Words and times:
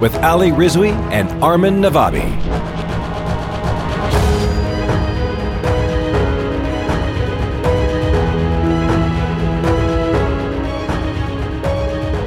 with 0.00 0.14
Ali 0.16 0.50
Rizvi 0.50 0.92
and 1.12 1.30
Armin 1.42 1.80
Navabi. 1.80 2.24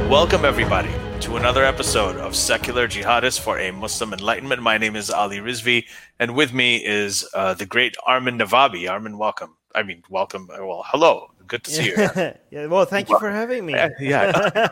Welcome, 0.09 0.45
everybody, 0.45 0.91
to 1.21 1.35
another 1.35 1.63
episode 1.63 2.15
of 2.15 2.35
Secular 2.35 2.87
Jihadists 2.87 3.39
for 3.39 3.59
a 3.59 3.71
Muslim 3.71 4.13
Enlightenment. 4.13 4.61
My 4.61 4.77
name 4.77 4.95
is 4.95 5.09
Ali 5.09 5.37
Rizvi, 5.37 5.85
and 6.19 6.33
with 6.33 6.53
me 6.53 6.77
is 6.77 7.27
uh, 7.33 7.53
the 7.53 7.65
great 7.65 7.95
Armin 8.05 8.39
Navabi. 8.39 8.89
Armin, 8.89 9.17
welcome. 9.17 9.57
I 9.75 9.83
mean, 9.83 10.03
welcome. 10.09 10.47
Well, 10.49 10.83
hello. 10.87 11.29
Good 11.47 11.63
to 11.63 11.71
see 11.73 11.85
you. 11.85 12.33
yeah, 12.51 12.65
well, 12.67 12.85
thank 12.85 13.09
you 13.09 13.17
for 13.19 13.31
having 13.31 13.65
me. 13.65 13.73
yeah. 13.73 13.89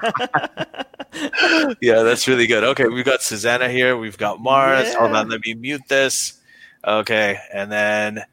yeah, 1.82 2.04
that's 2.04 2.28
really 2.28 2.48
good. 2.48 2.64
Okay, 2.64 2.88
we've 2.88 3.06
got 3.06 3.22
Susanna 3.22 3.70
here. 3.70 3.98
We've 3.98 4.18
got 4.18 4.42
Mars. 4.42 4.88
Yeah. 4.90 5.00
Hold 5.00 5.16
on, 5.16 5.30
let 5.30 5.42
me 5.46 5.54
mute 5.54 5.82
this. 5.88 6.40
Okay, 6.86 7.38
and 7.54 7.72
then, 7.72 8.23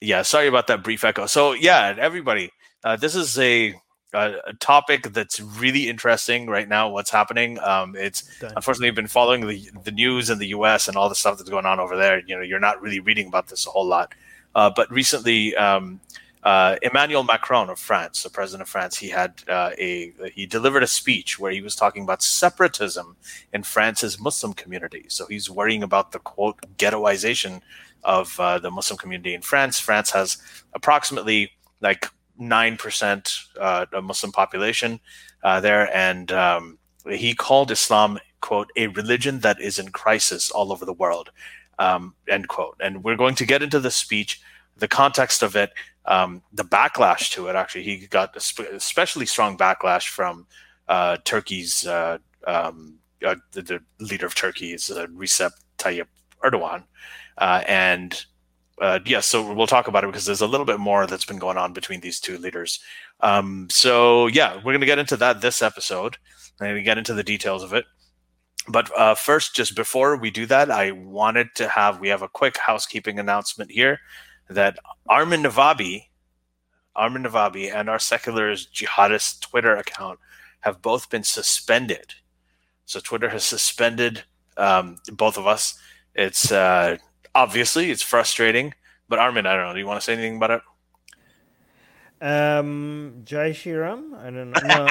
yeah, 0.00 0.22
sorry 0.22 0.48
about 0.48 0.66
that 0.68 0.82
brief 0.82 1.04
echo. 1.04 1.26
So, 1.26 1.52
yeah, 1.52 1.94
everybody, 1.98 2.50
uh, 2.82 2.96
this 2.96 3.14
is 3.14 3.38
a, 3.38 3.74
a, 4.12 4.34
a 4.46 4.52
topic 4.54 5.12
that's 5.12 5.38
really 5.40 5.88
interesting 5.88 6.46
right 6.48 6.68
now. 6.68 6.88
What's 6.88 7.10
happening? 7.10 7.58
Um, 7.60 7.94
it's 7.96 8.38
Done. 8.38 8.54
unfortunately 8.56 8.90
been 8.90 9.06
following 9.06 9.46
the 9.46 9.70
the 9.84 9.92
news 9.92 10.30
in 10.30 10.38
the 10.38 10.48
U.S. 10.48 10.88
and 10.88 10.96
all 10.96 11.08
the 11.08 11.14
stuff 11.14 11.38
that's 11.38 11.50
going 11.50 11.66
on 11.66 11.78
over 11.78 11.96
there. 11.96 12.20
You 12.26 12.36
know, 12.36 12.42
you're 12.42 12.58
not 12.60 12.80
really 12.80 13.00
reading 13.00 13.28
about 13.28 13.48
this 13.48 13.66
a 13.66 13.70
whole 13.70 13.86
lot. 13.86 14.12
Uh, 14.54 14.70
but 14.74 14.90
recently, 14.90 15.54
um, 15.56 16.00
uh, 16.46 16.76
Emmanuel 16.80 17.24
Macron 17.24 17.68
of 17.70 17.78
France, 17.80 18.22
the 18.22 18.30
president 18.30 18.62
of 18.62 18.68
France, 18.68 18.96
he 18.96 19.08
had 19.08 19.42
uh, 19.48 19.70
a 19.76 20.12
he 20.32 20.46
delivered 20.46 20.84
a 20.84 20.86
speech 20.86 21.40
where 21.40 21.50
he 21.50 21.60
was 21.60 21.74
talking 21.74 22.04
about 22.04 22.22
separatism 22.22 23.16
in 23.52 23.64
France's 23.64 24.20
Muslim 24.20 24.52
community. 24.52 25.06
So 25.08 25.26
he's 25.26 25.50
worrying 25.50 25.82
about 25.82 26.12
the 26.12 26.20
quote 26.20 26.58
ghettoization 26.78 27.62
of 28.04 28.38
uh, 28.38 28.60
the 28.60 28.70
Muslim 28.70 28.96
community 28.96 29.34
in 29.34 29.42
France. 29.42 29.80
France 29.80 30.12
has 30.12 30.38
approximately 30.72 31.50
like 31.80 32.06
nine 32.38 32.76
percent 32.76 33.40
uh, 33.60 33.86
Muslim 34.00 34.30
population 34.30 35.00
uh, 35.42 35.58
there, 35.58 35.84
and 35.96 36.30
um, 36.30 36.78
he 37.10 37.34
called 37.34 37.72
Islam 37.72 38.20
quote 38.40 38.70
a 38.76 38.86
religion 38.86 39.40
that 39.40 39.60
is 39.60 39.80
in 39.80 39.88
crisis 39.88 40.52
all 40.52 40.70
over 40.70 40.84
the 40.84 40.92
world 40.92 41.32
um, 41.80 42.14
end 42.28 42.46
quote. 42.46 42.76
And 42.78 43.02
we're 43.02 43.16
going 43.16 43.34
to 43.34 43.44
get 43.44 43.64
into 43.64 43.80
the 43.80 43.90
speech, 43.90 44.40
the 44.76 44.86
context 44.86 45.42
of 45.42 45.56
it, 45.56 45.72
um, 46.06 46.42
the 46.52 46.64
backlash 46.64 47.30
to 47.32 47.48
it. 47.48 47.56
Actually, 47.56 47.84
he 47.84 48.06
got 48.06 48.36
especially 48.36 49.26
strong 49.26 49.58
backlash 49.58 50.08
from 50.08 50.46
uh, 50.88 51.16
Turkey's 51.24 51.86
uh, 51.86 52.18
um, 52.46 52.98
uh, 53.24 53.36
the, 53.52 53.62
the 53.62 53.80
leader 53.98 54.26
of 54.26 54.34
Turkey 54.34 54.72
is 54.72 54.90
uh, 54.90 55.06
Recep 55.08 55.50
Tayyip 55.78 56.06
Erdogan, 56.44 56.84
uh, 57.38 57.62
and 57.66 58.24
uh, 58.80 59.00
yeah, 59.06 59.20
so 59.20 59.52
we'll 59.54 59.66
talk 59.66 59.88
about 59.88 60.04
it 60.04 60.08
because 60.08 60.26
there's 60.26 60.42
a 60.42 60.46
little 60.46 60.66
bit 60.66 60.78
more 60.78 61.06
that's 61.06 61.24
been 61.24 61.38
going 61.38 61.56
on 61.56 61.72
between 61.72 62.00
these 62.00 62.20
two 62.20 62.38
leaders. 62.38 62.78
Um, 63.20 63.68
so 63.70 64.26
yeah, 64.26 64.56
we're 64.56 64.72
going 64.72 64.80
to 64.80 64.86
get 64.86 64.98
into 64.98 65.16
that 65.16 65.40
this 65.40 65.62
episode, 65.62 66.18
and 66.60 66.74
we 66.74 66.82
get 66.82 66.98
into 66.98 67.14
the 67.14 67.24
details 67.24 67.62
of 67.62 67.72
it. 67.72 67.84
But 68.68 68.90
uh, 68.98 69.14
first, 69.14 69.54
just 69.54 69.76
before 69.76 70.16
we 70.16 70.30
do 70.30 70.44
that, 70.46 70.70
I 70.70 70.90
wanted 70.90 71.48
to 71.56 71.68
have 71.68 72.00
we 72.00 72.08
have 72.08 72.22
a 72.22 72.28
quick 72.28 72.58
housekeeping 72.58 73.18
announcement 73.18 73.70
here 73.70 73.98
that 74.48 74.78
Armin 75.08 75.42
Navabi, 75.42 76.06
Armin 76.94 77.24
Navabi, 77.24 77.72
and 77.72 77.88
our 77.88 77.98
secularist 77.98 78.72
jihadist 78.72 79.40
Twitter 79.40 79.76
account 79.76 80.18
have 80.60 80.82
both 80.82 81.10
been 81.10 81.22
suspended. 81.22 82.14
So 82.84 83.00
Twitter 83.00 83.28
has 83.30 83.44
suspended 83.44 84.24
um, 84.56 84.98
both 85.12 85.36
of 85.36 85.46
us. 85.46 85.78
It's 86.14 86.50
uh, 86.50 86.96
obviously 87.34 87.90
it's 87.90 88.02
frustrating, 88.02 88.74
but 89.08 89.18
Armin, 89.18 89.46
I 89.46 89.56
don't 89.56 89.66
know. 89.66 89.72
Do 89.74 89.78
you 89.78 89.86
want 89.86 90.00
to 90.00 90.04
say 90.04 90.14
anything 90.14 90.36
about 90.36 90.50
it? 90.50 90.62
Um, 92.18 93.22
Jai 93.24 93.52
Shri 93.52 93.72
Ram? 93.72 94.14
I 94.18 94.30
don't 94.30 94.50
know. 94.52 94.86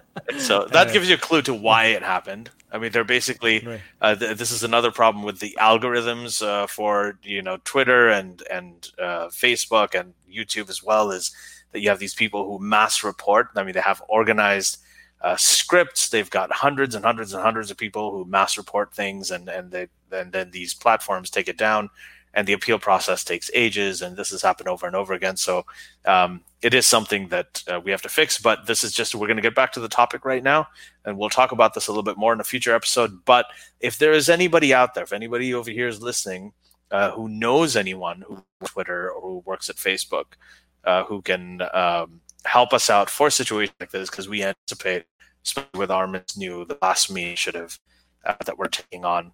So 0.38 0.66
that 0.72 0.92
gives 0.92 1.08
you 1.08 1.14
a 1.14 1.18
clue 1.18 1.42
to 1.42 1.54
why 1.54 1.86
it 1.86 2.02
happened. 2.02 2.50
I 2.72 2.78
mean, 2.78 2.90
they're 2.92 3.04
basically 3.04 3.60
Right. 3.60 3.80
uh, 4.00 4.14
th- 4.16 4.36
this 4.36 4.50
is 4.50 4.64
another 4.64 4.90
problem 4.90 5.24
with 5.24 5.38
the 5.38 5.56
algorithms 5.60 6.44
uh, 6.44 6.66
for 6.66 7.18
you 7.22 7.42
know 7.42 7.58
Twitter 7.64 8.08
and 8.10 8.42
and 8.50 8.90
uh, 8.98 9.26
Facebook 9.28 9.98
and 9.98 10.14
YouTube 10.30 10.68
as 10.68 10.82
well 10.82 11.10
is 11.10 11.30
that 11.72 11.80
you 11.80 11.88
have 11.88 11.98
these 11.98 12.14
people 12.14 12.44
who 12.44 12.58
mass 12.64 13.04
report. 13.04 13.48
I 13.56 13.62
mean, 13.62 13.74
they 13.74 13.80
have 13.80 14.02
organized 14.08 14.78
uh, 15.22 15.36
scripts. 15.36 16.08
They've 16.08 16.30
got 16.30 16.52
hundreds 16.52 16.94
and 16.94 17.04
hundreds 17.04 17.32
and 17.32 17.42
hundreds 17.42 17.70
of 17.70 17.76
people 17.76 18.10
who 18.12 18.24
mass 18.24 18.56
report 18.58 18.92
things, 18.94 19.30
and 19.30 19.48
and 19.48 19.70
they 19.70 19.88
and 20.12 20.32
then 20.32 20.50
these 20.50 20.74
platforms 20.74 21.30
take 21.30 21.48
it 21.48 21.56
down, 21.58 21.88
and 22.34 22.46
the 22.46 22.52
appeal 22.52 22.78
process 22.78 23.24
takes 23.24 23.50
ages. 23.54 24.02
And 24.02 24.16
this 24.16 24.30
has 24.30 24.42
happened 24.42 24.68
over 24.68 24.86
and 24.86 24.96
over 24.96 25.14
again. 25.14 25.36
So 25.36 25.64
um, 26.04 26.42
it 26.66 26.74
is 26.74 26.84
something 26.84 27.28
that 27.28 27.62
uh, 27.68 27.80
we 27.80 27.92
have 27.92 28.02
to 28.02 28.08
fix. 28.08 28.40
But 28.40 28.66
this 28.66 28.82
is 28.82 28.90
just 28.90 29.14
we're 29.14 29.28
going 29.28 29.36
to 29.36 29.42
get 29.42 29.54
back 29.54 29.70
to 29.74 29.80
the 29.80 29.88
topic 29.88 30.24
right 30.24 30.42
now, 30.42 30.66
and 31.04 31.16
we'll 31.16 31.30
talk 31.30 31.52
about 31.52 31.74
this 31.74 31.86
a 31.86 31.92
little 31.92 32.02
bit 32.02 32.18
more 32.18 32.32
in 32.32 32.40
a 32.40 32.44
future 32.44 32.74
episode. 32.74 33.24
But 33.24 33.46
if 33.78 33.98
there 33.98 34.12
is 34.12 34.28
anybody 34.28 34.74
out 34.74 34.94
there, 34.94 35.04
if 35.04 35.12
anybody 35.12 35.54
over 35.54 35.70
here 35.70 35.86
is 35.86 36.02
listening 36.02 36.52
uh, 36.90 37.12
who 37.12 37.28
knows 37.28 37.76
anyone 37.76 38.24
who 38.26 38.42
Twitter 38.64 39.12
or 39.12 39.20
who 39.20 39.42
works 39.46 39.70
at 39.70 39.76
Facebook, 39.76 40.34
uh, 40.82 41.04
who 41.04 41.22
can 41.22 41.62
um, 41.72 42.20
help 42.44 42.72
us 42.72 42.90
out 42.90 43.08
for 43.10 43.28
a 43.28 43.30
situation 43.30 43.74
like 43.78 43.92
this, 43.92 44.10
because 44.10 44.28
we 44.28 44.42
anticipate, 44.42 45.04
especially 45.44 45.78
with 45.78 45.90
Armin's 45.92 46.36
new 46.36 46.64
the 46.64 46.78
last 46.82 47.12
me 47.12 47.22
initiative 47.22 47.78
uh, 48.24 48.34
that 48.44 48.58
we're 48.58 48.66
taking 48.66 49.04
on, 49.04 49.30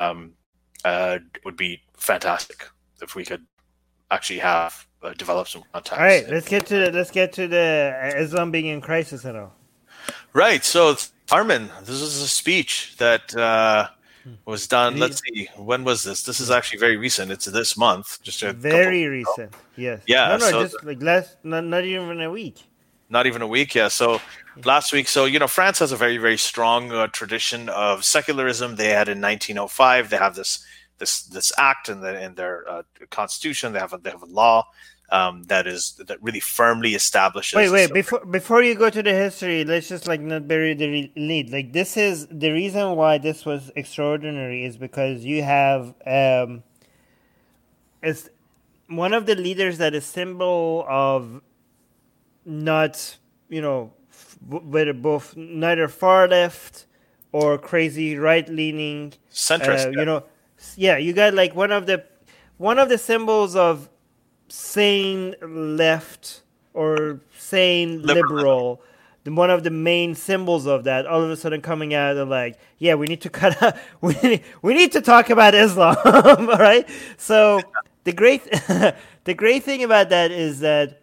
um, 0.00 0.32
uh, 0.84 1.18
would 1.44 1.56
be 1.56 1.82
fantastic 1.96 2.66
if 3.00 3.14
we 3.14 3.24
could 3.24 3.46
actually 4.10 4.40
have 4.40 4.87
uh, 5.02 5.12
develop 5.14 5.48
some 5.48 5.62
contacts. 5.72 5.98
all 5.98 6.04
right, 6.04 6.28
let's 6.28 6.48
get 6.48 6.66
to 6.66 6.76
the, 6.78 6.92
let's 6.92 7.10
get 7.10 7.32
to 7.34 7.46
the 7.48 7.94
uh, 8.02 8.18
Islam 8.18 8.50
being 8.50 8.66
in 8.66 8.80
crisis 8.80 9.24
and 9.24 9.36
all. 9.36 9.54
Right. 10.32 10.64
So, 10.64 10.96
Armin, 11.30 11.70
this 11.80 12.00
is 12.00 12.22
a 12.22 12.28
speech 12.28 12.96
that 12.98 13.34
uh, 13.36 13.88
was 14.44 14.66
done. 14.66 14.98
Let's 14.98 15.20
see, 15.22 15.48
when 15.56 15.84
was 15.84 16.04
this? 16.04 16.22
This 16.22 16.40
is 16.40 16.50
actually 16.50 16.78
very 16.78 16.96
recent. 16.96 17.30
It's 17.30 17.46
this 17.46 17.76
month. 17.76 18.22
Just 18.22 18.42
a 18.42 18.52
Very 18.52 19.06
recent. 19.06 19.54
Yes. 19.76 20.02
Yeah, 20.06 20.28
No, 20.28 20.36
no, 20.38 20.50
so 20.50 20.62
just 20.62 20.84
like 20.84 21.02
last, 21.02 21.36
not, 21.44 21.64
not 21.64 21.84
even 21.84 22.20
a 22.20 22.30
week. 22.30 22.62
not 23.10 23.26
even 23.26 23.42
a 23.42 23.46
week. 23.46 23.74
Yeah. 23.74 23.88
So 23.88 24.20
last 24.64 24.92
week. 24.92 25.08
So 25.08 25.24
you 25.24 25.38
know, 25.38 25.46
France 25.48 25.78
has 25.78 25.92
a 25.92 25.96
very 25.96 26.18
very 26.18 26.36
strong 26.36 26.92
uh, 26.92 27.06
tradition 27.08 27.68
of 27.70 28.04
secularism. 28.04 28.76
They 28.76 28.90
had 28.90 29.08
in 29.08 29.20
1905. 29.20 30.10
They 30.10 30.16
have 30.18 30.34
this 30.34 30.64
this 30.98 31.22
this 31.22 31.52
act 31.58 31.88
and 31.88 32.02
the 32.02 32.20
in 32.22 32.34
their 32.34 32.68
uh, 32.68 32.82
constitution. 33.10 33.72
They 33.72 33.78
have 33.78 33.92
a 33.92 33.98
they 33.98 34.10
have 34.10 34.22
a 34.22 34.26
law. 34.26 34.66
Um, 35.10 35.44
that 35.44 35.66
is 35.66 35.98
that 36.06 36.22
really 36.22 36.40
firmly 36.40 36.94
establishes. 36.94 37.56
Wait, 37.56 37.70
wait. 37.70 37.94
Before 37.94 38.24
before 38.26 38.62
you 38.62 38.74
go 38.74 38.90
to 38.90 39.02
the 39.02 39.14
history, 39.14 39.64
let's 39.64 39.88
just 39.88 40.06
like 40.06 40.20
not 40.20 40.46
bury 40.46 40.74
the 40.74 40.88
re- 40.88 41.12
lead. 41.16 41.50
Like 41.50 41.72
this 41.72 41.96
is 41.96 42.26
the 42.30 42.50
reason 42.50 42.94
why 42.94 43.16
this 43.16 43.46
was 43.46 43.70
extraordinary 43.74 44.64
is 44.64 44.76
because 44.76 45.24
you 45.24 45.42
have 45.42 45.94
um, 46.06 46.62
it's 48.02 48.28
one 48.88 49.14
of 49.14 49.24
the 49.24 49.34
leaders 49.34 49.78
that 49.78 49.94
is 49.94 50.04
symbol 50.04 50.84
of 50.88 51.40
not 52.44 53.16
you 53.48 53.62
know 53.62 53.92
whether 54.46 54.92
both 54.92 55.36
neither 55.36 55.88
far 55.88 56.28
left 56.28 56.86
or 57.32 57.58
crazy 57.58 58.16
right 58.16 58.48
leaning 58.48 59.12
centrist. 59.32 59.86
uh, 59.86 59.90
you 59.90 60.04
know 60.04 60.22
yeah 60.76 60.96
you 60.96 61.12
got 61.12 61.34
like 61.34 61.54
one 61.54 61.72
of 61.72 61.86
the 61.86 62.04
one 62.56 62.78
of 62.78 62.88
the 62.88 62.98
symbols 62.98 63.54
of 63.56 63.88
sane 64.48 65.34
left 65.42 66.42
or 66.74 67.20
sane 67.36 68.02
Liberal. 68.02 68.22
liberal 68.22 68.82
one 69.34 69.50
of 69.50 69.62
the 69.62 69.70
main 69.70 70.14
symbols 70.14 70.66
of 70.66 70.84
that 70.84 71.06
all 71.06 71.22
of 71.22 71.30
a 71.30 71.36
sudden 71.36 71.60
coming 71.60 71.94
out 71.94 72.16
of 72.16 72.28
like 72.28 72.58
yeah 72.78 72.94
we 72.94 73.06
need 73.06 73.20
to 73.20 73.30
cut 73.30 73.60
out 73.62 73.76
we 74.00 74.14
need, 74.22 74.42
we 74.62 74.74
need 74.74 74.92
to 74.92 75.00
talk 75.00 75.30
about 75.30 75.54
islam 75.54 75.96
all 76.04 76.58
right 76.58 76.88
so 77.16 77.60
the 78.04 78.12
great 78.12 78.42
the 79.24 79.34
great 79.34 79.62
thing 79.62 79.84
about 79.84 80.08
that 80.08 80.30
is 80.30 80.60
that 80.60 81.02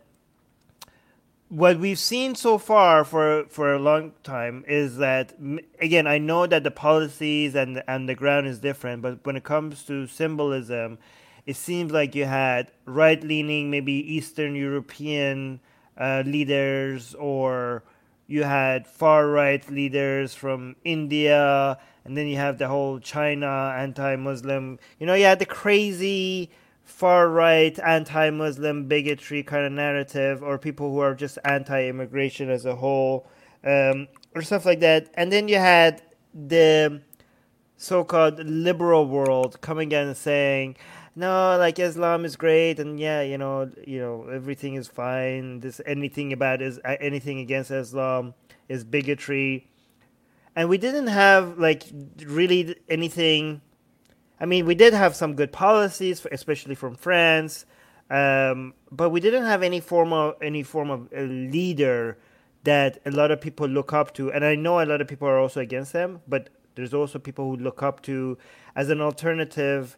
what 1.49 1.79
we've 1.79 1.99
seen 1.99 2.35
so 2.35 2.57
far 2.57 3.03
for 3.03 3.45
for 3.49 3.73
a 3.73 3.79
long 3.79 4.13
time 4.23 4.63
is 4.67 4.97
that 4.97 5.33
again 5.79 6.07
I 6.07 6.17
know 6.17 6.47
that 6.47 6.63
the 6.63 6.71
policies 6.71 7.55
and 7.55 7.83
and 7.87 8.09
the 8.09 8.15
ground 8.15 8.47
is 8.47 8.59
different, 8.59 9.01
but 9.01 9.25
when 9.25 9.35
it 9.35 9.43
comes 9.43 9.83
to 9.83 10.07
symbolism, 10.07 10.97
it 11.45 11.55
seems 11.55 11.91
like 11.91 12.15
you 12.15 12.25
had 12.25 12.71
right 12.85 13.23
leaning, 13.23 13.69
maybe 13.69 13.93
Eastern 13.93 14.55
European 14.55 15.59
uh, 15.97 16.23
leaders, 16.25 17.13
or 17.13 17.83
you 18.27 18.43
had 18.43 18.87
far 18.87 19.27
right 19.27 19.69
leaders 19.69 20.33
from 20.33 20.75
India, 20.83 21.77
and 22.03 22.17
then 22.17 22.25
you 22.27 22.37
have 22.37 22.57
the 22.57 22.67
whole 22.67 22.99
China 22.99 23.73
anti 23.77 24.15
Muslim. 24.15 24.79
You 24.99 25.05
know, 25.05 25.13
you 25.13 25.25
had 25.25 25.39
the 25.39 25.45
crazy 25.45 26.49
far 26.85 27.27
right 27.27 27.77
anti 27.79 28.29
Muslim 28.29 28.87
bigotry 28.87 29.43
kind 29.43 29.65
of 29.65 29.73
narrative, 29.73 30.41
or 30.41 30.57
people 30.57 30.91
who 30.91 30.99
are 30.99 31.13
just 31.13 31.37
anti 31.43 31.87
immigration 31.87 32.49
as 32.49 32.65
a 32.65 32.75
whole, 32.75 33.27
um, 33.65 34.07
or 34.33 34.41
stuff 34.41 34.65
like 34.65 34.79
that. 34.79 35.09
And 35.15 35.31
then 35.31 35.49
you 35.49 35.57
had 35.57 36.01
the 36.33 37.01
so 37.75 38.03
called 38.03 38.39
liberal 38.39 39.07
world 39.07 39.59
coming 39.61 39.91
in 39.91 40.07
and 40.07 40.17
saying, 40.17 40.77
no, 41.15 41.57
like 41.57 41.79
Islam 41.79 42.25
is 42.25 42.35
great, 42.35 42.79
and 42.79 42.99
yeah, 42.99 43.21
you 43.21 43.37
know, 43.37 43.71
you 43.87 43.99
know, 43.99 44.27
everything 44.27 44.75
is 44.75 44.87
fine. 44.87 45.61
This 45.61 45.81
anything 45.85 46.33
about 46.33 46.61
is 46.61 46.79
anything 46.85 47.39
against 47.39 47.71
Islam 47.71 48.33
is 48.67 48.83
bigotry, 48.83 49.69
and 50.55 50.69
we 50.69 50.77
didn't 50.77 51.07
have 51.07 51.57
like 51.57 51.83
really 52.25 52.75
anything. 52.89 53.61
I 54.39 54.45
mean, 54.45 54.65
we 54.65 54.75
did 54.75 54.93
have 54.93 55.15
some 55.15 55.35
good 55.35 55.51
policies, 55.51 56.25
especially 56.31 56.75
from 56.75 56.95
France, 56.95 57.65
um, 58.09 58.73
but 58.91 59.09
we 59.09 59.19
didn't 59.19 59.45
have 59.45 59.63
any 59.63 59.79
form 59.79 60.13
of 60.13 60.35
any 60.41 60.63
form 60.63 60.89
of 60.89 61.07
a 61.13 61.23
leader 61.23 62.17
that 62.63 62.99
a 63.05 63.11
lot 63.11 63.31
of 63.31 63.39
people 63.39 63.67
look 63.67 63.93
up 63.93 64.13
to. 64.15 64.31
And 64.31 64.43
I 64.43 64.55
know 64.55 64.81
a 64.81 64.85
lot 64.85 65.01
of 65.01 65.07
people 65.07 65.27
are 65.27 65.39
also 65.39 65.61
against 65.61 65.93
them, 65.93 66.21
but 66.27 66.49
there's 66.75 66.93
also 66.93 67.19
people 67.19 67.45
who 67.49 67.55
look 67.55 67.81
up 67.81 68.01
to 68.03 68.37
as 68.75 68.89
an 68.89 69.01
alternative 69.01 69.97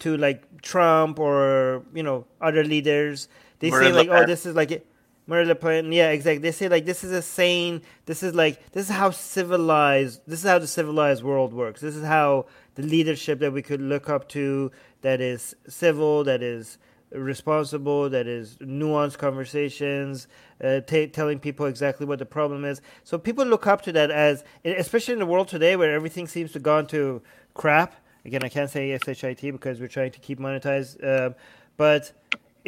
to 0.00 0.16
like 0.16 0.60
Trump 0.62 1.18
or 1.18 1.82
you 1.94 2.02
know 2.02 2.26
other 2.40 2.62
leaders. 2.62 3.28
They 3.60 3.70
Marine 3.70 3.92
say 3.92 3.92
like, 3.92 4.08
oh, 4.10 4.26
this 4.26 4.46
is 4.46 4.54
like 4.54 4.86
Marine 5.28 5.46
Le 5.46 5.54
Pen. 5.54 5.92
Yeah, 5.92 6.10
exactly. 6.10 6.38
They 6.38 6.50
say 6.50 6.68
like 6.68 6.84
this 6.84 7.04
is 7.04 7.12
a 7.12 7.22
sane. 7.22 7.82
This 8.06 8.24
is 8.24 8.34
like 8.34 8.72
this 8.72 8.90
is 8.90 8.96
how 8.96 9.10
civilized. 9.10 10.22
This 10.26 10.40
is 10.40 10.48
how 10.48 10.58
the 10.58 10.66
civilized 10.66 11.22
world 11.22 11.54
works. 11.54 11.80
This 11.80 11.94
is 11.94 12.04
how 12.04 12.46
the 12.74 12.82
leadership 12.82 13.38
that 13.38 13.52
we 13.52 13.62
could 13.62 13.80
look 13.80 14.08
up 14.08 14.28
to 14.30 14.72
that 15.02 15.20
is 15.20 15.54
civil, 15.68 16.24
that 16.24 16.42
is 16.42 16.78
responsible, 17.12 18.10
that 18.10 18.26
is 18.26 18.56
nuanced 18.56 19.18
conversations, 19.18 20.26
uh, 20.62 20.80
t- 20.80 21.06
telling 21.06 21.38
people 21.38 21.66
exactly 21.66 22.04
what 22.04 22.18
the 22.18 22.26
problem 22.26 22.64
is. 22.64 22.82
So 23.04 23.16
people 23.16 23.46
look 23.46 23.66
up 23.66 23.82
to 23.82 23.92
that 23.92 24.10
as, 24.10 24.44
especially 24.64 25.12
in 25.12 25.20
the 25.20 25.26
world 25.26 25.48
today 25.48 25.76
where 25.76 25.94
everything 25.94 26.26
seems 26.26 26.52
to 26.52 26.58
gone 26.58 26.86
to 26.88 27.22
crap 27.54 27.94
Again, 28.28 28.42
I 28.42 28.50
can't 28.50 28.68
say 28.68 28.96
SHIT 28.98 29.40
because 29.40 29.80
we're 29.80 29.88
trying 29.88 30.10
to 30.10 30.18
keep 30.18 30.38
monetized, 30.38 31.02
uh, 31.02 31.30
but 31.78 32.12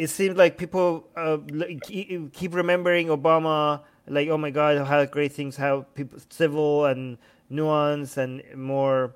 it 0.01 0.09
seems 0.09 0.35
like 0.35 0.57
people 0.57 1.07
uh, 1.15 1.37
keep 1.83 2.55
remembering 2.55 3.09
Obama, 3.09 3.81
like, 4.07 4.29
oh 4.29 4.37
my 4.37 4.49
God, 4.49 4.87
how 4.87 5.05
great 5.05 5.31
things, 5.31 5.57
how 5.57 5.85
people 5.93 6.17
civil 6.29 6.85
and 6.85 7.19
nuance 7.51 8.17
and 8.17 8.41
more. 8.55 9.13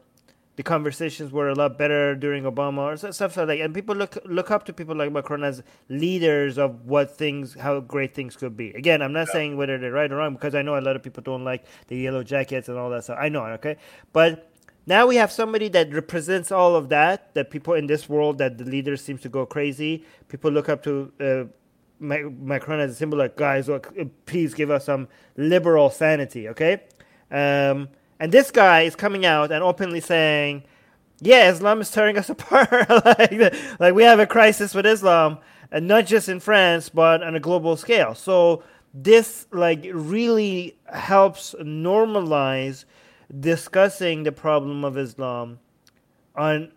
The 0.58 0.64
conversations 0.64 1.32
were 1.32 1.50
a 1.50 1.56
lot 1.56 1.80
better 1.80 2.14
during 2.16 2.44
Obama 2.44 2.82
or 2.94 3.12
stuff 3.12 3.36
like 3.36 3.48
that. 3.48 3.60
And 3.62 3.74
people 3.74 3.96
look 3.96 4.20
look 4.26 4.52
up 4.52 4.64
to 4.66 4.74
people 4.74 4.96
like 4.96 5.12
Macron 5.12 5.44
as 5.44 5.64
leaders 5.90 6.60
of 6.60 6.86
what 6.86 7.18
things, 7.18 7.56
how 7.60 7.80
great 7.80 8.14
things 8.14 8.36
could 8.36 8.56
be. 8.56 8.70
Again, 8.74 9.02
I'm 9.02 9.12
not 9.12 9.28
yeah. 9.30 9.34
saying 9.34 9.58
whether 9.58 9.80
they're 9.80 9.92
right 9.92 10.10
or 10.12 10.18
wrong 10.18 10.34
because 10.34 10.54
I 10.54 10.62
know 10.62 10.78
a 10.78 10.86
lot 10.88 10.96
of 10.96 11.02
people 11.02 11.24
don't 11.24 11.44
like 11.44 11.66
the 11.88 11.98
yellow 11.98 12.24
jackets 12.24 12.70
and 12.70 12.78
all 12.78 12.92
that 12.92 13.06
stuff. 13.06 13.18
I 13.20 13.28
know, 13.28 13.44
okay, 13.58 13.78
but 14.14 14.55
now 14.88 15.08
we 15.08 15.16
have 15.16 15.32
somebody 15.32 15.68
that 15.70 15.94
represents 15.94 16.52
all 16.52 16.76
of 16.76 16.90
that. 16.90 17.34
That 17.34 17.50
people 17.50 17.74
in 17.74 17.88
this 17.88 18.08
world, 18.08 18.38
that 18.38 18.58
the 18.58 18.66
leader 18.66 18.96
seems 18.98 19.22
to 19.22 19.30
go 19.30 19.46
crazy. 19.46 20.06
People 20.28 20.52
look 20.52 20.70
up 20.70 20.84
to 20.84 21.12
uh, 21.20 21.44
Macron 22.00 22.80
as 22.80 22.92
a 22.92 22.96
symbol, 22.96 23.18
like 23.18 23.36
guys, 23.36 23.68
look, 23.68 23.94
please 24.26 24.54
give 24.54 24.70
us 24.70 24.86
some 24.86 25.08
liberal 25.38 25.90
sanity, 25.90 26.50
okay? 26.50 26.84
Um, 27.32 27.90
and 28.20 28.32
this 28.32 28.52
guy 28.52 28.82
is 28.82 28.96
coming 28.96 29.26
out 29.26 29.52
and 29.52 29.64
openly 29.64 30.00
saying, 30.02 30.64
"Yeah, 31.20 31.50
Islam 31.50 31.81
is 31.81 31.92
tearing 31.92 32.18
us 32.18 32.30
apart. 32.36 32.90
like, 32.90 33.56
like 33.80 33.96
we 33.96 34.04
have 34.04 34.20
a 34.20 34.28
crisis 34.28 34.74
with 34.74 34.86
Islam, 34.86 35.40
and 35.72 35.88
not 35.88 36.06
just 36.06 36.30
in 36.30 36.40
France, 36.40 36.90
but 36.90 37.24
on 37.24 37.36
a 37.36 37.40
global 37.40 37.76
scale." 37.78 38.14
So 38.16 38.64
this 38.94 39.48
like 39.52 39.86
really 39.92 40.78
helps 40.86 41.56
normalize 41.60 42.86
discussing 43.39 44.24
the 44.24 44.31
problem 44.31 44.83
of 44.83 44.98
Islam 44.98 45.60
on 46.36 46.72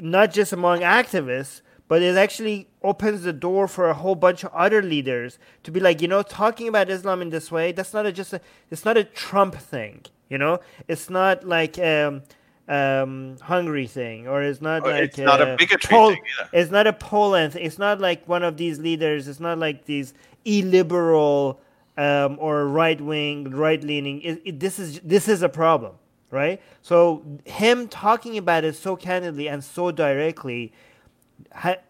not 0.00 0.32
just 0.32 0.52
among 0.52 0.80
activists, 0.80 1.60
but 1.88 2.00
it 2.02 2.16
actually 2.16 2.68
opens 2.82 3.22
the 3.22 3.32
door 3.32 3.68
for 3.68 3.90
a 3.90 3.94
whole 3.94 4.14
bunch 4.14 4.44
of 4.44 4.52
other 4.52 4.82
leaders 4.82 5.38
to 5.62 5.70
be 5.70 5.80
like, 5.80 6.00
you 6.00 6.08
know, 6.08 6.22
talking 6.22 6.68
about 6.68 6.88
Islam 6.88 7.20
in 7.20 7.30
this 7.30 7.52
way. 7.52 7.72
That's 7.72 7.92
not 7.92 8.06
a, 8.06 8.12
just 8.12 8.32
a, 8.32 8.40
it's 8.70 8.84
not 8.84 8.96
a 8.96 9.04
Trump 9.04 9.54
thing, 9.54 10.02
you 10.28 10.38
know. 10.38 10.60
It's 10.88 11.10
not 11.10 11.46
like 11.46 11.78
um, 11.78 12.22
um, 12.68 13.36
Hungary 13.42 13.86
thing, 13.86 14.26
or 14.26 14.42
it's 14.42 14.62
not 14.62 14.84
like 14.84 15.02
it's 15.02 15.18
not 15.18 15.42
a 15.42 15.56
bigotry 15.58 15.90
Pol- 15.90 16.10
thing 16.10 16.22
either. 16.40 16.50
It's 16.54 16.70
not 16.70 16.86
a 16.86 16.92
Poland. 16.92 17.56
It's 17.56 17.78
not 17.78 18.00
like 18.00 18.26
one 18.26 18.42
of 18.42 18.56
these 18.56 18.78
leaders. 18.78 19.28
It's 19.28 19.40
not 19.40 19.58
like 19.58 19.84
these 19.84 20.14
illiberal 20.44 21.60
um, 21.96 22.36
or 22.40 22.66
right 22.66 23.00
wing, 23.00 23.50
right 23.50 23.82
leaning. 23.82 24.40
this 24.58 24.78
is 24.78 25.00
this 25.00 25.28
is 25.28 25.42
a 25.42 25.48
problem, 25.48 25.94
right? 26.30 26.60
So 26.82 27.24
him 27.44 27.88
talking 27.88 28.38
about 28.38 28.64
it 28.64 28.76
so 28.76 28.96
candidly 28.96 29.48
and 29.48 29.62
so 29.62 29.90
directly, 29.90 30.72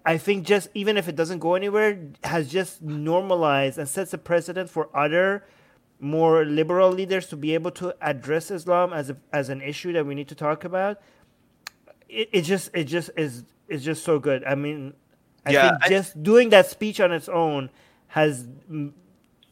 I 0.04 0.18
think 0.18 0.46
just 0.46 0.68
even 0.74 0.96
if 0.96 1.08
it 1.08 1.16
doesn't 1.16 1.38
go 1.38 1.54
anywhere, 1.54 1.98
has 2.22 2.48
just 2.48 2.82
normalized 2.82 3.78
and 3.78 3.88
sets 3.88 4.12
a 4.12 4.18
precedent 4.18 4.68
for 4.70 4.88
other 4.94 5.44
more 6.00 6.44
liberal 6.44 6.90
leaders 6.90 7.28
to 7.28 7.36
be 7.36 7.54
able 7.54 7.70
to 7.70 7.94
address 8.02 8.50
Islam 8.50 8.92
as 8.92 9.10
a, 9.10 9.16
as 9.32 9.48
an 9.48 9.62
issue 9.62 9.92
that 9.94 10.04
we 10.04 10.14
need 10.14 10.28
to 10.28 10.34
talk 10.34 10.64
about. 10.64 11.00
It, 12.08 12.28
it 12.32 12.42
just 12.42 12.70
it 12.74 12.84
just 12.84 13.10
is 13.16 13.44
is 13.68 13.82
just 13.84 14.04
so 14.04 14.18
good. 14.18 14.44
I 14.44 14.54
mean, 14.54 14.92
I 15.46 15.52
yeah, 15.52 15.70
think 15.70 15.84
I, 15.84 15.88
just 15.88 16.22
doing 16.22 16.50
that 16.50 16.66
speech 16.66 17.00
on 17.00 17.12
its 17.12 17.28
own 17.28 17.70
has 18.08 18.46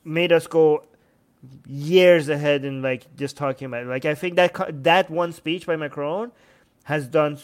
made 0.05 0.33
us 0.33 0.47
go 0.47 0.85
years 1.67 2.29
ahead 2.29 2.65
in 2.65 2.83
like 2.83 3.15
just 3.17 3.37
talking 3.37 3.67
about 3.67 3.83
it. 3.83 3.87
Like 3.87 4.05
I 4.05 4.15
think 4.15 4.37
that 4.37 4.83
that 4.85 5.11
one 5.11 5.33
speech 5.33 5.67
by 5.67 5.77
Macron 5.77 6.33
has 6.85 7.07
done 7.07 7.39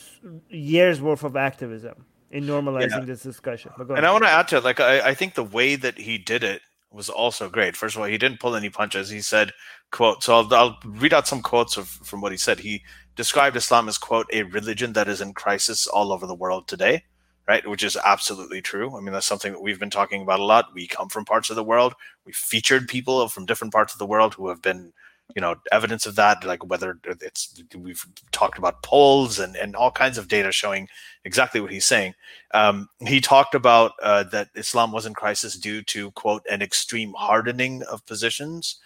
years 0.49 1.01
worth 1.01 1.25
of 1.25 1.37
activism 1.37 2.05
in 2.31 2.45
normalizing 2.45 2.91
yeah. 2.91 3.01
this 3.01 3.23
discussion. 3.23 3.71
And 3.79 4.05
I 4.05 4.13
want 4.13 4.25
to 4.25 4.31
add 4.31 4.49
to 4.49 4.59
it, 4.59 4.65
like 4.65 4.81
I, 4.81 5.11
I 5.11 5.15
think 5.15 5.35
the 5.35 5.45
way 5.45 5.77
that 5.77 5.99
he 5.99 6.19
did 6.19 6.45
it 6.45 6.63
was 6.91 7.09
also 7.09 7.49
great. 7.49 7.77
First 7.77 7.97
of 7.97 8.03
all, 8.03 8.09
he 8.09 8.19
didn't 8.19 8.41
pull 8.41 8.57
any 8.57 8.71
punches. 8.71 9.11
He 9.11 9.21
said, 9.21 9.53
"quote." 9.91 10.23
So 10.23 10.37
I'll, 10.37 10.55
I'll 10.55 10.79
read 10.85 11.13
out 11.13 11.29
some 11.29 11.43
quotes 11.43 11.77
of, 11.77 11.89
from 11.89 12.21
what 12.21 12.33
he 12.33 12.39
said. 12.39 12.61
He 12.61 12.83
described 13.15 13.57
Islam 13.57 13.89
as 13.89 13.99
quote 13.99 14.27
a 14.33 14.45
religion 14.45 14.93
that 14.95 15.09
is 15.09 15.21
in 15.21 15.35
crisis 15.35 15.87
all 15.87 16.13
over 16.13 16.27
the 16.27 16.35
world 16.35 16.69
today 16.69 17.05
right? 17.49 17.67
Which 17.67 17.83
is 17.83 17.97
absolutely 18.05 18.61
true. 18.61 18.97
I 18.97 19.01
mean, 19.01 19.13
that's 19.13 19.27
something 19.27 19.53
that 19.53 19.63
we've 19.63 19.81
been 19.81 19.91
talking 19.91 20.21
about 20.21 20.39
a 20.39 20.45
lot. 20.45 20.75
We 20.75 20.87
come 20.87 21.09
from 21.09 21.25
parts 21.25 21.49
of 21.49 21.57
the 21.57 21.65
world. 21.65 21.95
We 22.27 22.33
featured 22.33 22.89
people 22.89 23.27
from 23.29 23.47
different 23.47 23.73
parts 23.73 23.95
of 23.95 23.99
the 23.99 24.07
world 24.07 24.35
who 24.35 24.49
have 24.51 24.61
been, 24.61 24.93
you 25.35 25.41
know, 25.41 25.57
evidence 25.73 26.05
of 26.05 26.15
that. 26.17 26.45
Like 26.45 26.69
whether 26.69 26.99
it's 27.07 27.61
we've 27.75 28.05
talked 28.33 28.59
about 28.59 28.83
polls 28.83 29.39
and 29.39 29.57
and 29.57 29.75
all 29.75 29.91
kinds 29.91 30.19
of 30.19 30.29
data 30.29 30.53
showing 30.53 30.89
exactly 31.25 31.63
what 31.63 31.73
he's 31.73 31.87
saying. 31.87 32.15
Um, 32.53 32.91
he 33.01 33.19
talked 33.19 33.55
about 33.55 33.93
uh, 34.03 34.25
that 34.25 34.49
Islam 34.55 34.93
was 34.93 35.07
in 35.07 35.15
crisis 35.15 35.57
due 35.57 35.83
to 35.85 36.11
quote 36.13 36.45
an 36.51 36.61
extreme 36.61 37.15
hardening 37.17 37.83
of 37.85 38.05
positions. 38.05 38.77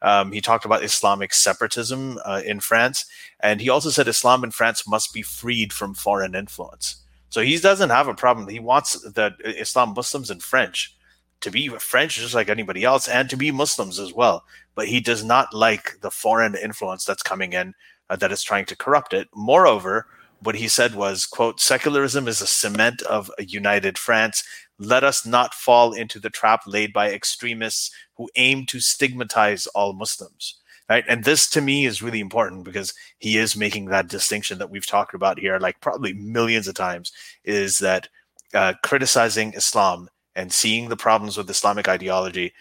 Um, 0.00 0.32
he 0.32 0.40
talked 0.40 0.64
about 0.64 0.82
Islamic 0.82 1.32
separatism 1.32 2.18
uh, 2.24 2.42
in 2.44 2.58
France, 2.60 3.04
and 3.40 3.60
he 3.60 3.68
also 3.68 3.90
said 3.90 4.08
Islam 4.08 4.42
in 4.42 4.50
France 4.50 4.86
must 4.86 5.12
be 5.14 5.22
freed 5.22 5.72
from 5.72 5.94
foreign 5.94 6.34
influence. 6.34 7.01
So 7.32 7.40
he 7.40 7.56
doesn't 7.56 7.88
have 7.88 8.08
a 8.08 8.14
problem. 8.14 8.46
He 8.46 8.60
wants 8.60 8.92
the 8.92 9.34
Islam 9.42 9.94
Muslims 9.96 10.28
and 10.28 10.42
French 10.42 10.94
to 11.40 11.50
be 11.50 11.68
French 11.68 12.16
just 12.16 12.34
like 12.34 12.50
anybody 12.50 12.84
else 12.84 13.08
and 13.08 13.30
to 13.30 13.38
be 13.38 13.50
Muslims 13.50 13.98
as 13.98 14.12
well. 14.12 14.44
But 14.74 14.86
he 14.86 15.00
does 15.00 15.24
not 15.24 15.54
like 15.54 15.98
the 16.02 16.10
foreign 16.10 16.54
influence 16.54 17.06
that's 17.06 17.22
coming 17.22 17.54
in 17.54 17.72
uh, 18.10 18.16
that 18.16 18.32
is 18.32 18.42
trying 18.42 18.66
to 18.66 18.76
corrupt 18.76 19.14
it. 19.14 19.28
Moreover, 19.34 20.08
what 20.40 20.56
he 20.56 20.68
said 20.68 20.94
was, 20.94 21.24
quote, 21.24 21.58
secularism 21.58 22.28
is 22.28 22.42
a 22.42 22.46
cement 22.46 23.00
of 23.00 23.30
a 23.38 23.44
united 23.44 23.96
France. 23.96 24.44
Let 24.78 25.02
us 25.02 25.24
not 25.24 25.54
fall 25.54 25.94
into 25.94 26.20
the 26.20 26.28
trap 26.28 26.64
laid 26.66 26.92
by 26.92 27.10
extremists 27.10 27.90
who 28.18 28.28
aim 28.36 28.66
to 28.66 28.78
stigmatize 28.78 29.66
all 29.68 29.94
Muslims 29.94 30.60
right 30.92 31.04
and 31.08 31.24
this 31.24 31.48
to 31.48 31.60
me 31.60 31.86
is 31.86 32.02
really 32.02 32.20
important 32.20 32.64
because 32.64 32.94
he 33.18 33.36
is 33.36 33.56
making 33.56 33.86
that 33.86 34.08
distinction 34.08 34.58
that 34.58 34.70
we've 34.70 34.86
talked 34.86 35.14
about 35.14 35.38
here 35.38 35.58
like 35.58 35.80
probably 35.80 36.12
millions 36.12 36.68
of 36.68 36.74
times 36.74 37.12
is 37.44 37.78
that 37.78 38.08
uh, 38.54 38.72
criticizing 38.82 39.52
islam 39.54 40.08
and 40.34 40.52
seeing 40.52 40.88
the 40.88 40.96
problems 40.96 41.36
with 41.36 41.50
islamic 41.50 41.88
ideology 41.88 42.52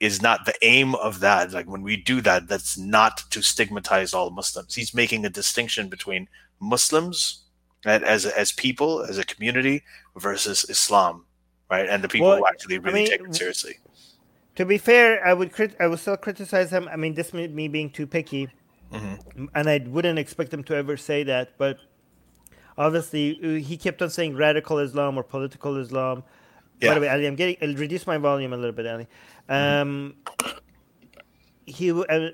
is 0.00 0.20
not 0.20 0.44
the 0.44 0.54
aim 0.62 0.94
of 0.96 1.20
that. 1.20 1.52
Like 1.52 1.66
when 1.66 1.82
we 1.82 1.96
do 1.96 2.20
that, 2.22 2.48
that's 2.48 2.76
not 2.76 3.22
to 3.30 3.42
stigmatize 3.42 4.12
all 4.12 4.30
Muslims. 4.30 4.74
He's 4.74 4.94
making 4.94 5.24
a 5.24 5.30
distinction 5.30 5.88
between 5.88 6.28
Muslims 6.60 7.44
as 7.86 8.26
as 8.26 8.52
people, 8.52 9.02
as 9.02 9.16
a 9.16 9.24
community, 9.24 9.82
versus 10.16 10.66
Islam, 10.68 11.24
right? 11.70 11.88
And 11.88 12.04
the 12.04 12.08
people 12.08 12.28
well, 12.28 12.38
who 12.38 12.46
actually 12.46 12.78
really 12.78 13.00
I 13.00 13.02
mean, 13.02 13.10
take 13.10 13.28
it 13.28 13.34
seriously. 13.34 13.78
To 14.60 14.66
be 14.66 14.76
fair, 14.76 15.26
I 15.26 15.32
would 15.32 15.52
crit- 15.52 15.74
I 15.80 15.86
would 15.86 16.00
still 16.00 16.18
criticize 16.18 16.70
him. 16.70 16.86
I 16.92 16.96
mean, 16.96 17.14
this 17.14 17.32
me 17.32 17.66
being 17.66 17.88
too 17.88 18.06
picky, 18.06 18.46
mm-hmm. 18.92 19.46
and 19.54 19.70
I 19.70 19.78
wouldn't 19.88 20.18
expect 20.18 20.52
him 20.52 20.62
to 20.64 20.74
ever 20.74 20.98
say 20.98 21.22
that. 21.22 21.56
But 21.56 21.78
obviously, 22.76 23.40
uh, 23.42 23.66
he 23.66 23.78
kept 23.78 24.02
on 24.02 24.10
saying 24.10 24.36
radical 24.36 24.78
Islam 24.78 25.16
or 25.16 25.22
political 25.22 25.78
Islam. 25.78 26.24
Yeah. 26.78 26.90
By 26.90 26.94
the 26.96 27.00
way, 27.00 27.08
Ali, 27.08 27.26
I'm 27.26 27.36
getting. 27.36 27.56
I'll 27.62 27.74
reduce 27.74 28.06
my 28.06 28.18
volume 28.18 28.52
a 28.52 28.56
little 28.58 28.72
bit, 28.72 28.86
Ali. 28.86 29.06
Um, 29.48 30.16
mm-hmm. 30.26 30.58
He. 31.64 31.90
Uh, 31.90 32.32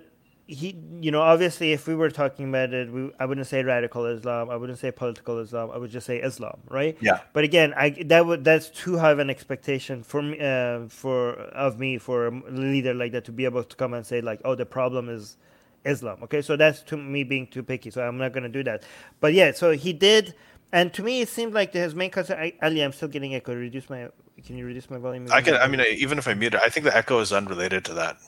he, 0.49 0.77
you 1.01 1.11
know, 1.11 1.23
obviously, 1.23 1.73
if 1.73 1.89
we 1.89 1.97
were 1.97 2.11
talking 2.11 2.49
about 2.49 2.73
it, 2.73 2.91
we, 2.93 3.11
I 3.19 3.27
wouldn't 3.27 3.49
say 3.49 3.65
radical 3.65 4.07
Islam. 4.07 4.49
I 4.49 4.57
wouldn't 4.57 4.79
say 4.79 4.93
political 4.93 5.41
Islam. 5.41 5.73
I 5.73 5.79
would 5.79 5.91
just 5.91 6.07
say 6.07 6.19
Islam, 6.23 6.61
right? 6.69 6.97
Yeah. 7.01 7.21
But 7.33 7.43
again, 7.43 7.75
I 7.77 7.91
that 8.07 8.27
would 8.27 8.45
that's 8.45 8.71
too 8.71 8.97
high 8.97 9.11
of 9.11 9.19
an 9.19 9.29
expectation 9.29 10.05
for 10.05 10.23
me, 10.23 10.39
uh, 10.39 10.87
for 10.89 11.33
of 11.33 11.81
me 11.81 11.99
for 11.99 12.29
a 12.29 12.31
leader 12.51 12.95
like 12.95 13.11
that 13.13 13.25
to 13.25 13.33
be 13.33 13.45
able 13.45 13.65
to 13.65 13.77
come 13.77 13.93
and 13.93 14.07
say 14.07 14.21
like, 14.21 14.41
oh, 14.45 14.55
the 14.55 14.67
problem 14.67 15.09
is 15.09 15.37
Islam. 15.85 16.23
Okay, 16.23 16.43
so 16.43 16.57
that's 16.57 16.81
to 16.83 16.97
me 16.97 17.25
being 17.25 17.49
too 17.49 17.65
picky. 17.65 17.91
So 17.91 18.07
I'm 18.07 18.17
not 18.17 18.33
going 18.33 18.45
to 18.45 18.49
do 18.49 18.63
that. 18.65 18.85
But 19.19 19.35
yeah, 19.35 19.51
so 19.51 19.73
he 19.73 19.93
did, 19.93 20.35
and 20.71 20.95
to 20.95 21.03
me, 21.03 21.23
it 21.23 21.29
seemed 21.29 21.55
like 21.55 21.73
his 21.73 21.93
main 21.97 22.13
concern. 22.13 22.53
Ali, 22.63 22.85
I'm 22.85 22.93
still 22.93 23.09
getting 23.09 23.35
echo. 23.35 23.53
Reduce 23.53 23.91
my. 23.91 24.11
Can 24.45 24.57
you 24.57 24.67
reduce 24.67 24.89
my 24.91 24.99
volume? 24.99 25.27
I 25.33 25.41
can. 25.41 25.55
I 25.57 25.67
mean, 25.67 25.81
even 25.81 26.19
if 26.19 26.29
I 26.29 26.35
mute 26.35 26.55
it, 26.55 26.61
I 26.63 26.69
think 26.69 26.85
the 26.85 26.97
echo 26.97 27.19
is 27.19 27.33
unrelated 27.33 27.85
to 27.87 27.95
that. 27.95 28.19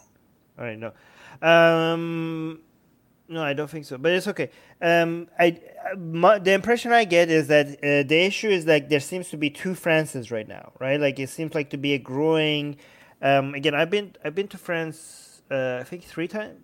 All 0.58 0.64
right, 0.64 0.76
no. 0.76 0.92
Um, 1.42 2.60
no, 3.28 3.42
I 3.42 3.52
don't 3.52 3.68
think 3.68 3.84
so, 3.84 3.98
but 3.98 4.12
it's 4.12 4.26
okay. 4.28 4.50
Um, 4.80 5.28
I 5.38 5.60
my, 5.96 6.38
the 6.38 6.52
impression 6.52 6.92
I 6.92 7.04
get 7.04 7.30
is 7.30 7.48
that 7.48 7.66
uh, 7.66 8.02
the 8.08 8.24
issue 8.24 8.48
is 8.48 8.66
like 8.66 8.88
there 8.88 9.00
seems 9.00 9.28
to 9.30 9.36
be 9.36 9.50
two 9.50 9.74
Frances 9.74 10.30
right 10.30 10.48
now, 10.48 10.72
right? 10.78 11.00
Like 11.00 11.18
it 11.18 11.28
seems 11.28 11.54
like 11.54 11.70
to 11.70 11.76
be 11.76 11.94
a 11.94 11.98
growing. 11.98 12.76
Um, 13.20 13.54
again, 13.54 13.74
I've 13.74 13.90
been 13.90 14.14
I've 14.24 14.34
been 14.34 14.48
to 14.48 14.58
France, 14.58 15.42
uh, 15.50 15.78
I 15.80 15.84
think 15.84 16.04
three 16.04 16.28
times, 16.28 16.60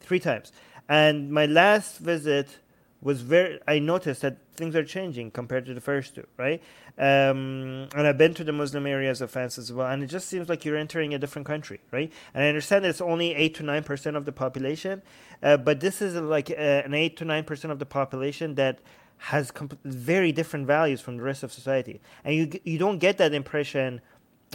three 0.00 0.20
times, 0.20 0.52
and 0.88 1.30
my 1.32 1.46
last 1.46 1.98
visit 1.98 2.58
was 3.04 3.20
very. 3.20 3.60
I 3.68 3.78
noticed 3.78 4.22
that 4.22 4.38
things 4.56 4.74
are 4.74 4.82
changing 4.82 5.30
compared 5.30 5.66
to 5.66 5.74
the 5.74 5.80
first 5.80 6.14
two, 6.14 6.26
right? 6.38 6.60
Um, 6.98 7.88
and 7.94 8.06
I've 8.06 8.16
been 8.16 8.34
to 8.34 8.44
the 8.44 8.52
Muslim 8.52 8.86
areas 8.86 9.20
of 9.20 9.30
France 9.30 9.58
as 9.58 9.70
well, 9.72 9.88
and 9.88 10.02
it 10.02 10.06
just 10.06 10.26
seems 10.26 10.48
like 10.48 10.64
you're 10.64 10.76
entering 10.76 11.12
a 11.12 11.18
different 11.18 11.46
country, 11.46 11.80
right? 11.92 12.10
And 12.32 12.42
I 12.42 12.48
understand 12.48 12.86
it's 12.86 13.02
only 13.02 13.34
eight 13.34 13.54
to 13.56 13.62
nine 13.62 13.84
percent 13.84 14.16
of 14.16 14.24
the 14.24 14.32
population, 14.32 15.02
uh, 15.42 15.58
but 15.58 15.80
this 15.80 16.00
is 16.00 16.14
like 16.14 16.50
uh, 16.50 16.54
an 16.54 16.94
eight 16.94 17.16
to 17.18 17.26
nine 17.26 17.44
percent 17.44 17.70
of 17.70 17.78
the 17.78 17.86
population 17.86 18.54
that 18.54 18.80
has 19.18 19.50
comp- 19.50 19.78
very 19.84 20.32
different 20.32 20.66
values 20.66 21.00
from 21.00 21.18
the 21.18 21.22
rest 21.22 21.42
of 21.42 21.52
society, 21.52 22.00
and 22.24 22.34
you 22.34 22.60
you 22.64 22.78
don't 22.78 22.98
get 22.98 23.18
that 23.18 23.34
impression. 23.34 24.00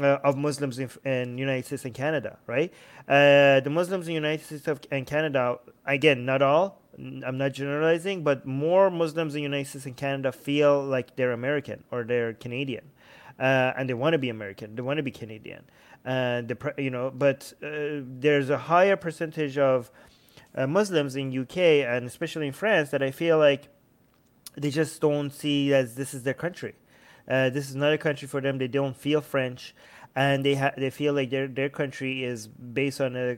Uh, 0.02 0.18
of 0.24 0.38
Muslims 0.38 0.80
in, 0.80 0.90
in 1.04 1.38
United 1.38 1.66
States 1.66 1.84
and 1.84 1.94
Canada, 1.94 2.38
right? 2.48 2.72
Uh, 3.06 3.60
the 3.60 3.70
Muslims 3.70 4.08
in 4.08 4.12
the 4.12 4.14
United 4.14 4.46
States 4.46 4.66
and 4.92 5.06
Canada, 5.06 5.60
again, 5.86 6.26
not 6.26 6.42
all, 6.42 6.80
I'm 7.26 7.38
not 7.38 7.54
generalizing, 7.54 8.24
but 8.24 8.46
more 8.46 8.90
Muslims 8.90 9.34
in 9.34 9.40
the 9.40 9.44
United 9.44 9.68
States 9.68 9.86
and 9.86 9.96
Canada 9.96 10.32
feel 10.32 10.84
like 10.84 11.16
they're 11.16 11.32
American 11.32 11.84
or 11.92 12.04
they're 12.04 12.34
Canadian, 12.34 12.92
uh, 13.40 13.74
and 13.78 13.90
they 13.90 13.94
want 13.94 14.14
to 14.14 14.20
be 14.20 14.30
American, 14.30 14.76
they 14.76 14.82
want 14.82 14.98
to 14.98 15.04
be 15.04 15.12
Canadian, 15.12 15.64
and 16.04 16.48
the 16.48 16.74
you 16.78 16.90
know, 16.90 17.12
but 17.12 17.54
uh, 17.64 18.02
there's 18.04 18.50
a 18.50 18.58
higher 18.58 18.96
percentage 18.96 19.58
of 19.58 19.92
uh, 20.56 20.68
Muslims 20.68 21.16
in 21.16 21.38
UK 21.38 21.58
and 21.58 22.06
especially 22.06 22.48
in 22.48 22.54
France 22.54 22.90
that 22.90 23.04
I 23.04 23.12
feel 23.12 23.38
like 23.38 23.70
they 24.58 24.70
just 24.70 25.00
don't 25.00 25.32
see 25.32 25.74
as 25.74 25.96
this 25.96 26.14
is 26.14 26.24
their 26.24 26.34
country. 26.34 26.76
Uh, 27.28 27.50
this 27.50 27.70
is 27.70 27.76
not 27.76 27.94
a 27.94 27.98
country 27.98 28.28
for 28.28 28.42
them. 28.42 28.58
They 28.58 28.68
don't 28.68 28.98
feel 28.98 29.22
French 29.22 29.76
and 30.16 30.44
they 30.44 30.56
ha- 30.56 30.74
they 30.76 30.90
feel 30.90 31.14
like 31.14 31.30
their 31.30 31.48
their 31.48 31.70
country 31.70 32.24
is 32.24 32.48
based 32.48 33.00
on 33.00 33.16
a, 33.16 33.38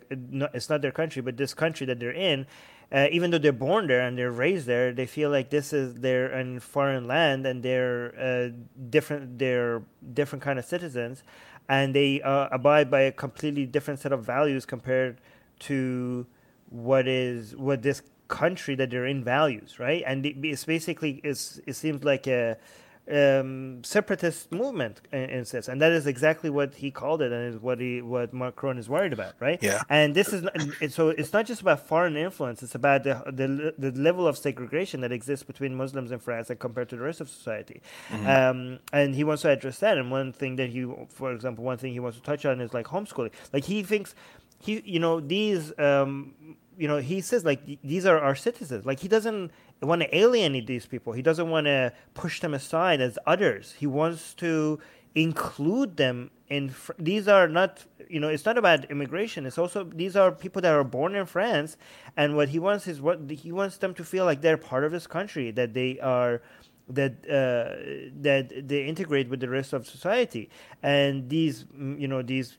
it's 0.53 0.70
not 0.70 0.82
their 0.82 0.91
country, 0.91 1.22
but 1.22 1.38
this 1.38 1.53
country 1.53 1.86
that 1.88 2.00
they're 2.00 2.13
in 2.13 2.48
uh, 2.91 3.07
even 3.12 3.31
though 3.31 3.38
they're 3.38 3.53
born 3.53 3.88
there 3.88 4.01
and 4.01 4.17
they're 4.17 4.31
raised 4.31 4.67
there, 4.67 4.91
they 4.91 5.05
feel 5.05 5.29
like 5.29 5.50
this 5.50 5.71
is 5.71 5.95
their 5.95 6.38
in 6.38 6.60
foreign 6.60 7.07
land 7.07 7.45
and 7.45 7.63
they're 7.63 8.13
uh, 8.19 8.50
different. 8.89 9.39
They're 9.39 9.81
different 10.13 10.43
kind 10.43 10.60
of 10.60 10.65
citizens, 10.65 11.24
and 11.69 11.95
they 11.95 12.21
uh, 12.21 12.50
abide 12.51 12.91
by 12.91 13.01
a 13.01 13.12
completely 13.12 13.65
different 13.65 14.00
set 14.00 14.12
of 14.12 14.25
values 14.25 14.65
compared 14.65 15.21
to 15.60 16.25
what 16.69 17.07
is 17.07 17.55
what 17.55 17.81
this 17.81 18.01
country 18.27 18.75
that 18.75 18.89
they're 18.89 19.05
in 19.05 19.24
values, 19.24 19.79
right? 19.79 20.03
And 20.07 20.25
it's 20.25 20.65
basically 20.65 21.21
it's, 21.24 21.60
it 21.67 21.74
seems 21.74 22.03
like 22.03 22.27
a 22.27 22.57
um, 23.12 23.84
separatist 23.84 24.51
movement 24.51 25.01
in, 25.12 25.30
in 25.30 25.46
sense, 25.46 25.68
and 25.68 25.82
that 25.82 25.91
is 25.91 26.08
exactly 26.08 26.50
what 26.50 26.75
he 26.75 26.91
called 26.91 27.22
it, 27.22 27.32
and 27.32 27.53
is 27.53 27.60
what 27.60 27.80
he 27.80 28.01
what 28.01 28.34
Macron 28.34 28.77
is 28.77 28.89
worried 28.89 29.13
about, 29.13 29.34
right? 29.39 29.60
Yeah. 29.62 29.82
And 29.89 30.15
this 30.15 30.34
is 30.34 30.46
so 30.94 31.10
it's 31.10 31.34
not 31.34 31.46
just 31.46 31.62
about 31.62 31.88
foreign 31.88 32.15
influence; 32.15 32.63
it's 32.63 32.75
about 32.75 33.03
the, 33.03 33.22
the 33.27 33.74
the 33.77 34.00
level 34.00 34.27
of 34.27 34.38
segregation 34.38 35.01
that 35.01 35.12
exists 35.12 35.44
between 35.44 35.75
Muslims 35.75 36.12
in 36.12 36.20
France 36.20 36.50
and 36.50 36.60
compared 36.60 36.89
to 36.89 36.96
the 36.96 37.03
rest 37.03 37.22
of 37.22 37.30
society. 37.30 37.82
Mm-hmm. 38.10 38.27
Um, 38.27 38.80
and 38.94 39.15
he 39.15 39.24
wants 39.24 39.41
to 39.44 39.50
address 39.50 39.80
that. 39.80 39.98
And 39.98 40.10
one 40.12 40.32
thing 40.32 40.56
that 40.56 40.70
he, 40.70 40.86
for 41.10 41.32
example, 41.34 41.63
one 41.63 41.77
thing 41.77 41.94
he 41.94 42.00
wants 42.00 42.18
to 42.18 42.24
touch 42.24 42.46
on 42.46 42.62
is 42.62 42.74
like 42.74 42.88
homeschooling. 42.88 43.32
Like 43.51 43.65
he 43.65 43.84
thinks 43.84 44.15
he, 44.60 44.82
you 44.86 45.00
know, 45.00 45.20
these. 45.20 45.77
Um, 45.77 46.58
you 46.77 46.88
know, 46.88 46.98
he 46.98 47.22
says 47.22 47.46
like 47.46 47.62
these 47.84 48.08
are 48.08 48.18
our 48.20 48.34
citizens. 48.34 48.86
Like 48.86 49.00
he 49.00 49.08
doesn't 49.08 49.51
want 49.85 50.01
to 50.01 50.17
alienate 50.17 50.67
these 50.67 50.85
people. 50.85 51.13
He 51.13 51.21
doesn't 51.21 51.50
want 51.50 51.65
to 51.65 51.93
push 52.13 52.39
them 52.39 52.53
aside 52.53 53.01
as 53.01 53.17
others. 53.25 53.75
He 53.77 53.88
wants 53.88 54.33
to 54.35 54.79
include 55.15 55.97
them 55.97 56.31
in. 56.50 56.69
Fr- 56.69 56.93
these 56.97 57.27
are 57.27 57.47
not, 57.47 57.85
you 58.09 58.19
know, 58.19 58.29
it's 58.29 58.45
not 58.45 58.57
about 58.57 58.89
immigration. 58.91 59.45
It's 59.45 59.57
also 59.57 59.83
these 59.83 60.15
are 60.15 60.31
people 60.31 60.61
that 60.61 60.73
are 60.73 60.83
born 60.83 61.15
in 61.15 61.25
France, 61.25 61.77
and 62.15 62.35
what 62.35 62.50
he 62.50 62.59
wants 62.59 62.88
is 62.88 63.01
what 63.01 63.29
he 63.29 63.51
wants 63.51 63.77
them 63.77 63.93
to 63.95 64.03
feel 64.03 64.25
like 64.25 64.41
they're 64.41 64.57
part 64.57 64.83
of 64.83 64.91
this 64.91 65.07
country, 65.07 65.51
that 65.51 65.73
they 65.73 66.00
are 66.00 66.41
that 66.89 67.13
uh, 67.29 68.11
that 68.21 68.67
they 68.67 68.85
integrate 68.85 69.29
with 69.29 69.39
the 69.39 69.50
rest 69.50 69.73
of 69.73 69.88
society 69.88 70.50
and 70.83 71.29
these 71.29 71.65
you 71.73 72.07
know 72.07 72.21
these 72.21 72.57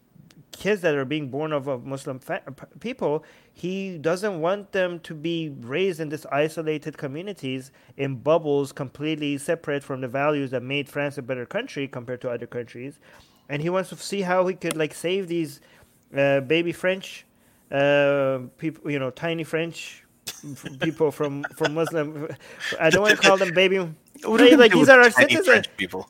kids 0.52 0.82
that 0.82 0.94
are 0.94 1.04
being 1.04 1.28
born 1.28 1.52
of, 1.52 1.66
of 1.68 1.84
Muslim 1.84 2.18
fa- 2.18 2.42
people, 2.80 3.24
he 3.52 3.98
doesn't 3.98 4.40
want 4.40 4.72
them 4.72 5.00
to 5.00 5.14
be 5.14 5.50
raised 5.60 6.00
in 6.00 6.08
these 6.08 6.26
isolated 6.26 6.96
communities 6.96 7.70
in 7.96 8.16
bubbles, 8.16 8.72
completely 8.72 9.38
separate 9.38 9.82
from 9.82 10.00
the 10.00 10.08
values 10.08 10.50
that 10.50 10.62
made 10.62 10.88
France 10.88 11.18
a 11.18 11.22
better 11.22 11.46
country 11.46 11.88
compared 11.88 12.20
to 12.22 12.30
other 12.30 12.46
countries. 12.46 12.98
And 13.48 13.60
he 13.62 13.70
wants 13.70 13.90
to 13.90 13.96
see 13.96 14.22
how 14.22 14.46
he 14.46 14.54
could 14.54 14.76
like 14.76 14.94
save 14.94 15.28
these 15.28 15.60
uh, 16.16 16.40
baby 16.40 16.72
French 16.72 17.26
uh, 17.70 18.40
people, 18.58 18.90
you 18.90 18.98
know, 18.98 19.10
tiny 19.10 19.44
French 19.44 20.04
people 20.80 21.10
from 21.10 21.44
from 21.56 21.74
Muslim. 21.74 22.28
I 22.80 22.90
don't 22.90 23.02
want 23.02 23.20
to 23.20 23.26
call 23.26 23.36
them 23.36 23.52
baby. 23.52 23.78
Like 24.24 24.72
these 24.72 24.88
are 24.88 25.00
our 25.00 25.10
citizens. 25.10 25.66
people 25.76 26.08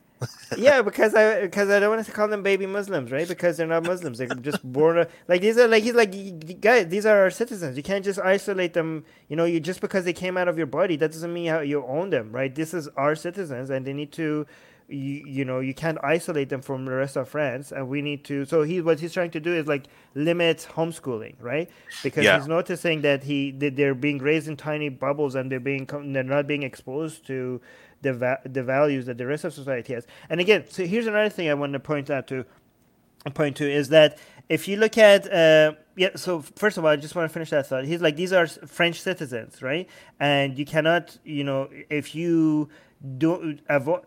yeah, 0.57 0.83
because 0.83 1.15
I 1.15 1.43
because 1.43 1.71
I 1.71 1.81
don't 1.81 1.91
want 1.95 2.05
to 2.07 2.13
call 2.13 2.29
them 2.29 2.43
baby 2.43 2.67
Muslims, 2.67 3.11
right? 3.11 3.27
Because 3.27 3.57
they're 3.57 3.67
not 3.67 3.83
Muslims. 3.85 4.19
They're 4.19 4.29
just 4.29 4.63
born 4.63 5.07
like 5.29 5.41
these 5.41 5.59
are 5.59 5.69
like 5.69 5.83
he's 5.83 5.95
like 5.95 6.61
guys. 6.61 6.89
These 6.89 7.07
are 7.07 7.19
our 7.19 7.31
citizens. 7.31 7.77
You 7.77 7.83
can't 7.83 8.05
just 8.05 8.19
isolate 8.19 8.75
them. 8.75 9.05
You 9.29 9.37
know, 9.37 9.45
you 9.45 9.61
just 9.61 9.81
because 9.81 10.05
they 10.05 10.13
came 10.13 10.37
out 10.37 10.49
of 10.49 10.57
your 10.59 10.67
body, 10.67 10.97
that 10.97 11.13
doesn't 11.13 11.33
mean 11.33 11.47
you 11.67 11.85
own 11.87 12.11
them, 12.11 12.33
right? 12.33 12.55
This 12.55 12.75
is 12.75 12.89
our 12.97 13.15
citizens, 13.15 13.71
and 13.71 13.87
they 13.87 13.93
need 13.93 14.13
to. 14.13 14.47
You, 14.89 15.25
you 15.27 15.45
know 15.45 15.61
you 15.61 15.75
can't 15.75 15.99
isolate 16.03 16.49
them 16.49 16.61
from 16.61 16.85
the 16.85 16.93
rest 16.93 17.17
of 17.17 17.29
France, 17.29 17.73
and 17.73 17.89
we 17.89 18.03
need 18.03 18.25
to. 18.25 18.45
So 18.45 18.63
he 18.63 18.81
what 18.81 19.01
he's 19.01 19.13
trying 19.13 19.31
to 19.33 19.41
do 19.41 19.55
is 19.55 19.67
like 19.67 19.85
limit 20.15 20.67
homeschooling, 20.75 21.37
right? 21.41 21.71
Because 22.03 22.25
yeah. 22.25 22.39
he's 22.39 22.49
noticing 22.49 23.03
that 23.03 23.25
he 23.25 23.53
that 23.53 23.77
they're 23.77 23.95
being 23.95 24.19
raised 24.19 24.49
in 24.49 24.57
tiny 24.57 24.89
bubbles 24.89 25.35
and 25.35 25.51
they're 25.51 25.61
being 25.61 25.87
they're 25.87 26.23
not 26.23 26.47
being 26.47 26.63
exposed 26.63 27.27
to 27.29 27.61
the 28.03 28.13
va- 28.13 28.41
the 28.45 28.63
values 28.63 29.07
that 29.07 29.19
the 29.19 29.27
rest 29.27 29.45
of 29.45 29.55
society 29.55 29.95
has. 29.95 30.07
And 30.29 30.41
again, 30.41 30.65
so 30.69 30.85
here's 30.85 31.07
another 31.07 31.31
thing 31.31 31.49
I 31.49 31.55
want 31.55 31.73
to 31.73 31.81
point 31.81 32.11
out 32.11 32.27
to 32.29 32.45
point 33.31 33.57
to 33.57 33.71
is 33.71 33.89
that 33.91 34.19
if 34.49 34.67
you 34.67 34.77
look 34.77 34.99
at 34.99 35.33
uh, 35.33 35.73
yeah 35.97 36.11
so 36.17 36.41
first 36.57 36.77
of 36.77 36.85
all 36.85 36.91
i 36.91 36.97
just 36.97 37.15
want 37.15 37.29
to 37.29 37.33
finish 37.33 37.51
that 37.51 37.67
thought 37.67 37.85
he's 37.85 38.03
like 38.03 38.17
these 38.17 38.33
are 38.33 38.47
french 38.47 39.01
citizens 39.01 39.63
right 39.63 39.89
and 40.19 40.59
you 40.59 40.65
cannot 40.65 41.17
you 41.25 41.45
know 41.45 41.69
if 41.89 42.15
you 42.15 42.69
don't 43.19 43.61
avoid 43.69 44.03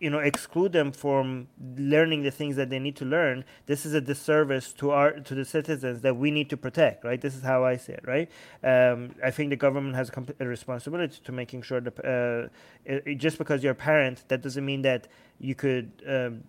you 0.00 0.10
know 0.10 0.18
exclude 0.18 0.72
them 0.72 0.92
from 0.92 1.48
learning 1.76 2.22
the 2.22 2.30
things 2.30 2.56
that 2.56 2.68
they 2.68 2.78
need 2.78 2.96
to 2.96 3.04
learn 3.04 3.44
this 3.66 3.86
is 3.86 3.94
a 3.94 4.00
disservice 4.00 4.72
to 4.72 4.90
our 4.90 5.12
to 5.20 5.34
the 5.34 5.44
citizens 5.44 6.00
that 6.02 6.16
we 6.16 6.30
need 6.30 6.50
to 6.50 6.56
protect 6.56 7.04
right? 7.04 7.20
This 7.20 7.34
is 7.34 7.42
how 7.42 7.64
i 7.64 7.76
see 7.76 7.92
it 7.92 8.04
right? 8.06 8.30
Um, 8.62 9.14
i 9.22 9.30
think 9.30 9.50
the 9.50 9.56
government 9.56 9.94
has 9.96 10.10
a 10.40 10.46
responsibility 10.46 11.20
to 11.24 11.32
making 11.32 11.62
sure 11.62 11.80
that 11.80 11.98
uh, 12.04 12.48
it, 12.84 13.16
just 13.16 13.38
because 13.38 13.62
you're 13.62 13.72
a 13.72 13.76
parent 13.76 14.24
that 14.28 14.42
doesn't 14.42 14.64
mean 14.64 14.82
that 14.82 15.08
you 15.38 15.54
could 15.54 15.90
um, 16.08 16.44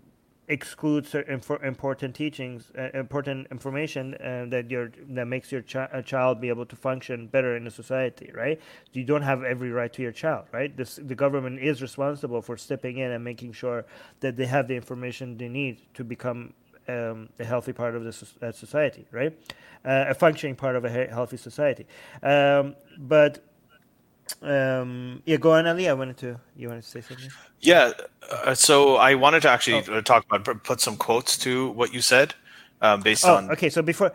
exclude 0.48 1.08
certain 1.08 1.42
important 1.64 2.16
teachings, 2.16 2.72
uh, 2.78 2.90
important 2.94 3.48
information 3.52 4.14
uh, 4.16 4.46
that 4.50 4.70
your 4.70 4.92
that 5.10 5.26
makes 5.26 5.52
your 5.52 5.62
chi- 5.62 6.02
child 6.06 6.40
be 6.40 6.50
able 6.50 6.66
to 6.66 6.76
function 6.76 7.28
better 7.28 7.58
in 7.58 7.66
a 7.66 7.72
society, 7.72 8.32
right? 8.34 8.60
You 8.94 9.04
don't 9.04 9.24
have 9.24 9.44
every 9.44 9.72
right 9.72 9.92
to 9.94 10.02
your 10.02 10.12
child, 10.12 10.46
right? 10.52 10.76
This, 10.76 10.98
the 10.98 11.16
government 11.16 11.60
is 11.60 11.82
responsible 11.82 12.42
for 12.42 12.58
stepping 12.58 12.98
in 12.98 13.12
and 13.12 13.24
making 13.24 13.54
sure 13.54 13.86
that 14.20 14.38
they 14.38 14.46
have 14.46 14.68
the 14.68 14.76
information 14.76 15.38
they 15.38 15.50
need 15.50 15.82
to 15.96 16.04
become 16.04 16.54
um, 16.88 17.30
a 17.40 17.44
healthy 17.44 17.74
part 17.74 17.96
of 17.96 18.04
the 18.04 18.14
so- 18.14 18.28
uh, 18.42 18.52
society, 18.52 19.06
right? 19.12 19.34
Uh, 19.84 20.06
a 20.10 20.14
functioning 20.14 20.56
part 20.56 20.76
of 20.76 20.86
a 20.86 20.90
he- 20.90 21.12
healthy 21.12 21.38
society. 21.38 21.88
Um, 22.22 22.76
but 22.98 23.44
um, 24.42 25.22
yeah, 25.26 25.38
go 25.38 25.52
on, 25.52 25.68
Ali. 25.68 25.88
I 25.88 25.94
wanted 25.94 26.18
to. 26.18 26.40
You 26.56 26.70
wanted 26.70 26.84
to 26.84 26.90
say 26.90 27.02
something? 27.02 27.30
Yeah. 27.62 27.94
Uh, 28.30 28.56
so 28.56 28.96
I 28.96 29.16
wanted 29.16 29.42
to 29.44 29.50
actually 29.50 29.84
oh. 29.90 30.02
talk 30.02 30.26
about 30.26 30.64
put 30.64 30.82
some 30.82 30.98
quotes 30.98 31.38
to 31.40 31.70
what 31.72 31.94
you 31.94 32.02
said, 32.02 32.34
um, 32.82 33.02
based 33.02 33.26
oh, 33.26 33.36
on. 33.36 33.52
Okay, 33.52 33.70
so 33.70 33.82
before. 33.82 34.14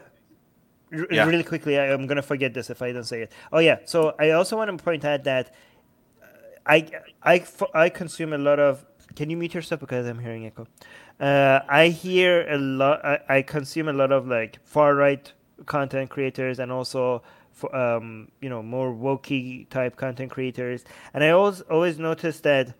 R- 0.92 1.06
yeah. 1.10 1.24
Really 1.24 1.44
quickly, 1.44 1.78
I, 1.78 1.86
am 1.86 2.08
gonna 2.08 2.22
forget 2.22 2.52
this 2.52 2.68
if 2.68 2.82
I 2.82 2.90
don't 2.90 3.04
say 3.04 3.22
it. 3.22 3.32
Oh 3.52 3.60
yeah, 3.60 3.78
so 3.84 4.14
I 4.18 4.30
also 4.30 4.56
want 4.56 4.76
to 4.76 4.82
point 4.82 5.04
out 5.04 5.22
that 5.22 5.54
uh, 6.20 6.26
I 6.66 6.90
I 7.22 7.44
I 7.74 7.88
consume 7.88 8.32
a 8.32 8.38
lot 8.38 8.58
of. 8.58 8.84
Can 9.14 9.30
you 9.30 9.36
mute 9.36 9.54
yourself 9.54 9.80
because 9.80 10.06
I'm 10.06 10.18
hearing 10.18 10.46
echo? 10.46 10.66
Uh, 11.20 11.60
I 11.68 11.88
hear 11.88 12.48
a 12.48 12.58
lot. 12.58 13.04
I, 13.04 13.20
I 13.28 13.42
consume 13.42 13.88
a 13.88 13.92
lot 13.92 14.10
of 14.10 14.26
like 14.26 14.58
far 14.64 14.96
right 14.96 15.32
content 15.66 16.10
creators 16.10 16.58
and 16.58 16.72
also 16.72 17.22
for, 17.52 17.74
um, 17.74 18.28
you 18.40 18.48
know 18.48 18.62
more 18.62 18.92
wokey 18.92 19.68
type 19.68 19.96
content 19.96 20.30
creators, 20.30 20.84
and 21.14 21.22
I 21.24 21.30
always 21.30 21.60
always 21.62 21.98
notice 21.98 22.40
that 22.40 22.74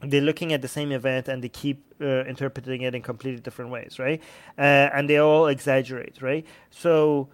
they're 0.00 0.20
looking 0.20 0.52
at 0.52 0.62
the 0.62 0.68
same 0.68 0.92
event 0.92 1.28
and 1.28 1.42
they 1.42 1.48
keep 1.48 1.84
uh, 2.00 2.24
interpreting 2.24 2.82
it 2.82 2.94
in 2.94 3.02
completely 3.02 3.40
different 3.40 3.70
ways, 3.70 3.98
right? 3.98 4.20
Uh, 4.58 4.90
and 4.92 5.08
they 5.08 5.18
all 5.18 5.46
exaggerate, 5.46 6.20
right? 6.20 6.46
So 6.70 7.28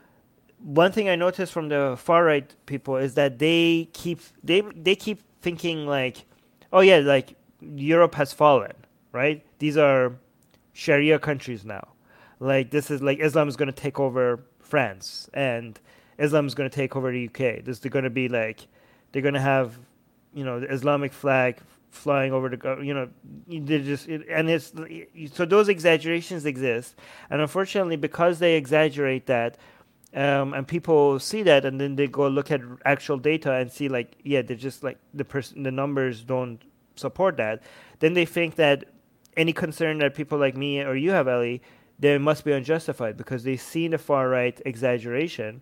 one 0.59 0.93
thing 0.93 1.09
I 1.09 1.17
noticed 1.17 1.53
from 1.53 1.69
the 1.69 1.97
far 1.99 2.25
right 2.25 2.55
people 2.67 2.97
is 2.97 3.15
that 3.15 3.39
they 3.39 3.89
keep 3.93 4.21
they 4.43 4.61
they 4.61 4.95
keep 4.95 5.23
thinking 5.41 5.87
like, 5.87 6.27
oh 6.73 6.81
yeah, 6.81 6.99
like 6.99 7.37
Europe 7.61 8.15
has 8.15 8.33
fallen, 8.33 8.75
right? 9.13 9.45
These 9.59 9.77
are 9.77 10.13
Sharia 10.73 11.19
countries 11.19 11.65
now. 11.65 11.89
Like 12.39 12.71
this 12.71 12.91
is 12.91 13.03
like 13.03 13.19
Islam 13.19 13.49
is 13.49 13.57
going 13.57 13.73
to 13.73 13.73
take 13.73 13.99
over 13.99 14.45
France 14.61 15.29
and 15.35 15.79
Islam 16.21 16.47
is 16.47 16.55
going 16.55 16.69
to 16.69 16.75
take 16.75 16.95
over 16.97 17.11
the 17.11 17.27
UK. 17.27 17.65
This 17.65 17.79
is 17.79 17.85
going 17.87 18.05
to 18.05 18.11
be 18.11 18.29
like 18.29 18.67
they're 19.13 19.23
going 19.23 19.35
to 19.35 19.41
have 19.41 19.79
you 20.35 20.45
know 20.45 20.61
the 20.61 20.73
Islamic 20.73 21.13
flag 21.13 21.59
flying 21.91 22.33
over 22.33 22.49
the 22.49 22.81
you 22.83 22.95
know 22.95 23.09
they 23.49 23.81
just 23.81 24.07
and 24.07 24.49
it's 24.49 24.73
so 25.33 25.45
those 25.45 25.69
exaggerations 25.69 26.47
exist 26.47 26.95
and 27.31 27.41
unfortunately 27.41 27.97
because 27.97 28.39
they 28.39 28.55
exaggerate 28.57 29.27
that 29.27 29.57
um, 30.15 30.55
and 30.55 30.67
people 30.69 31.19
see 31.19 31.43
that 31.43 31.65
and 31.65 31.81
then 31.81 31.97
they 31.97 32.07
go 32.07 32.29
look 32.29 32.51
at 32.51 32.61
actual 32.85 33.19
data 33.19 33.53
and 33.55 33.73
see 33.73 33.89
like 33.89 34.17
yeah 34.23 34.41
they're 34.41 34.57
just 34.57 34.85
like 34.85 34.99
the 35.15 35.25
person 35.25 35.65
the 35.65 35.71
numbers 35.71 36.23
don't 36.23 36.63
support 36.95 37.37
that 37.37 37.61
then 37.99 38.15
they 38.15 38.25
think 38.25 38.55
that 38.55 38.85
any 39.37 39.53
concern 39.53 39.99
that 39.99 40.15
people 40.15 40.39
like 40.39 40.57
me 40.57 40.81
or 40.81 40.95
you 40.95 41.11
have 41.11 41.27
Ali 41.27 41.61
they 41.99 42.17
must 42.19 42.45
be 42.45 42.53
unjustified 42.53 43.17
because 43.17 43.43
they 43.43 43.57
see 43.57 43.89
the 43.89 43.99
far 43.99 44.29
right 44.29 44.61
exaggeration 44.65 45.61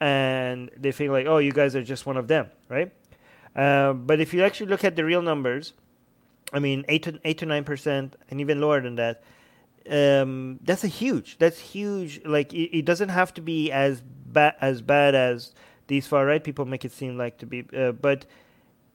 and 0.00 0.70
they 0.76 0.92
think 0.92 1.10
like, 1.10 1.26
oh, 1.26 1.38
you 1.38 1.52
guys 1.52 1.74
are 1.74 1.82
just 1.82 2.06
one 2.06 2.16
of 2.16 2.28
them, 2.28 2.48
right? 2.68 2.92
Uh, 3.54 3.92
but 3.92 4.20
if 4.20 4.32
you 4.32 4.44
actually 4.44 4.66
look 4.66 4.84
at 4.84 4.96
the 4.96 5.04
real 5.04 5.22
numbers, 5.22 5.72
I 6.52 6.58
mean, 6.60 6.84
eight 6.88 7.02
to 7.04 7.20
eight 7.24 7.38
to 7.38 7.46
nine 7.46 7.64
percent, 7.64 8.16
and 8.30 8.40
even 8.40 8.60
lower 8.60 8.80
than 8.80 8.96
that. 8.96 9.22
Um, 9.90 10.60
that's 10.62 10.84
a 10.84 10.88
huge. 10.88 11.38
That's 11.38 11.58
huge. 11.58 12.24
Like 12.24 12.52
it, 12.52 12.78
it 12.78 12.84
doesn't 12.84 13.08
have 13.08 13.34
to 13.34 13.40
be 13.40 13.72
as 13.72 14.00
bad 14.00 14.54
as 14.60 14.82
bad 14.82 15.14
as 15.14 15.54
these 15.86 16.06
far 16.06 16.26
right 16.26 16.42
people 16.42 16.64
make 16.66 16.84
it 16.84 16.92
seem 16.92 17.16
like 17.16 17.38
to 17.38 17.46
be. 17.46 17.64
Uh, 17.76 17.92
but 17.92 18.26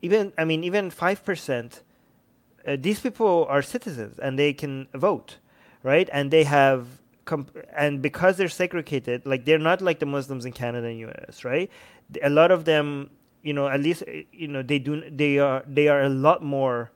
even 0.01 0.33
I 0.37 0.45
mean, 0.45 0.63
even 0.63 0.89
five 0.89 1.23
percent. 1.25 1.81
Uh, 2.65 2.77
these 2.79 3.01
people 3.01 3.45
are 3.49 3.61
citizens 3.61 4.17
and 4.19 4.39
they 4.39 4.53
can 4.53 4.87
vote, 4.93 5.37
right? 5.83 6.09
And 6.13 6.31
they 6.31 6.45
have 6.45 6.87
comp- 7.25 7.57
and 7.75 8.01
because 8.01 8.37
they're 8.37 8.49
segregated, 8.49 9.25
like 9.25 9.45
they're 9.45 9.59
not 9.59 9.81
like 9.81 9.99
the 9.99 10.05
Muslims 10.05 10.45
in 10.45 10.51
Canada 10.51 10.87
and 10.87 10.99
US, 10.99 11.43
right? 11.43 11.69
A 12.21 12.29
lot 12.29 12.51
of 12.51 12.65
them, 12.65 13.09
you 13.41 13.53
know, 13.53 13.67
at 13.67 13.81
least 13.81 14.03
you 14.31 14.47
know 14.47 14.61
they 14.61 14.79
do 14.79 15.09
they 15.09 15.39
are 15.39 15.63
they 15.67 15.87
are 15.87 16.01
a 16.01 16.09
lot 16.09 16.43
more 16.43 16.91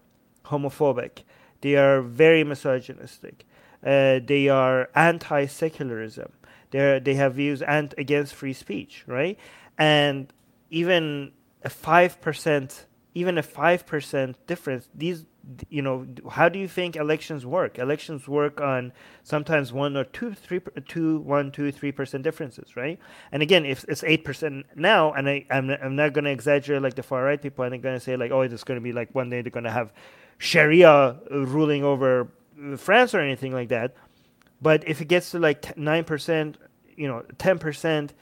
homophobic. 0.45 1.23
They 1.61 1.75
are 1.75 2.01
very 2.01 2.43
misogynistic. 2.43 3.45
Uh, 3.85 4.19
they 4.25 4.49
are 4.49 4.89
anti-secularism. 4.95 6.31
They 6.71 6.99
they 7.03 7.15
have 7.15 7.35
views 7.35 7.61
and 7.61 7.93
against 7.97 8.35
free 8.35 8.53
speech, 8.53 9.03
right? 9.07 9.37
And 9.77 10.31
even 10.69 11.31
a 11.63 11.69
five 11.69 12.19
percent, 12.21 12.85
even 13.17 13.37
a 13.37 13.43
five 13.43 13.85
percent 13.85 14.37
difference, 14.45 14.89
these 14.93 15.25
you 15.69 15.81
know, 15.81 16.05
how 16.29 16.49
do 16.49 16.59
you 16.59 16.67
think 16.67 16.95
elections 16.95 17.45
work? 17.45 17.79
Elections 17.79 18.27
work 18.27 18.59
on 18.59 18.91
sometimes 19.23 19.71
one 19.71 19.95
or 19.95 20.03
two, 20.03 20.33
three, 20.33 20.59
two, 20.87 21.19
one, 21.19 21.51
two, 21.51 21.71
three 21.71 21.91
percent 21.91 22.23
differences, 22.23 22.75
right? 22.75 22.99
And 23.31 23.41
again, 23.41 23.65
if 23.65 23.83
it's 23.85 24.03
eight 24.03 24.23
percent 24.23 24.65
now, 24.75 25.13
and 25.13 25.27
I, 25.27 25.45
I'm, 25.49 25.69
I'm 25.69 25.95
not 25.95 26.13
going 26.13 26.25
to 26.25 26.31
exaggerate 26.31 26.81
like 26.81 26.95
the 26.95 27.03
far 27.03 27.23
right 27.23 27.41
people, 27.41 27.63
and 27.65 27.73
I'm 27.73 27.81
going 27.81 27.95
to 27.95 27.99
say 27.99 28.15
like, 28.17 28.31
oh, 28.31 28.41
it's 28.41 28.63
going 28.63 28.77
to 28.77 28.83
be 28.83 28.91
like 28.91 29.15
one 29.15 29.29
day 29.29 29.41
they're 29.41 29.49
going 29.49 29.63
to 29.63 29.71
have 29.71 29.93
Sharia 30.37 31.17
ruling 31.31 31.83
over 31.83 32.29
France 32.77 33.15
or 33.15 33.21
anything 33.21 33.53
like 33.53 33.69
that. 33.69 33.95
But 34.61 34.87
if 34.87 35.01
it 35.01 35.07
gets 35.07 35.31
to 35.31 35.39
like 35.39 35.75
nine 35.75 36.03
percent, 36.03 36.57
you 36.95 37.07
know, 37.07 37.23
ten 37.37 37.57
percent, 37.57 38.13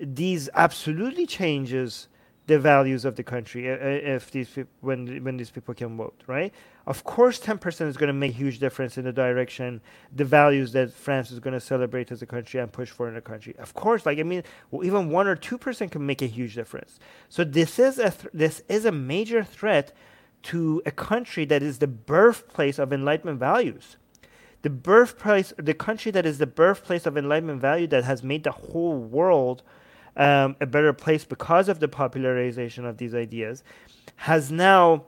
these 0.00 0.48
absolutely 0.54 1.26
changes 1.26 2.08
the 2.48 2.58
values 2.58 3.04
of 3.04 3.14
the 3.14 3.22
country 3.22 3.66
if 3.66 4.30
these 4.30 4.48
when 4.80 5.22
when 5.22 5.36
these 5.36 5.50
people 5.50 5.74
can 5.74 5.96
vote, 5.96 6.22
right? 6.26 6.52
Of 6.86 7.04
course, 7.04 7.38
ten 7.38 7.58
percent 7.58 7.90
is 7.90 7.96
going 7.98 8.08
to 8.08 8.14
make 8.14 8.32
a 8.32 8.34
huge 8.34 8.58
difference 8.58 8.96
in 8.96 9.04
the 9.04 9.12
direction, 9.12 9.80
the 10.16 10.24
values 10.24 10.72
that 10.72 10.92
France 10.92 11.30
is 11.30 11.40
going 11.40 11.52
to 11.52 11.60
celebrate 11.60 12.10
as 12.10 12.22
a 12.22 12.26
country 12.26 12.58
and 12.58 12.72
push 12.72 12.90
for 12.90 13.06
in 13.06 13.14
the 13.14 13.20
country. 13.20 13.54
Of 13.58 13.74
course, 13.74 14.06
like 14.06 14.18
I 14.18 14.22
mean, 14.22 14.42
well, 14.70 14.84
even 14.84 15.10
one 15.10 15.28
or 15.28 15.36
two 15.36 15.58
percent 15.58 15.92
can 15.92 16.04
make 16.06 16.22
a 16.22 16.26
huge 16.26 16.54
difference. 16.54 16.98
So 17.28 17.44
this 17.44 17.78
is 17.78 17.98
a 17.98 18.10
th- 18.10 18.32
this 18.32 18.62
is 18.68 18.86
a 18.86 18.92
major 18.92 19.44
threat 19.44 19.94
to 20.44 20.82
a 20.86 20.90
country 20.90 21.44
that 21.44 21.62
is 21.62 21.78
the 21.78 21.86
birthplace 21.86 22.78
of 22.78 22.92
Enlightenment 22.92 23.38
values. 23.38 23.96
The 24.62 24.70
birthplace, 24.70 25.52
the 25.56 25.74
country 25.74 26.10
that 26.12 26.24
is 26.24 26.38
the 26.38 26.46
birthplace 26.46 27.04
of 27.06 27.18
Enlightenment 27.18 27.60
value 27.60 27.86
that 27.88 28.04
has 28.04 28.22
made 28.22 28.44
the 28.44 28.52
whole 28.52 28.96
world 28.96 29.62
um, 30.18 30.56
a 30.60 30.66
better 30.66 30.92
place 30.92 31.24
because 31.24 31.68
of 31.68 31.80
the 31.80 31.88
popularization 31.88 32.84
of 32.84 32.98
these 32.98 33.14
ideas, 33.14 33.64
has 34.16 34.52
now 34.52 35.04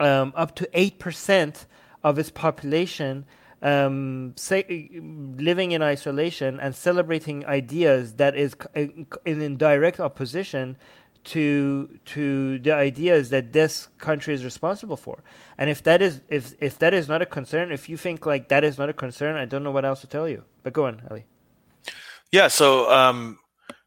um, 0.00 0.32
up 0.34 0.56
to 0.56 0.68
8% 0.74 1.66
of 2.02 2.18
its 2.18 2.30
population 2.30 3.24
um, 3.62 4.32
say, 4.36 4.90
living 5.00 5.70
in 5.70 5.82
isolation 5.82 6.58
and 6.58 6.74
celebrating 6.74 7.46
ideas 7.46 8.14
that 8.14 8.36
is 8.36 8.56
in, 8.74 9.06
in 9.24 9.56
direct 9.56 10.00
opposition 10.00 10.76
to 11.24 12.00
to 12.04 12.58
the 12.58 12.72
ideas 12.72 13.30
that 13.30 13.52
this 13.52 13.88
country 13.98 14.34
is 14.34 14.44
responsible 14.44 14.96
for. 14.96 15.22
And 15.56 15.70
if 15.70 15.82
that 15.84 16.02
is 16.02 16.20
if 16.28 16.54
if 16.60 16.78
that 16.80 16.92
is 16.92 17.06
not 17.06 17.22
a 17.22 17.26
concern, 17.26 17.70
if 17.70 17.88
you 17.88 17.96
think 17.96 18.26
like 18.26 18.48
that 18.48 18.64
is 18.64 18.78
not 18.78 18.88
a 18.88 18.92
concern, 18.92 19.36
I 19.36 19.44
don't 19.44 19.62
know 19.62 19.70
what 19.70 19.84
else 19.84 20.00
to 20.00 20.08
tell 20.08 20.28
you. 20.28 20.42
But 20.64 20.72
go 20.72 20.86
on, 20.86 21.02
Ali. 21.08 21.24
Yeah. 22.32 22.48
So 22.48 22.90
um, 22.90 23.38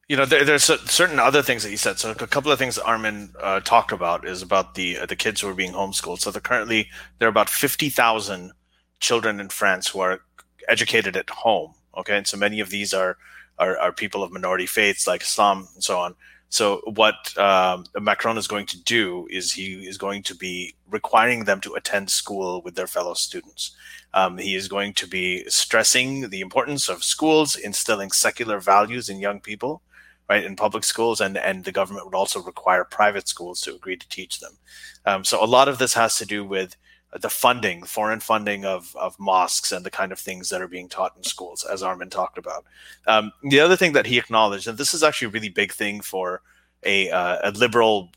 you 0.08 0.16
know, 0.16 0.26
there, 0.26 0.46
there's 0.46 0.64
certain 0.64 1.20
other 1.20 1.42
things 1.42 1.64
that 1.64 1.70
he 1.70 1.78
said. 1.78 1.98
So 1.98 2.12
a 2.12 2.16
couple 2.16 2.52
of 2.52 2.60
things 2.60 2.78
Armin 2.78 3.34
uh, 3.42 3.60
talked 3.62 3.92
about 3.92 4.28
is 4.28 4.42
about 4.42 4.76
the 4.76 5.00
uh, 5.00 5.06
the 5.06 5.16
kids 5.16 5.42
who 5.42 5.50
are 5.50 5.56
being 5.56 5.74
homeschooled. 5.74 6.20
So 6.20 6.32
currently 6.32 6.90
there 7.18 7.28
are 7.28 7.30
about 7.30 7.50
fifty 7.50 7.90
thousand 7.90 8.52
children 9.00 9.40
in 9.40 9.50
France 9.50 9.88
who 9.88 10.00
are 10.02 10.22
educated 10.68 11.18
at 11.18 11.30
home. 11.30 11.74
Okay, 11.98 12.18
and 12.18 12.28
so 12.28 12.38
many 12.38 12.60
of 12.60 12.70
these 12.70 12.94
are 12.94 13.18
are, 13.58 13.78
are 13.80 13.92
people 13.92 14.22
of 14.22 14.32
minority 14.32 14.68
faiths 14.68 15.08
like 15.08 15.24
Islam 15.24 15.68
and 15.74 15.84
so 15.84 16.00
on. 16.00 16.16
So 16.50 16.82
what 16.86 17.36
um, 17.38 17.86
Macron 18.00 18.38
is 18.38 18.48
going 18.48 18.68
to 18.68 18.82
do 18.84 19.28
is 19.32 19.52
he 19.52 19.88
is 19.88 19.98
going 19.98 20.24
to 20.24 20.36
be 20.36 20.76
requiring 20.90 21.46
them 21.46 21.60
to 21.62 21.74
attend 21.74 22.10
school 22.10 22.62
with 22.62 22.76
their 22.76 22.88
fellow 22.88 23.14
students. 23.16 23.76
Um, 24.14 24.38
he 24.38 24.56
is 24.56 24.68
going 24.68 24.94
to 24.94 25.08
be 25.08 25.44
stressing 25.50 26.30
the 26.30 26.42
importance 26.42 26.88
of 26.88 27.04
schools, 27.04 27.56
instilling 27.56 28.12
secular 28.12 28.60
values 28.60 29.10
in 29.10 29.20
young 29.20 29.42
people, 29.42 29.82
right 30.30 30.44
in 30.44 30.56
public 30.56 30.84
schools 30.84 31.22
and 31.22 31.38
and 31.38 31.64
the 31.64 31.72
government 31.72 32.06
would 32.06 32.16
also 32.16 32.42
require 32.42 32.84
private 32.84 33.28
schools 33.28 33.62
to 33.62 33.76
agree 33.76 33.98
to 33.98 34.10
teach 34.10 34.40
them. 34.40 34.58
Um, 35.06 35.24
so 35.24 35.44
a 35.44 35.46
lot 35.46 35.68
of 35.68 35.78
this 35.78 35.94
has 35.94 36.18
to 36.18 36.26
do 36.26 36.44
with 36.44 36.76
the 37.22 37.30
funding 37.30 37.84
foreign 37.84 38.20
funding 38.20 38.66
of, 38.66 38.94
of 38.98 39.18
mosques 39.20 39.72
and 39.72 39.86
the 39.86 39.92
kind 39.92 40.12
of 40.12 40.20
things 40.20 40.50
that 40.50 40.62
are 40.62 40.68
being 40.68 40.90
taught 40.90 41.16
in 41.16 41.24
schools 41.24 41.64
as 41.64 41.82
armin 41.82 42.10
talked 42.10 42.38
about. 42.38 42.66
Um, 43.08 43.32
the 43.42 43.62
other 43.62 43.78
thing 43.78 43.94
that 43.94 44.06
he 44.06 44.18
acknowledged 44.18 44.68
and 44.68 44.78
this 44.78 44.94
is 44.94 45.04
actually 45.04 45.28
a 45.28 45.32
really 45.32 45.50
big 45.50 45.72
thing 45.72 46.02
for 46.02 46.42
a, 46.84 47.10
uh, 47.10 47.50
a 47.50 47.52
liberal 47.52 48.12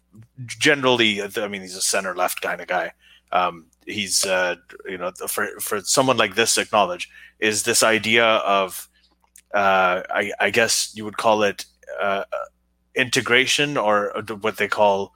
generally 0.46 1.22
i 1.22 1.48
mean 1.48 1.62
he's 1.62 1.76
a 1.76 1.80
center 1.80 2.14
left 2.14 2.40
kind 2.40 2.60
of 2.60 2.66
guy. 2.66 2.92
Um, 3.30 3.66
he's 3.86 4.24
uh, 4.24 4.56
you 4.86 4.98
know 4.98 5.12
for 5.28 5.48
for 5.60 5.80
someone 5.80 6.16
like 6.16 6.34
this 6.34 6.54
to 6.54 6.62
acknowledge 6.62 7.10
is 7.40 7.62
this 7.62 7.82
idea 7.82 8.24
of 8.24 8.88
uh, 9.54 10.02
I, 10.10 10.32
I, 10.38 10.50
guess 10.50 10.92
you 10.94 11.04
would 11.06 11.16
call 11.16 11.42
it 11.42 11.64
uh, 12.00 12.24
integration 12.94 13.76
or 13.76 14.12
what 14.40 14.56
they 14.56 14.68
call 14.68 15.14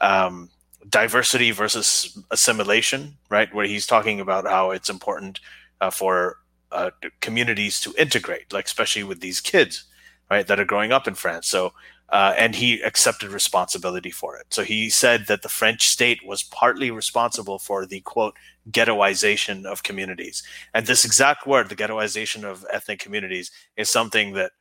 um, 0.00 0.50
diversity 0.88 1.50
versus 1.50 2.18
assimilation, 2.30 3.16
right? 3.28 3.52
Where 3.54 3.66
he's 3.66 3.86
talking 3.86 4.20
about 4.20 4.46
how 4.46 4.70
it's 4.70 4.90
important 4.90 5.40
uh, 5.80 5.90
for 5.90 6.38
uh, 6.72 6.90
communities 7.20 7.80
to 7.82 7.94
integrate, 7.98 8.52
like 8.52 8.66
especially 8.66 9.04
with 9.04 9.20
these 9.20 9.40
kids, 9.40 9.84
right, 10.30 10.46
that 10.46 10.60
are 10.60 10.64
growing 10.64 10.92
up 10.92 11.06
in 11.06 11.14
France. 11.14 11.46
So, 11.48 11.72
uh, 12.10 12.34
and 12.36 12.54
he 12.54 12.80
accepted 12.82 13.30
responsibility 13.30 14.10
for 14.10 14.36
it. 14.36 14.46
So 14.50 14.64
he 14.64 14.90
said 14.90 15.26
that 15.28 15.42
the 15.42 15.48
French 15.48 15.88
state 15.88 16.20
was 16.26 16.42
partly 16.42 16.90
responsible 16.90 17.58
for 17.58 17.86
the 17.86 18.00
quote 18.00 18.34
ghettoization 18.70 19.64
of 19.64 19.82
communities. 19.84 20.42
And 20.74 20.86
this 20.86 21.04
exact 21.04 21.46
word, 21.46 21.68
the 21.68 21.76
ghettoization 21.76 22.42
of 22.44 22.66
ethnic 22.72 22.98
communities, 22.98 23.50
is 23.76 23.90
something 23.90 24.32
that 24.32 24.52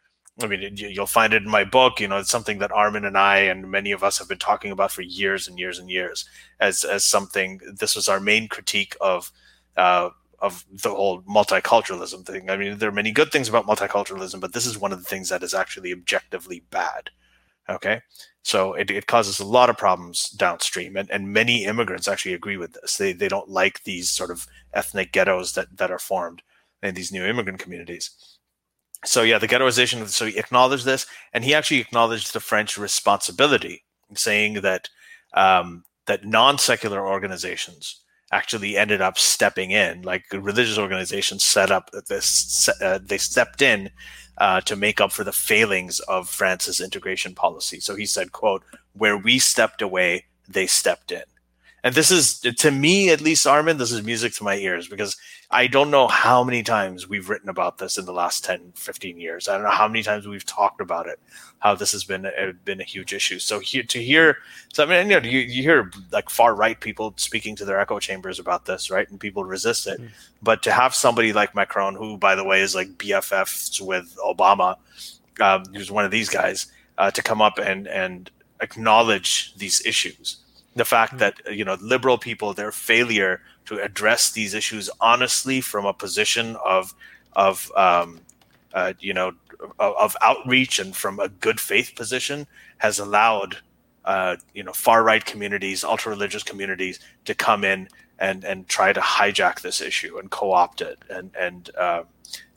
I 0.41 0.47
mean, 0.47 0.75
you'll 0.75 1.05
find 1.05 1.33
it 1.33 1.43
in 1.43 1.49
my 1.49 1.63
book. 1.63 1.99
You 1.99 2.07
know, 2.07 2.17
it's 2.17 2.29
something 2.29 2.59
that 2.59 2.71
Armin 2.71 3.05
and 3.05 3.17
I 3.17 3.39
and 3.39 3.69
many 3.69 3.91
of 3.91 4.03
us 4.03 4.17
have 4.19 4.29
been 4.29 4.37
talking 4.37 4.71
about 4.71 4.91
for 4.91 5.01
years 5.01 5.47
and 5.47 5.59
years 5.59 5.79
and 5.79 5.89
years. 5.89 6.25
As 6.59 6.83
as 6.83 7.03
something, 7.03 7.59
this 7.79 7.95
was 7.95 8.07
our 8.07 8.19
main 8.19 8.47
critique 8.47 8.95
of 9.01 9.31
uh, 9.77 10.09
of 10.39 10.65
the 10.71 10.89
whole 10.89 11.21
multiculturalism 11.23 12.25
thing. 12.25 12.49
I 12.49 12.57
mean, 12.57 12.77
there 12.77 12.89
are 12.89 12.93
many 12.93 13.11
good 13.11 13.31
things 13.31 13.49
about 13.49 13.67
multiculturalism, 13.67 14.39
but 14.39 14.53
this 14.53 14.65
is 14.65 14.77
one 14.77 14.93
of 14.93 14.99
the 14.99 15.09
things 15.09 15.29
that 15.29 15.43
is 15.43 15.53
actually 15.53 15.91
objectively 15.91 16.63
bad. 16.71 17.09
Okay, 17.69 18.01
so 18.41 18.73
it, 18.73 18.89
it 18.89 19.05
causes 19.05 19.39
a 19.39 19.45
lot 19.45 19.69
of 19.69 19.77
problems 19.77 20.29
downstream, 20.31 20.97
and, 20.97 21.09
and 21.11 21.33
many 21.33 21.65
immigrants 21.65 22.07
actually 22.07 22.33
agree 22.33 22.57
with 22.57 22.73
this. 22.73 22.97
They 22.97 23.13
they 23.13 23.27
don't 23.27 23.49
like 23.49 23.83
these 23.83 24.09
sort 24.09 24.31
of 24.31 24.47
ethnic 24.73 25.11
ghettos 25.11 25.53
that 25.53 25.77
that 25.77 25.91
are 25.91 25.99
formed 25.99 26.41
in 26.81 26.95
these 26.95 27.11
new 27.11 27.25
immigrant 27.25 27.59
communities 27.59 28.11
so 29.05 29.21
yeah, 29.23 29.37
the 29.37 29.47
ghettoization. 29.47 30.07
So 30.07 30.25
he 30.25 30.37
acknowledged 30.37 30.85
this, 30.85 31.05
and 31.33 31.43
he 31.43 31.53
actually 31.53 31.79
acknowledged 31.79 32.33
the 32.33 32.39
French 32.39 32.77
responsibility, 32.77 33.83
saying 34.13 34.61
that 34.61 34.89
um, 35.33 35.83
that 36.05 36.25
non-secular 36.25 37.05
organizations 37.07 38.01
actually 38.31 38.77
ended 38.77 39.01
up 39.01 39.17
stepping 39.17 39.71
in, 39.71 40.01
like 40.03 40.23
religious 40.31 40.77
organizations 40.77 41.43
set 41.43 41.71
up 41.71 41.89
this. 42.07 42.69
Uh, 42.81 42.99
they 43.01 43.17
stepped 43.17 43.61
in 43.61 43.89
uh, 44.37 44.61
to 44.61 44.75
make 44.75 45.01
up 45.01 45.11
for 45.11 45.23
the 45.23 45.31
failings 45.31 45.99
of 46.01 46.29
France's 46.29 46.79
integration 46.79 47.33
policy. 47.33 47.79
So 47.79 47.95
he 47.95 48.05
said, 48.05 48.31
"quote 48.33 48.63
Where 48.93 49.17
we 49.17 49.39
stepped 49.39 49.81
away, 49.81 50.25
they 50.47 50.67
stepped 50.67 51.11
in." 51.11 51.23
And 51.83 51.95
this 51.95 52.11
is, 52.11 52.39
to 52.39 52.71
me 52.71 53.09
at 53.09 53.21
least, 53.21 53.47
Armin, 53.47 53.77
this 53.77 53.91
is 53.91 54.03
music 54.03 54.33
to 54.33 54.43
my 54.43 54.55
ears 54.55 54.87
because 54.87 55.15
I 55.49 55.67
don't 55.67 55.89
know 55.89 56.07
how 56.07 56.43
many 56.43 56.61
times 56.61 57.07
we've 57.07 57.29
written 57.29 57.49
about 57.49 57.77
this 57.77 57.97
in 57.97 58.05
the 58.05 58.11
last 58.11 58.43
10, 58.43 58.73
15 58.75 59.17
years. 59.17 59.47
I 59.47 59.53
don't 59.53 59.63
know 59.63 59.69
how 59.69 59.87
many 59.87 60.03
times 60.03 60.27
we've 60.27 60.45
talked 60.45 60.81
about 60.81 61.07
it, 61.07 61.19
how 61.59 61.75
this 61.75 61.93
has 61.93 62.03
been 62.03 62.25
a, 62.25 62.53
been 62.65 62.81
a 62.81 62.83
huge 62.85 63.13
issue. 63.13 63.39
So 63.39 63.59
here, 63.59 63.83
to 63.83 64.03
hear, 64.03 64.37
so 64.73 64.83
I 64.83 64.87
mean, 64.87 65.09
you 65.09 65.19
know, 65.19 65.25
you, 65.25 65.39
you 65.39 65.63
hear 65.63 65.89
like 66.11 66.29
far 66.29 66.53
right 66.53 66.79
people 66.79 67.13
speaking 67.15 67.55
to 67.55 67.65
their 67.65 67.79
echo 67.79 67.99
chambers 67.99 68.39
about 68.39 68.65
this, 68.65 68.91
right? 68.91 69.09
And 69.09 69.19
people 69.19 69.45
resist 69.45 69.87
it. 69.87 69.99
Mm-hmm. 69.99 70.13
But 70.43 70.61
to 70.63 70.71
have 70.71 70.93
somebody 70.93 71.31
like 71.31 71.55
Macron, 71.55 71.95
who, 71.95 72.17
by 72.17 72.35
the 72.35 72.43
way, 72.43 72.61
is 72.61 72.75
like 72.75 72.89
BFFs 72.97 73.79
with 73.79 74.17
Obama, 74.23 74.75
um, 75.39 75.63
who's 75.73 75.91
one 75.91 76.03
of 76.03 76.11
these 76.11 76.29
guys, 76.29 76.67
uh, 76.97 77.09
to 77.11 77.23
come 77.23 77.41
up 77.41 77.57
and, 77.57 77.87
and 77.87 78.29
acknowledge 78.59 79.55
these 79.55 79.85
issues 79.85 80.43
the 80.75 80.85
fact 80.85 81.15
mm. 81.15 81.19
that 81.19 81.35
you 81.51 81.65
know 81.65 81.77
liberal 81.81 82.17
people 82.17 82.53
their 82.53 82.71
failure 82.71 83.41
to 83.65 83.81
address 83.81 84.31
these 84.31 84.53
issues 84.53 84.89
honestly 85.01 85.61
from 85.61 85.85
a 85.85 85.93
position 85.93 86.55
of 86.65 86.93
of 87.33 87.71
um, 87.75 88.21
uh, 88.73 88.93
you 88.99 89.13
know 89.13 89.33
of, 89.79 89.93
of, 89.99 90.17
outreach 90.21 90.79
and 90.79 90.95
from 90.95 91.19
a 91.19 91.27
good 91.27 91.59
faith 91.59 91.93
position 91.95 92.47
has 92.77 92.99
allowed 92.99 93.57
uh, 94.05 94.35
you 94.53 94.63
know 94.63 94.73
far 94.73 95.03
right 95.03 95.25
communities 95.25 95.83
ultra 95.83 96.11
religious 96.11 96.43
communities 96.43 96.99
to 97.25 97.33
come 97.33 97.63
in 97.63 97.87
and 98.19 98.43
and 98.43 98.67
try 98.67 98.93
to 98.93 98.99
hijack 98.99 99.61
this 99.61 99.81
issue 99.81 100.17
and 100.17 100.29
co-opt 100.31 100.81
it 100.81 100.99
and 101.09 101.31
and 101.39 101.71
uh, 101.77 102.03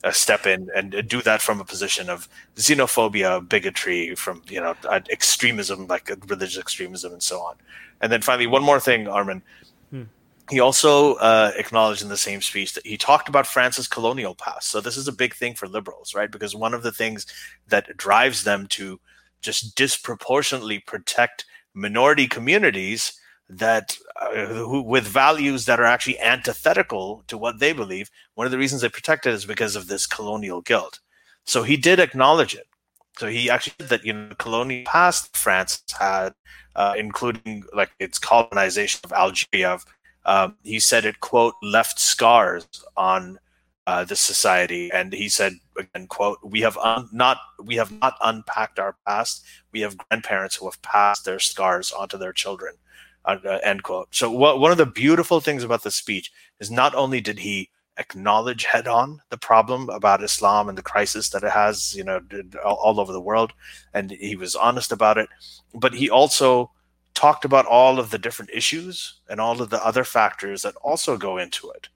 uh, 0.03 0.11
step 0.11 0.45
in 0.45 0.69
and 0.75 1.07
do 1.07 1.21
that 1.21 1.41
from 1.41 1.61
a 1.61 1.65
position 1.65 2.09
of 2.09 2.27
xenophobia, 2.55 3.47
bigotry, 3.47 4.15
from 4.15 4.41
you 4.49 4.59
know 4.59 4.75
extremism 5.09 5.87
like 5.87 6.11
religious 6.27 6.57
extremism 6.57 7.13
and 7.13 7.23
so 7.23 7.39
on. 7.39 7.55
And 8.01 8.11
then 8.11 8.21
finally, 8.21 8.47
one 8.47 8.63
more 8.63 8.79
thing, 8.79 9.07
Armin. 9.07 9.41
Hmm. 9.89 10.03
He 10.49 10.59
also 10.59 11.15
uh, 11.15 11.53
acknowledged 11.55 12.01
in 12.01 12.09
the 12.09 12.17
same 12.17 12.41
speech 12.41 12.73
that 12.73 12.85
he 12.85 12.97
talked 12.97 13.29
about 13.29 13.47
France's 13.47 13.87
colonial 13.87 14.35
past. 14.35 14.69
So 14.69 14.81
this 14.81 14.97
is 14.97 15.07
a 15.07 15.13
big 15.13 15.33
thing 15.33 15.53
for 15.53 15.69
liberals, 15.69 16.13
right? 16.13 16.29
Because 16.29 16.53
one 16.53 16.73
of 16.73 16.83
the 16.83 16.91
things 16.91 17.25
that 17.69 17.95
drives 17.95 18.43
them 18.43 18.67
to 18.67 18.99
just 19.41 19.75
disproportionately 19.75 20.79
protect 20.79 21.45
minority 21.73 22.27
communities 22.27 23.19
that 23.57 23.97
uh, 24.21 24.45
who, 24.45 24.81
with 24.81 25.05
values 25.05 25.65
that 25.65 25.79
are 25.79 25.85
actually 25.85 26.19
antithetical 26.19 27.23
to 27.27 27.37
what 27.37 27.59
they 27.59 27.73
believe. 27.73 28.09
One 28.35 28.45
of 28.45 28.51
the 28.51 28.57
reasons 28.57 28.81
they 28.81 28.89
protect 28.89 29.25
it 29.25 29.33
is 29.33 29.45
because 29.45 29.75
of 29.75 29.87
this 29.87 30.07
colonial 30.07 30.61
guilt. 30.61 30.99
So 31.45 31.63
he 31.63 31.77
did 31.77 31.99
acknowledge 31.99 32.55
it. 32.55 32.67
So 33.17 33.27
he 33.27 33.49
actually 33.49 33.73
said 33.79 33.89
that 33.89 34.05
you 34.05 34.13
know 34.13 34.35
colonial 34.37 34.85
past 34.85 35.35
France 35.37 35.83
had, 35.99 36.33
uh, 36.75 36.95
including 36.97 37.63
like 37.73 37.91
its 37.99 38.17
colonization 38.17 39.01
of 39.03 39.13
Algeria. 39.13 39.79
Um, 40.25 40.55
he 40.63 40.79
said 40.79 41.05
it 41.05 41.19
quote 41.19 41.53
left 41.61 41.99
scars 41.99 42.67
on 42.97 43.39
uh, 43.85 44.05
the 44.05 44.15
society, 44.15 44.89
and 44.91 45.13
he 45.13 45.29
said 45.29 45.53
again 45.77 46.07
quote 46.07 46.39
We 46.43 46.61
have 46.61 46.77
un- 46.77 47.09
not 47.11 47.37
we 47.63 47.75
have 47.75 47.91
not 48.01 48.17
unpacked 48.21 48.79
our 48.79 48.95
past. 49.05 49.43
We 49.71 49.81
have 49.81 49.97
grandparents 49.97 50.55
who 50.55 50.65
have 50.65 50.81
passed 50.81 51.25
their 51.25 51.39
scars 51.39 51.91
onto 51.91 52.17
their 52.17 52.33
children. 52.33 52.75
Uh, 53.25 53.37
uh, 53.45 53.59
end 53.63 53.83
quote. 53.83 54.09
So 54.11 54.29
one 54.29 54.71
of 54.71 54.77
the 54.77 54.85
beautiful 54.85 55.39
things 55.39 55.63
about 55.63 55.83
the 55.83 55.91
speech 55.91 56.29
is 56.59 56.69
not 56.69 56.93
only 56.93 57.21
did 57.21 57.39
he 57.39 57.69
acknowledge 57.97 58.65
head 58.65 58.87
on 58.87 59.21
the 59.29 59.37
problem 59.37 59.89
about 59.89 60.23
Islam 60.23 60.67
and 60.67 60.77
the 60.77 60.81
crisis 60.81 61.29
that 61.29 61.43
it 61.43 61.51
has, 61.51 61.95
you 61.95 62.03
know, 62.03 62.19
all, 62.65 62.75
all 62.75 62.99
over 62.99 63.13
the 63.13 63.21
world, 63.21 63.53
and 63.93 64.11
he 64.11 64.35
was 64.35 64.55
honest 64.55 64.91
about 64.91 65.17
it, 65.17 65.29
but 65.73 65.93
he 65.93 66.09
also 66.09 66.71
talked 67.13 67.45
about 67.45 67.65
all 67.65 67.99
of 67.99 68.09
the 68.09 68.17
different 68.17 68.51
issues 68.53 69.21
and 69.29 69.39
all 69.39 69.61
of 69.61 69.69
the 69.69 69.85
other 69.85 70.03
factors 70.03 70.63
that 70.63 70.75
also 70.77 71.15
go 71.17 71.37
into 71.37 71.69
it 71.69 71.87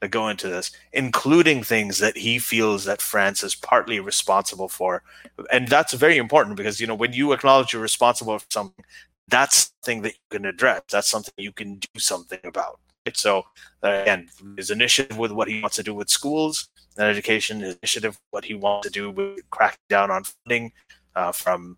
that 0.00 0.10
go 0.10 0.28
into 0.28 0.48
this 0.48 0.70
including 0.92 1.62
things 1.62 1.98
that 1.98 2.16
he 2.16 2.38
feels 2.38 2.84
that 2.84 3.02
france 3.02 3.42
is 3.42 3.54
partly 3.54 4.00
responsible 4.00 4.68
for 4.68 5.02
and 5.52 5.68
that's 5.68 5.92
very 5.92 6.16
important 6.16 6.56
because 6.56 6.80
you 6.80 6.86
know 6.86 6.94
when 6.94 7.12
you 7.12 7.32
acknowledge 7.32 7.72
you're 7.72 7.82
responsible 7.82 8.38
for 8.38 8.46
something 8.48 8.84
that's 9.30 9.72
something 9.82 10.02
that 10.02 10.12
you 10.12 10.38
can 10.38 10.46
address. 10.46 10.82
That's 10.90 11.08
something 11.08 11.34
you 11.36 11.52
can 11.52 11.76
do 11.76 12.00
something 12.00 12.40
about. 12.44 12.80
Right? 13.06 13.16
So 13.16 13.44
uh, 13.82 14.00
again, 14.02 14.28
his 14.56 14.70
initiative 14.70 15.18
with 15.18 15.32
what 15.32 15.48
he 15.48 15.60
wants 15.60 15.76
to 15.76 15.82
do 15.82 15.94
with 15.94 16.10
schools 16.10 16.68
and 16.96 17.06
education, 17.06 17.60
his 17.60 17.76
initiative 17.76 18.18
what 18.30 18.44
he 18.44 18.54
wants 18.54 18.86
to 18.86 18.92
do 18.92 19.10
with 19.10 19.48
cracking 19.50 19.78
down 19.88 20.10
on 20.10 20.24
funding 20.24 20.72
uh, 21.16 21.32
from 21.32 21.76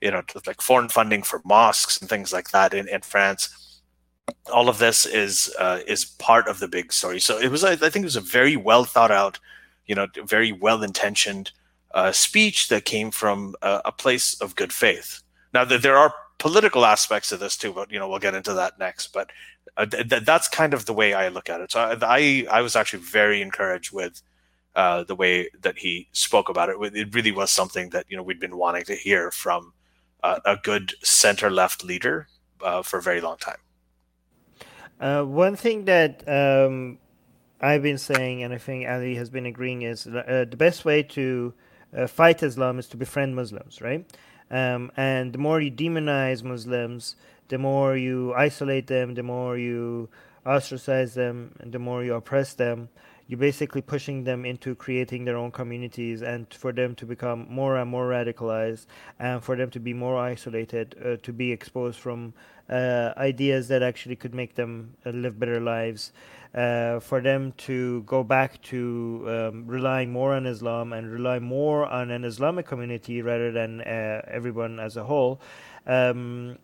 you 0.00 0.10
know 0.10 0.22
like 0.46 0.60
foreign 0.60 0.88
funding 0.88 1.22
for 1.22 1.40
mosques 1.44 1.98
and 1.98 2.08
things 2.08 2.32
like 2.32 2.50
that 2.50 2.74
in, 2.74 2.88
in 2.88 3.00
France. 3.00 3.80
All 4.52 4.68
of 4.68 4.78
this 4.78 5.04
is 5.04 5.54
uh, 5.58 5.80
is 5.86 6.04
part 6.04 6.48
of 6.48 6.58
the 6.58 6.68
big 6.68 6.92
story. 6.92 7.20
So 7.20 7.38
it 7.38 7.48
was, 7.48 7.62
I 7.62 7.76
think, 7.76 7.96
it 7.96 8.04
was 8.04 8.16
a 8.16 8.20
very 8.20 8.56
well 8.56 8.84
thought 8.84 9.10
out, 9.10 9.38
you 9.86 9.94
know, 9.94 10.06
very 10.24 10.50
well 10.52 10.82
intentioned 10.82 11.52
uh, 11.92 12.10
speech 12.10 12.68
that 12.68 12.84
came 12.84 13.10
from 13.10 13.54
a, 13.62 13.82
a 13.86 13.92
place 13.92 14.40
of 14.40 14.56
good 14.56 14.72
faith. 14.72 15.22
Now, 15.52 15.64
that 15.64 15.82
there 15.82 15.96
are 15.96 16.12
political 16.38 16.84
aspects 16.84 17.32
of 17.32 17.40
this 17.40 17.56
too, 17.56 17.72
but 17.72 17.90
you 17.90 17.98
know 17.98 18.08
we'll 18.08 18.18
get 18.18 18.34
into 18.34 18.54
that 18.54 18.78
next. 18.78 19.12
But 19.12 19.30
uh, 19.76 19.86
th- 19.86 20.24
that's 20.24 20.48
kind 20.48 20.74
of 20.74 20.86
the 20.86 20.94
way 20.94 21.14
I 21.14 21.28
look 21.28 21.48
at 21.48 21.60
it. 21.60 21.72
So 21.72 21.80
I 21.80 21.96
I, 22.02 22.46
I 22.50 22.60
was 22.62 22.76
actually 22.76 23.02
very 23.02 23.42
encouraged 23.42 23.92
with 23.92 24.22
uh, 24.74 25.04
the 25.04 25.14
way 25.14 25.48
that 25.60 25.78
he 25.78 26.08
spoke 26.12 26.48
about 26.48 26.68
it. 26.68 26.76
It 26.94 27.14
really 27.14 27.32
was 27.32 27.50
something 27.50 27.90
that 27.90 28.06
you 28.08 28.16
know 28.16 28.22
we'd 28.22 28.40
been 28.40 28.56
wanting 28.56 28.84
to 28.84 28.94
hear 28.94 29.30
from 29.30 29.72
uh, 30.22 30.40
a 30.44 30.56
good 30.56 30.94
center 31.02 31.50
left 31.50 31.84
leader 31.84 32.28
uh, 32.62 32.82
for 32.82 32.98
a 32.98 33.02
very 33.02 33.20
long 33.20 33.36
time. 33.36 33.58
Uh, 35.00 35.22
one 35.24 35.56
thing 35.56 35.84
that 35.84 36.26
um, 36.28 36.98
I've 37.60 37.82
been 37.82 37.98
saying, 37.98 38.42
and 38.42 38.54
I 38.54 38.58
think 38.58 38.88
Ali 38.88 39.14
has 39.16 39.28
been 39.30 39.46
agreeing, 39.46 39.82
is 39.82 40.06
uh, 40.06 40.46
the 40.48 40.56
best 40.56 40.84
way 40.84 41.02
to 41.02 41.52
fight 42.08 42.42
Islam 42.42 42.78
is 42.78 42.88
to 42.88 42.96
befriend 42.96 43.36
Muslims, 43.36 43.80
right? 43.80 44.04
Um, 44.50 44.92
and 44.96 45.32
the 45.32 45.38
more 45.38 45.60
you 45.60 45.70
demonize 45.70 46.42
Muslims, 46.42 47.16
the 47.48 47.58
more 47.58 47.96
you 47.96 48.34
isolate 48.34 48.86
them, 48.86 49.14
the 49.14 49.22
more 49.22 49.56
you 49.56 50.08
ostracize 50.46 51.14
them, 51.14 51.56
and 51.60 51.72
the 51.72 51.78
more 51.78 52.04
you 52.04 52.14
oppress 52.14 52.54
them, 52.54 52.88
you're 53.26 53.38
basically 53.38 53.80
pushing 53.80 54.24
them 54.24 54.44
into 54.44 54.74
creating 54.74 55.24
their 55.24 55.36
own 55.36 55.50
communities 55.50 56.22
and 56.22 56.52
for 56.52 56.72
them 56.72 56.94
to 56.96 57.06
become 57.06 57.46
more 57.48 57.76
and 57.76 57.90
more 57.90 58.08
radicalized 58.08 58.86
and 59.18 59.42
for 59.42 59.56
them 59.56 59.70
to 59.70 59.80
be 59.80 59.94
more 59.94 60.18
isolated, 60.18 60.94
uh, 61.04 61.16
to 61.22 61.32
be 61.32 61.50
exposed 61.50 61.98
from 61.98 62.34
uh, 62.68 63.12
ideas 63.16 63.68
that 63.68 63.82
actually 63.82 64.16
could 64.16 64.34
make 64.34 64.54
them 64.54 64.94
uh, 65.06 65.10
live 65.10 65.38
better 65.38 65.60
lives. 65.60 66.12
Uh, 66.54 67.00
for 67.00 67.20
them 67.20 67.52
to 67.56 68.02
go 68.02 68.22
back 68.22 68.62
to 68.62 69.24
um, 69.26 69.66
relying 69.66 70.12
more 70.12 70.32
on 70.34 70.46
Islam 70.46 70.92
and 70.92 71.10
rely 71.10 71.36
more 71.40 71.84
on 71.86 72.12
an 72.12 72.24
Islamic 72.24 72.64
community 72.64 73.22
rather 73.22 73.50
than 73.50 73.80
uh, 73.80 74.22
everyone 74.28 74.78
as 74.78 74.96
a 74.96 75.02
whole. 75.02 75.40
Um, 75.84 76.56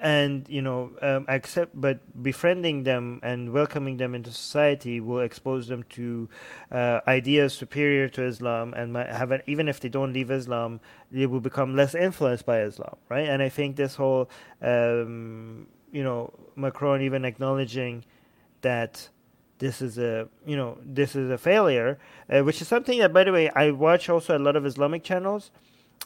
and 0.00 0.48
you 0.48 0.60
know 0.60 0.90
um, 1.00 1.24
accept 1.28 1.78
but 1.80 2.00
befriending 2.22 2.82
them 2.82 3.18
and 3.22 3.52
welcoming 3.52 3.96
them 3.96 4.14
into 4.14 4.30
society 4.30 5.00
will 5.00 5.20
expose 5.20 5.68
them 5.68 5.82
to 5.84 6.28
uh, 6.70 7.00
ideas 7.08 7.54
superior 7.54 8.08
to 8.08 8.22
islam 8.22 8.74
and 8.74 8.96
have 8.96 9.30
an, 9.30 9.40
even 9.46 9.68
if 9.68 9.80
they 9.80 9.88
don't 9.88 10.12
leave 10.12 10.30
islam 10.30 10.80
they 11.10 11.26
will 11.26 11.40
become 11.40 11.74
less 11.74 11.94
influenced 11.94 12.44
by 12.44 12.60
islam 12.60 12.96
right? 13.08 13.28
And 13.28 13.42
i 13.42 13.48
think 13.48 13.76
this 13.76 13.94
whole 13.94 14.28
um, 14.60 15.66
you 15.92 16.02
know 16.02 16.32
macron 16.56 17.00
even 17.00 17.24
acknowledging 17.24 18.04
that 18.60 19.08
this 19.58 19.80
is 19.80 19.96
a 19.96 20.28
you 20.44 20.56
know 20.56 20.76
this 20.84 21.16
is 21.16 21.30
a 21.30 21.38
failure 21.38 21.98
uh, 22.28 22.42
which 22.42 22.60
is 22.60 22.68
something 22.68 22.98
that 22.98 23.12
by 23.12 23.24
the 23.24 23.32
way 23.32 23.48
i 23.50 23.70
watch 23.70 24.08
also 24.08 24.36
a 24.36 24.40
lot 24.40 24.56
of 24.56 24.66
islamic 24.66 25.02
channels 25.02 25.50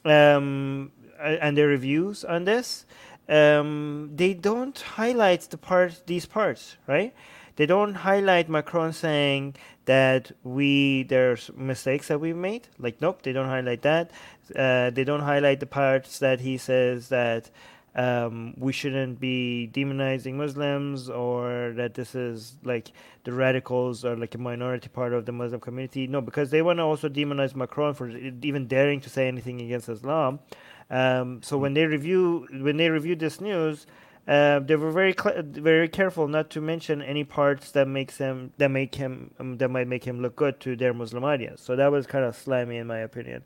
um, 0.05 0.93
and 1.21 1.57
their 1.57 1.69
reviews 1.69 2.25
on 2.25 2.45
this 2.45 2.87
um, 3.29 4.11
they 4.15 4.35
don't 4.35 4.79
highlight 4.79 5.43
the 5.43 5.59
part 5.59 6.03
these 6.07 6.27
parts, 6.27 6.77
right? 6.87 7.15
They 7.57 7.67
don't 7.67 7.95
highlight 7.95 8.49
Macron 8.49 8.93
saying 8.93 9.57
that 9.85 10.33
we 10.45 11.03
there's 11.05 11.51
mistakes 11.57 12.09
that 12.09 12.21
we've 12.21 12.37
made. 12.37 12.69
Like, 12.79 13.01
nope, 13.01 13.23
they 13.23 13.33
don't 13.33 13.49
highlight 13.49 13.83
that. 13.83 14.11
Uh, 14.57 14.91
they 14.91 15.05
don't 15.05 15.21
highlight 15.21 15.61
the 15.61 15.67
parts 15.67 16.19
that 16.21 16.41
he 16.41 16.57
says 16.57 17.09
that 17.09 17.51
um, 17.95 18.55
we 18.57 18.73
shouldn't 18.73 19.19
be 19.19 19.69
demonizing 19.73 20.35
Muslims 20.35 21.11
or 21.11 21.73
that 21.77 21.95
this 21.95 22.15
is 22.15 22.57
like 22.63 22.93
the 23.25 23.33
radicals 23.33 24.05
are 24.05 24.17
like 24.17 24.35
a 24.35 24.39
minority 24.39 24.89
part 24.89 25.13
of 25.13 25.27
the 25.27 25.33
Muslim 25.33 25.61
community. 25.61 26.07
No, 26.07 26.21
because 26.21 26.51
they 26.51 26.63
want 26.63 26.79
to 26.79 26.85
also 26.85 27.09
demonize 27.09 27.55
Macron 27.55 27.95
for 27.95 28.09
even 28.09 28.67
daring 28.69 29.01
to 29.01 29.11
say 29.11 29.27
anything 29.27 29.61
against 29.61 29.89
Islam. 29.89 30.39
Um, 30.91 31.43
so 31.43 31.57
when 31.57 31.75
they 31.75 31.87
review 31.87 32.47
when 32.51 32.77
they 32.77 32.91
reviewed 32.91 33.21
this 33.21 33.41
news, 33.41 33.87
uh, 34.27 34.59
they 34.61 34.77
were 34.77 34.91
very 34.91 35.15
cl- 35.19 35.43
very 35.45 35.89
careful 35.89 36.27
not 36.29 36.51
to 36.51 36.61
mention 36.61 37.01
any 37.01 37.25
parts 37.25 37.71
that 37.73 37.87
makes 37.87 38.19
him 38.19 38.53
that 38.59 38.71
make 38.71 38.95
him 38.97 39.31
um, 39.39 39.59
that 39.59 39.71
might 39.71 39.87
make 39.87 40.05
him 40.05 40.21
look 40.21 40.37
good 40.37 40.59
to 40.61 40.77
their 40.77 40.93
Muslim 40.93 41.25
audience. 41.25 41.63
So 41.63 41.77
that 41.77 41.93
was 41.93 42.07
kind 42.07 42.25
of 42.25 42.35
slimy 42.37 42.77
in 42.77 42.87
my 42.87 42.99
opinion. 42.99 43.45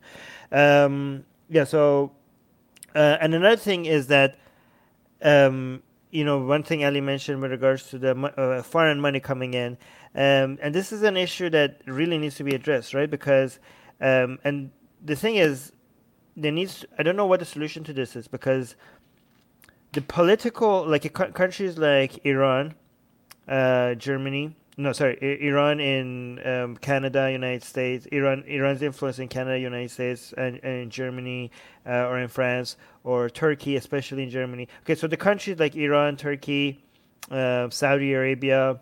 Um, 0.51 1.25
yeah. 1.49 1.65
So 1.65 2.13
uh, 2.95 3.17
and 3.21 3.33
another 3.33 3.57
thing 3.57 3.85
is 3.85 4.07
that. 4.07 4.37
Um, 5.21 5.81
you 6.11 6.23
know, 6.23 6.37
one 6.39 6.63
thing 6.63 6.85
Ali 6.85 7.01
mentioned 7.01 7.41
with 7.41 7.51
regards 7.51 7.89
to 7.89 7.97
the 7.97 8.15
uh, 8.37 8.61
foreign 8.63 9.01
money 9.01 9.19
coming 9.19 9.53
in, 9.53 9.77
um, 10.15 10.57
and 10.61 10.73
this 10.73 10.93
is 10.93 11.03
an 11.03 11.17
issue 11.17 11.49
that 11.49 11.81
really 11.85 12.17
needs 12.17 12.35
to 12.35 12.43
be 12.45 12.55
addressed, 12.55 12.93
right? 12.93 13.09
Because, 13.09 13.59
um, 13.99 14.39
and 14.45 14.71
the 15.03 15.15
thing 15.17 15.35
is, 15.35 15.73
there 16.35 16.51
needs 16.51 16.85
I 16.97 17.03
don't 17.03 17.15
know 17.15 17.25
what 17.25 17.39
the 17.39 17.45
solution 17.45 17.83
to 17.85 17.93
this 17.93 18.15
is 18.15 18.27
because 18.27 18.75
the 19.93 20.01
political 20.01 20.85
like 20.87 21.11
countries 21.13 21.77
like 21.77 22.25
Iran, 22.25 22.75
uh, 23.47 23.95
Germany, 23.95 24.55
no 24.77 24.91
sorry, 24.91 25.17
I- 25.21 25.45
Iran 25.45 25.79
in 25.79 26.45
um, 26.45 26.77
Canada, 26.77 27.31
United 27.31 27.63
States, 27.63 28.05
Iran 28.07 28.43
Iran's 28.45 28.81
influence 28.81 29.19
in 29.19 29.29
Canada, 29.29 29.57
United 29.57 29.91
States, 29.91 30.33
and, 30.37 30.59
and 30.63 30.83
in 30.83 30.89
Germany 30.89 31.51
uh, 31.85 32.07
or 32.07 32.19
in 32.19 32.27
France 32.27 32.75
or 33.03 33.29
Turkey, 33.29 33.77
especially 33.77 34.23
in 34.23 34.29
Germany. 34.29 34.67
Okay, 34.81 34.95
so 34.95 35.07
the 35.07 35.17
countries 35.17 35.59
like 35.59 35.75
Iran, 35.75 36.17
Turkey, 36.17 36.83
uh, 37.31 37.69
Saudi 37.69 38.13
Arabia, 38.13 38.79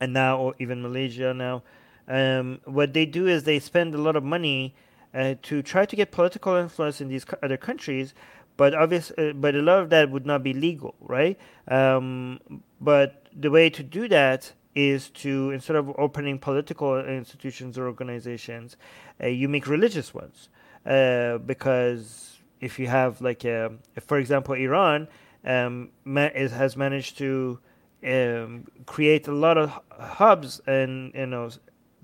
and 0.00 0.12
now 0.12 0.38
or 0.38 0.54
even 0.58 0.82
Malaysia 0.82 1.34
now. 1.34 1.62
Um, 2.08 2.60
what 2.64 2.92
they 2.92 3.04
do 3.04 3.26
is 3.26 3.42
they 3.42 3.58
spend 3.58 3.92
a 3.94 3.98
lot 3.98 4.14
of 4.14 4.22
money 4.22 4.76
to 5.14 5.62
try 5.62 5.86
to 5.86 5.96
get 5.96 6.10
political 6.10 6.54
influence 6.56 7.00
in 7.00 7.08
these 7.08 7.24
other 7.42 7.56
countries. 7.56 8.14
But 8.56 8.74
obvious, 8.74 9.10
uh, 9.18 9.32
but 9.34 9.54
a 9.54 9.60
lot 9.60 9.80
of 9.80 9.90
that 9.90 10.10
would 10.10 10.24
not 10.24 10.42
be 10.42 10.54
legal, 10.54 10.94
right? 11.00 11.38
Um, 11.68 12.40
but 12.80 13.26
the 13.38 13.50
way 13.50 13.68
to 13.68 13.82
do 13.82 14.08
that 14.08 14.52
is 14.74 15.10
to 15.10 15.50
instead 15.50 15.76
of 15.76 15.92
opening 15.98 16.38
political 16.38 16.98
institutions 16.98 17.76
or 17.76 17.86
organizations, 17.86 18.76
uh, 19.22 19.26
you 19.26 19.48
make 19.48 19.66
religious 19.66 20.14
ones. 20.14 20.48
Uh, 20.86 21.38
because 21.38 22.38
if 22.60 22.78
you 22.78 22.86
have 22.86 23.20
like, 23.20 23.44
a, 23.44 23.72
for 24.06 24.18
example, 24.18 24.54
Iran 24.54 25.08
um, 25.44 25.90
ma- 26.04 26.30
has 26.30 26.76
managed 26.76 27.18
to 27.18 27.58
um, 28.04 28.66
create 28.86 29.26
a 29.26 29.32
lot 29.32 29.58
of 29.58 29.72
hubs 29.98 30.60
and 30.66 31.12
you 31.14 31.26
know 31.26 31.50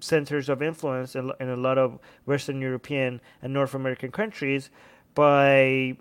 centers 0.02 0.48
of 0.48 0.62
influence 0.62 1.14
in, 1.14 1.30
in 1.40 1.48
a 1.48 1.56
lot 1.56 1.78
of 1.78 1.98
Western 2.24 2.60
European 2.60 3.20
and 3.40 3.52
North 3.52 3.74
American 3.74 4.10
countries 4.10 4.70
by 5.14 5.96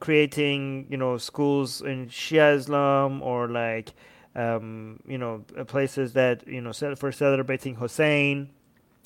creating, 0.00 0.86
you 0.88 0.96
know, 0.96 1.18
schools 1.18 1.82
in 1.82 2.06
Shia 2.08 2.56
Islam 2.56 3.22
or 3.22 3.48
like, 3.48 3.92
um, 4.34 5.00
you 5.06 5.18
know, 5.18 5.44
places 5.66 6.14
that, 6.14 6.46
you 6.48 6.60
know, 6.60 6.72
for 6.72 7.12
celebrating 7.12 7.74
Hussein. 7.76 8.50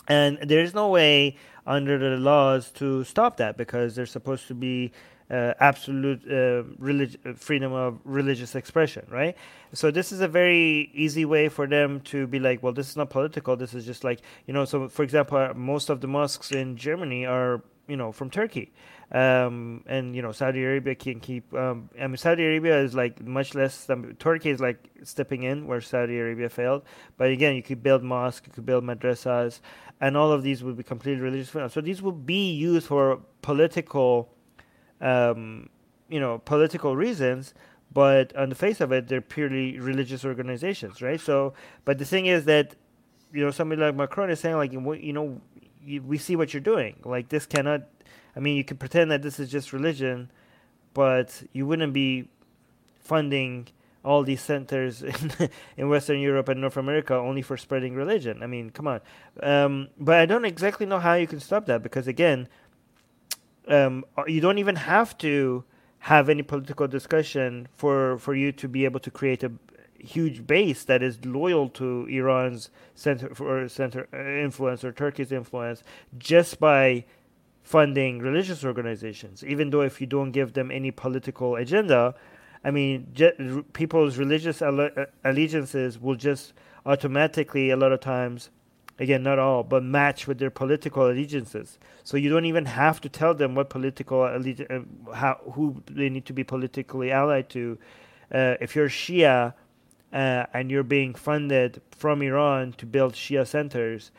And 0.06 0.38
there's 0.42 0.74
no 0.74 0.88
way 0.88 1.36
under 1.66 1.98
the 1.98 2.16
laws 2.16 2.70
to 2.72 3.04
stop 3.04 3.36
that 3.36 3.56
because 3.56 3.94
they're 3.94 4.06
supposed 4.06 4.48
to 4.48 4.54
be 4.54 4.92
uh, 5.30 5.54
absolute 5.60 6.22
uh, 6.30 6.62
relig- 6.78 7.18
freedom 7.36 7.72
of 7.72 7.98
religious 8.04 8.54
expression, 8.54 9.06
right? 9.10 9.36
So 9.72 9.90
this 9.90 10.12
is 10.12 10.20
a 10.20 10.28
very 10.28 10.90
easy 10.94 11.24
way 11.24 11.48
for 11.48 11.66
them 11.66 12.00
to 12.12 12.26
be 12.26 12.38
like, 12.38 12.62
well, 12.62 12.72
this 12.72 12.88
is 12.88 12.96
not 12.96 13.10
political. 13.10 13.56
This 13.56 13.74
is 13.74 13.84
just 13.84 14.04
like, 14.04 14.20
you 14.46 14.54
know. 14.54 14.64
So 14.64 14.88
for 14.88 15.02
example, 15.02 15.52
most 15.54 15.90
of 15.90 16.00
the 16.00 16.06
mosques 16.06 16.52
in 16.52 16.76
Germany 16.76 17.26
are, 17.26 17.62
you 17.86 17.96
know, 17.96 18.12
from 18.12 18.30
Turkey, 18.30 18.72
um, 19.12 19.84
and 19.86 20.16
you 20.16 20.22
know, 20.22 20.32
Saudi 20.32 20.64
Arabia 20.64 20.94
can 20.94 21.20
keep. 21.20 21.52
Um, 21.52 21.90
I 22.00 22.06
mean, 22.06 22.16
Saudi 22.16 22.44
Arabia 22.44 22.80
is 22.80 22.94
like 22.94 23.22
much 23.22 23.54
less. 23.54 23.84
Than, 23.84 24.14
Turkey 24.16 24.50
is 24.50 24.60
like 24.60 24.78
stepping 25.02 25.42
in 25.42 25.66
where 25.66 25.82
Saudi 25.82 26.18
Arabia 26.18 26.48
failed. 26.48 26.82
But 27.18 27.30
again, 27.30 27.54
you 27.54 27.62
could 27.62 27.82
build 27.82 28.02
mosques, 28.02 28.46
you 28.46 28.52
could 28.54 28.66
build 28.66 28.84
madrasas, 28.84 29.60
and 30.00 30.16
all 30.16 30.32
of 30.32 30.42
these 30.42 30.64
would 30.64 30.78
be 30.78 30.82
completely 30.82 31.20
religious. 31.20 31.50
So 31.72 31.82
these 31.82 32.00
will 32.00 32.12
be 32.12 32.50
used 32.52 32.86
for 32.86 33.20
political 33.42 34.30
um, 35.00 35.68
you 36.08 36.20
know, 36.20 36.38
political 36.38 36.96
reasons, 36.96 37.54
but 37.92 38.34
on 38.36 38.48
the 38.48 38.54
face 38.54 38.80
of 38.80 38.92
it, 38.92 39.08
they're 39.08 39.20
purely 39.20 39.78
religious 39.78 40.24
organizations, 40.24 41.00
right? 41.00 41.20
So, 41.20 41.54
but 41.84 41.98
the 41.98 42.04
thing 42.04 42.26
is 42.26 42.44
that, 42.44 42.74
you 43.32 43.44
know, 43.44 43.50
somebody 43.50 43.80
like 43.80 43.94
Macron 43.94 44.30
is 44.30 44.40
saying, 44.40 44.56
like, 44.56 44.72
you 44.72 45.12
know, 45.12 45.40
we 46.04 46.18
see 46.18 46.36
what 46.36 46.52
you're 46.52 46.60
doing. 46.60 46.96
Like, 47.04 47.28
this 47.28 47.46
cannot, 47.46 47.82
I 48.36 48.40
mean, 48.40 48.56
you 48.56 48.64
can 48.64 48.76
pretend 48.76 49.10
that 49.10 49.22
this 49.22 49.40
is 49.40 49.50
just 49.50 49.72
religion, 49.72 50.30
but 50.94 51.42
you 51.52 51.66
wouldn't 51.66 51.92
be 51.92 52.28
funding 53.00 53.68
all 54.04 54.22
these 54.22 54.40
centers 54.40 55.02
in, 55.38 55.50
in 55.76 55.88
Western 55.88 56.20
Europe 56.20 56.48
and 56.48 56.60
North 56.60 56.76
America 56.76 57.14
only 57.14 57.42
for 57.42 57.56
spreading 57.56 57.94
religion. 57.94 58.42
I 58.42 58.46
mean, 58.46 58.70
come 58.70 58.86
on. 58.86 59.00
Um, 59.42 59.88
but 59.98 60.16
I 60.16 60.26
don't 60.26 60.44
exactly 60.44 60.86
know 60.86 60.98
how 60.98 61.14
you 61.14 61.26
can 61.26 61.40
stop 61.40 61.66
that 61.66 61.82
because, 61.82 62.06
again, 62.06 62.48
um, 63.68 64.04
you 64.26 64.40
don't 64.40 64.58
even 64.58 64.76
have 64.76 65.16
to 65.18 65.64
have 66.00 66.28
any 66.28 66.42
political 66.42 66.86
discussion 66.86 67.68
for 67.74 68.18
for 68.18 68.34
you 68.34 68.52
to 68.52 68.68
be 68.68 68.84
able 68.84 69.00
to 69.00 69.10
create 69.10 69.42
a 69.42 69.52
huge 69.98 70.46
base 70.46 70.84
that 70.84 71.02
is 71.02 71.24
loyal 71.24 71.68
to 71.68 72.06
Iran's 72.06 72.70
center 72.94 73.68
center 73.68 74.08
uh, 74.12 74.44
influence 74.44 74.84
or 74.84 74.92
Turkey's 74.92 75.32
influence 75.32 75.82
just 76.18 76.60
by 76.60 77.04
funding 77.62 78.20
religious 78.20 78.64
organizations. 78.64 79.44
Even 79.44 79.70
though 79.70 79.82
if 79.82 80.00
you 80.00 80.06
don't 80.06 80.30
give 80.30 80.52
them 80.54 80.70
any 80.70 80.90
political 80.90 81.56
agenda, 81.56 82.14
I 82.64 82.70
mean, 82.70 83.08
je- 83.12 83.62
people's 83.72 84.16
religious 84.16 84.62
alle- 84.62 84.90
uh, 84.96 85.06
allegiances 85.24 85.98
will 85.98 86.14
just 86.14 86.54
automatically 86.86 87.70
a 87.70 87.76
lot 87.76 87.92
of 87.92 88.00
times 88.00 88.50
again, 88.98 89.22
not 89.22 89.38
all, 89.38 89.62
but 89.62 89.82
match 89.82 90.26
with 90.26 90.38
their 90.38 90.50
political 90.50 91.06
allegiances. 91.06 91.78
So 92.04 92.16
you 92.16 92.30
don't 92.30 92.46
even 92.46 92.66
have 92.66 93.00
to 93.02 93.08
tell 93.08 93.34
them 93.34 93.54
what 93.54 93.70
political 93.70 94.24
allegiance, 94.24 94.68
uh, 94.70 95.12
how 95.14 95.40
who 95.52 95.82
they 95.86 96.08
need 96.08 96.26
to 96.26 96.32
be 96.32 96.44
politically 96.44 97.12
allied 97.12 97.48
to. 97.50 97.78
Uh, 98.32 98.54
if 98.60 98.76
you're 98.76 98.88
Shia 98.88 99.54
uh, 100.12 100.46
and 100.52 100.70
you're 100.70 100.82
being 100.82 101.14
funded 101.14 101.80
from 101.90 102.22
Iran 102.22 102.72
to 102.74 102.86
build 102.86 103.14
Shia 103.14 103.46
centers, 103.46 104.10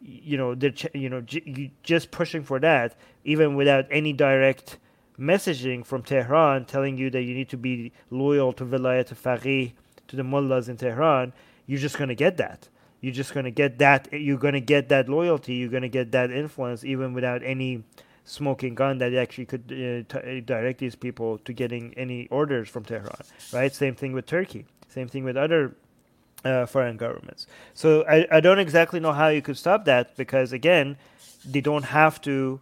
you 0.00 0.36
know, 0.36 0.56
you 0.94 1.08
know, 1.08 1.20
j- 1.20 1.72
just 1.82 2.10
pushing 2.10 2.44
for 2.44 2.60
that, 2.60 2.96
even 3.24 3.56
without 3.56 3.86
any 3.90 4.12
direct 4.12 4.78
messaging 5.18 5.84
from 5.84 6.02
Tehran 6.02 6.64
telling 6.64 6.96
you 6.96 7.10
that 7.10 7.22
you 7.22 7.34
need 7.34 7.48
to 7.48 7.56
be 7.56 7.92
loyal 8.08 8.52
to 8.52 8.64
Vilayat 8.64 9.12
Faqih, 9.14 9.72
to 10.06 10.16
the 10.16 10.22
mullahs 10.22 10.68
in 10.68 10.76
Tehran, 10.76 11.32
you're 11.66 11.80
just 11.80 11.98
going 11.98 12.08
to 12.08 12.14
get 12.14 12.36
that 12.38 12.68
you're 13.00 13.12
just 13.12 13.32
going 13.34 13.44
to 13.44 13.50
get 13.50 13.78
that 13.78 14.08
you're 14.12 14.38
going 14.38 14.54
to 14.54 14.60
get 14.60 14.88
that 14.88 15.08
loyalty 15.08 15.54
you're 15.54 15.68
going 15.68 15.82
to 15.82 15.88
get 15.88 16.12
that 16.12 16.30
influence 16.30 16.84
even 16.84 17.14
without 17.14 17.42
any 17.42 17.82
smoking 18.24 18.74
gun 18.74 18.98
that 18.98 19.14
actually 19.14 19.46
could 19.46 19.64
uh, 19.72 20.20
t- 20.20 20.40
direct 20.40 20.78
these 20.78 20.94
people 20.94 21.38
to 21.38 21.52
getting 21.52 21.94
any 21.94 22.28
orders 22.28 22.68
from 22.68 22.84
Tehran 22.84 23.22
right 23.52 23.74
same 23.74 23.94
thing 23.94 24.12
with 24.12 24.26
Turkey 24.26 24.66
same 24.88 25.08
thing 25.08 25.24
with 25.24 25.36
other 25.36 25.74
uh, 26.44 26.66
foreign 26.66 26.96
governments 26.96 27.46
so 27.74 28.04
I, 28.08 28.26
I 28.30 28.40
don't 28.40 28.58
exactly 28.58 29.00
know 29.00 29.12
how 29.12 29.28
you 29.28 29.42
could 29.42 29.56
stop 29.58 29.84
that 29.86 30.16
because 30.16 30.52
again 30.52 30.96
they 31.44 31.60
don't 31.60 31.84
have 31.84 32.20
to 32.22 32.60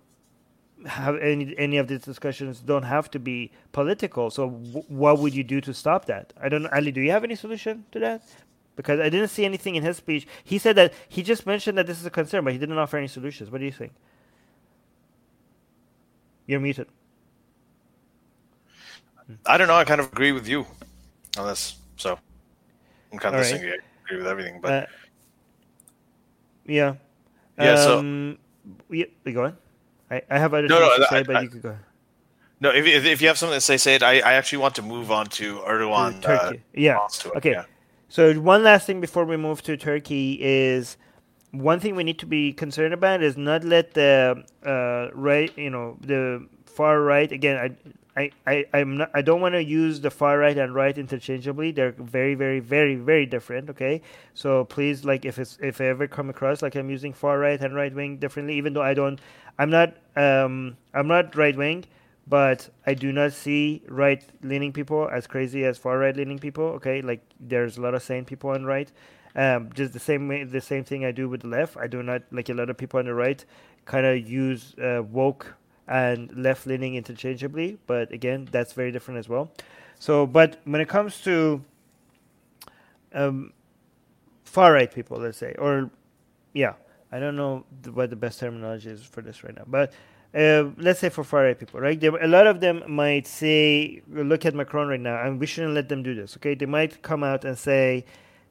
have 0.87 1.17
any 1.19 1.55
any 1.59 1.79
of 1.79 1.89
these 1.89 2.03
discussions 2.03 2.61
don't 2.61 2.85
have 2.85 3.11
to 3.11 3.19
be 3.19 3.51
political. 3.73 4.31
So 4.31 4.51
w- 4.51 4.85
what 4.89 5.19
would 5.19 5.35
you 5.35 5.45
do 5.45 5.61
to 5.63 5.75
stop 5.75 6.07
that? 6.07 6.33
I 6.41 6.49
don't. 6.49 6.67
Ali, 6.69 6.93
do 6.93 7.01
you 7.01 7.11
have 7.11 7.25
any 7.25 7.35
solution 7.35 7.85
to 7.93 7.99
that? 8.01 8.23
Because 8.77 9.01
I 9.01 9.09
didn't 9.09 9.29
see 9.29 9.45
anything 9.47 9.75
in 9.75 9.83
his 9.83 9.97
speech. 9.97 10.27
He 10.45 10.59
said 10.59 10.77
that 10.77 10.93
he 11.09 11.23
just 11.23 11.47
mentioned 11.47 11.79
that 11.79 11.87
this 11.87 11.99
is 11.99 12.05
a 12.07 12.11
concern, 12.11 12.45
but 12.45 12.53
he 12.53 12.59
didn't 12.59 12.77
offer 12.79 12.99
any 12.99 13.09
solutions. 13.09 13.51
What 13.51 13.59
do 13.59 13.65
you 13.65 13.73
think? 13.73 13.93
You're 16.47 16.61
muted. 16.61 16.87
I 19.45 19.57
don't 19.57 19.67
know. 19.67 19.75
I 19.75 19.85
kind 19.85 20.01
of 20.01 20.07
agree 20.13 20.33
with 20.33 20.47
you 20.47 20.67
on 21.39 21.47
this. 21.49 21.77
So 21.97 22.19
I'm 23.13 23.19
kind 23.19 23.35
of 23.35 23.41
right. 23.41 23.55
I 23.55 23.57
agree 23.57 24.19
with 24.19 24.27
everything, 24.27 24.61
but 24.61 24.73
Uh, 24.85 24.87
yeah. 26.67 26.95
Yeah, 27.59 27.77
so- 27.77 27.99
Um, 27.99 28.39
yeah, 28.91 29.07
go 29.33 29.45
on. 29.47 29.57
I, 30.11 30.23
I 30.31 30.39
have 30.39 30.53
other 30.55 30.69
No, 30.69 30.79
things 30.79 30.91
no, 30.91 30.97
to 30.99 31.09
say, 31.11 31.17
I- 31.19 31.23
but 31.25 31.37
I- 31.37 31.41
you 31.41 31.49
could 31.49 31.63
go. 31.63 31.77
no. 32.61 32.71
If, 32.71 32.87
if, 32.87 33.05
if 33.07 33.21
you 33.23 33.29
have 33.29 33.39
something 33.39 33.57
to 33.57 33.61
say, 33.61 33.77
say 33.79 33.95
it. 33.97 34.03
I, 34.03 34.21
I 34.21 34.35
actually 34.35 34.59
want 34.59 34.75
to 34.77 34.83
move 34.83 35.11
on 35.11 35.27
to 35.41 35.59
Erdogan. 35.61 36.23
Turkey. 36.23 36.59
Uh, 36.59 36.61
yeah. 36.75 36.99
to 37.11 37.29
it, 37.31 37.37
Okay. 37.39 37.51
yeah. 37.53 37.65
So 38.09 38.33
one 38.35 38.63
last 38.63 38.87
thing 38.87 39.01
before 39.01 39.25
we 39.25 39.37
move 39.37 39.63
to 39.63 39.77
Turkey 39.77 40.39
is 40.41 40.97
one 41.51 41.81
thing 41.81 41.97
we 41.97 42.05
need 42.05 42.19
to 42.21 42.27
be 42.27 42.53
concerned 42.53 42.95
about 42.95 43.23
is 43.23 43.37
not 43.37 43.65
let 43.65 43.95
the 43.95 44.45
uh, 44.65 45.09
right, 45.15 45.57
you 45.59 45.71
know, 45.71 45.97
the 46.01 46.47
far 46.67 47.01
right 47.01 47.31
again. 47.31 47.57
I, 48.17 48.21
I, 48.21 48.31
I, 48.47 48.65
I'm 48.73 48.97
not. 48.99 49.11
I 49.13 49.23
don't 49.23 49.41
want 49.41 49.55
to 49.55 49.65
use 49.65 50.01
the 50.01 50.11
far 50.11 50.39
right 50.39 50.57
and 50.57 50.75
right 50.75 50.97
interchangeably. 50.97 51.73
They're 51.73 51.93
very, 51.93 52.35
very, 52.35 52.61
very, 52.61 52.95
very 52.95 53.27
different. 53.27 53.69
Okay, 53.71 54.03
so 54.35 54.65
please, 54.65 55.05
like, 55.05 55.25
if 55.25 55.39
it's 55.39 55.59
if 55.61 55.81
I 55.81 55.87
ever 55.87 56.07
come 56.07 56.31
across 56.31 56.63
like 56.63 56.77
I'm 56.77 56.89
using 56.89 57.13
far 57.13 57.39
right 57.39 57.61
and 57.61 57.75
right 57.75 57.95
wing 57.95 58.19
differently, 58.19 58.55
even 58.55 58.73
though 58.73 58.83
I 58.83 58.95
don't, 58.95 59.21
I'm 59.59 59.71
not, 59.71 59.97
um, 60.15 60.77
I'm 60.95 61.09
not 61.09 61.37
right 61.37 61.57
wing 61.57 61.85
but 62.27 62.69
I 62.87 62.95
do 62.95 63.13
not 63.13 63.33
see 63.33 63.83
right 63.89 64.25
leaning 64.43 64.73
people 64.73 65.09
as 65.09 65.27
crazy 65.27 65.65
as 65.65 65.79
far 65.79 65.99
right 65.99 66.17
leaning 66.17 66.39
people. 66.39 66.65
Okay, 66.65 67.01
like 67.03 67.23
there's 67.39 67.77
a 67.79 67.81
lot 67.81 67.95
of 67.95 68.03
sane 68.03 68.25
people 68.25 68.51
on 68.51 68.65
right. 68.65 68.91
Um, 69.35 69.71
just 69.75 69.93
the 69.93 70.01
same 70.01 70.29
way, 70.29 70.45
the 70.45 70.61
same 70.61 70.83
thing 70.83 71.05
I 71.05 71.13
do 71.13 71.29
with 71.29 71.43
the 71.43 71.49
left. 71.49 71.77
I 71.77 71.87
do 71.87 72.03
not 72.03 72.23
like 72.33 72.49
a 72.49 72.55
lot 72.55 72.71
of 72.71 72.77
people 72.77 72.99
on 72.99 73.07
the 73.07 73.15
right 73.15 73.45
kind 73.85 74.07
of 74.07 74.29
use 74.29 74.75
uh, 74.79 75.03
woke 75.03 75.55
and 75.87 76.35
left 76.37 76.67
leaning 76.67 76.97
interchangeably. 76.97 77.79
But 77.87 78.13
again, 78.13 78.49
that's 78.51 78.73
very 78.73 78.91
different 78.91 79.19
as 79.19 79.29
well. 79.29 79.51
So, 79.99 80.27
but 80.27 80.61
when 80.65 80.81
it 80.81 80.89
comes 80.89 81.21
to 81.23 81.63
um, 83.13 83.53
far 84.45 84.73
right 84.73 84.93
people, 84.93 85.19
let's 85.19 85.39
say, 85.39 85.55
or 85.59 85.91
yeah, 86.55 86.75
I 87.13 87.21
don't 87.21 87.37
know 87.37 87.65
what 87.93 88.11
the 88.11 88.17
best 88.17 88.41
terminology 88.41 88.91
is 88.91 89.05
for 89.05 89.21
this 89.21 89.45
right 89.45 89.55
now, 89.55 89.65
but 89.67 89.93
uh, 90.37 90.71
let's 90.77 91.01
say 91.01 91.09
for 91.09 91.25
far 91.25 91.45
right 91.45 91.59
people, 91.59 91.81
right? 91.81 91.99
There, 91.99 92.15
a 92.17 92.29
lot 92.29 92.47
of 92.47 92.61
them 92.61 92.83
might 92.87 93.27
say, 93.27 94.03
look 94.09 94.45
at 94.45 94.55
Macron 94.55 94.89
right 94.89 95.01
now, 95.01 95.23
and 95.23 95.41
we 95.41 95.47
shouldn't 95.47 95.75
let 95.75 95.89
them 95.89 96.03
do 96.03 96.15
this, 96.15 96.37
okay? 96.37 96.55
They 96.55 96.67
might 96.67 97.03
come 97.03 97.25
out 97.25 97.45
and 97.45 97.57
say 97.57 98.05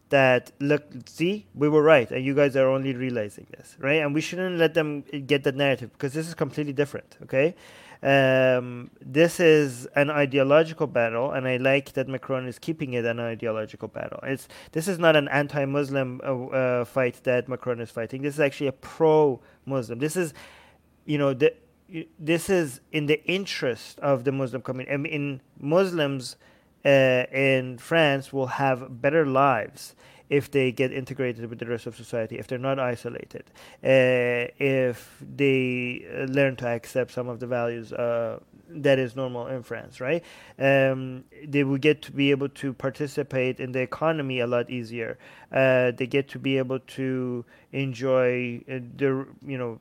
that, 0.10 0.52
look, 0.60 0.84
see, 1.06 1.46
we 1.54 1.70
were 1.70 1.84
right, 1.84 2.10
and 2.10 2.26
you 2.26 2.34
guys 2.34 2.56
are 2.56 2.68
only 2.68 2.96
realizing 2.96 3.46
this, 3.56 3.76
right? 3.80 4.02
And 4.02 4.16
we 4.16 4.22
shouldn't 4.22 4.58
let 4.58 4.74
them 4.74 5.02
get 5.28 5.44
that 5.44 5.56
narrative 5.56 5.92
because 5.94 6.14
this 6.14 6.28
is 6.28 6.34
completely 6.34 6.74
different, 6.74 7.18
okay? 7.24 7.56
Um, 8.02 8.92
this 9.02 9.40
is 9.40 9.88
an 9.96 10.10
ideological 10.10 10.88
battle, 10.88 11.32
and 11.32 11.48
I 11.48 11.58
like 11.58 11.94
that 11.94 12.08
Macron 12.08 12.48
is 12.48 12.60
keeping 12.60 12.94
it 12.94 13.06
an 13.06 13.20
ideological 13.20 13.88
battle. 13.88 14.20
It's 14.24 14.48
this 14.74 14.88
is 14.88 15.00
not 15.00 15.16
an 15.16 15.28
anti-Muslim 15.28 16.22
uh, 16.24 16.46
uh, 16.46 16.86
fight 16.86 17.22
that 17.24 17.48
Macron 17.48 17.80
is 17.80 17.90
fighting. 17.90 18.22
This 18.22 18.36
is 18.36 18.40
actually 18.40 18.68
a 18.68 18.74
pro-Muslim. 18.74 20.00
This 20.00 20.16
is, 20.18 20.34
you 21.06 21.18
know, 21.18 21.34
the, 21.34 21.54
this 22.20 22.50
is 22.50 22.82
in 22.92 23.06
the 23.06 23.24
interest 23.26 24.00
of 24.00 24.24
the 24.24 24.32
Muslim 24.32 24.62
community. 24.62 24.94
I 24.94 24.98
mean, 24.98 25.42
Muslims 25.60 26.36
uh, 26.84 27.26
in 27.32 27.78
France 27.78 28.34
will 28.34 28.48
have 28.48 29.02
better 29.02 29.26
lives 29.26 29.96
if 30.30 30.50
they 30.50 30.72
get 30.72 30.92
integrated 30.92 31.50
with 31.50 31.60
the 31.60 31.68
rest 31.68 31.86
of 31.86 31.96
society, 31.96 32.38
if 32.38 32.48
they're 32.48 32.58
not 32.58 32.80
isolated, 32.80 33.44
uh, 33.84 34.50
if 34.58 35.22
they 35.22 36.06
uh, 36.12 36.24
learn 36.24 36.56
to 36.56 36.68
accept 36.68 37.12
some 37.12 37.28
of 37.28 37.40
the 37.40 37.48
values 37.48 37.94
uh, 37.94 38.40
that 38.68 38.98
is 38.98 39.16
normal 39.16 39.48
in 39.48 39.62
France, 39.62 40.02
right? 40.02 40.24
Um, 40.58 41.26
they 41.46 41.64
will 41.64 41.78
get 41.78 42.02
to 42.04 42.12
be 42.12 42.32
able 42.32 42.50
to 42.50 42.74
participate 42.74 43.60
in 43.60 43.72
the 43.72 43.82
economy 43.82 44.40
a 44.40 44.48
lot 44.48 44.70
easier. 44.70 45.20
Uh, 45.52 45.92
they 45.92 46.08
get 46.08 46.28
to 46.30 46.40
be 46.40 46.58
able 46.58 46.80
to 46.80 47.46
enjoy 47.72 48.64
uh, 48.68 48.80
the, 48.98 49.28
you 49.46 49.58
know, 49.58 49.80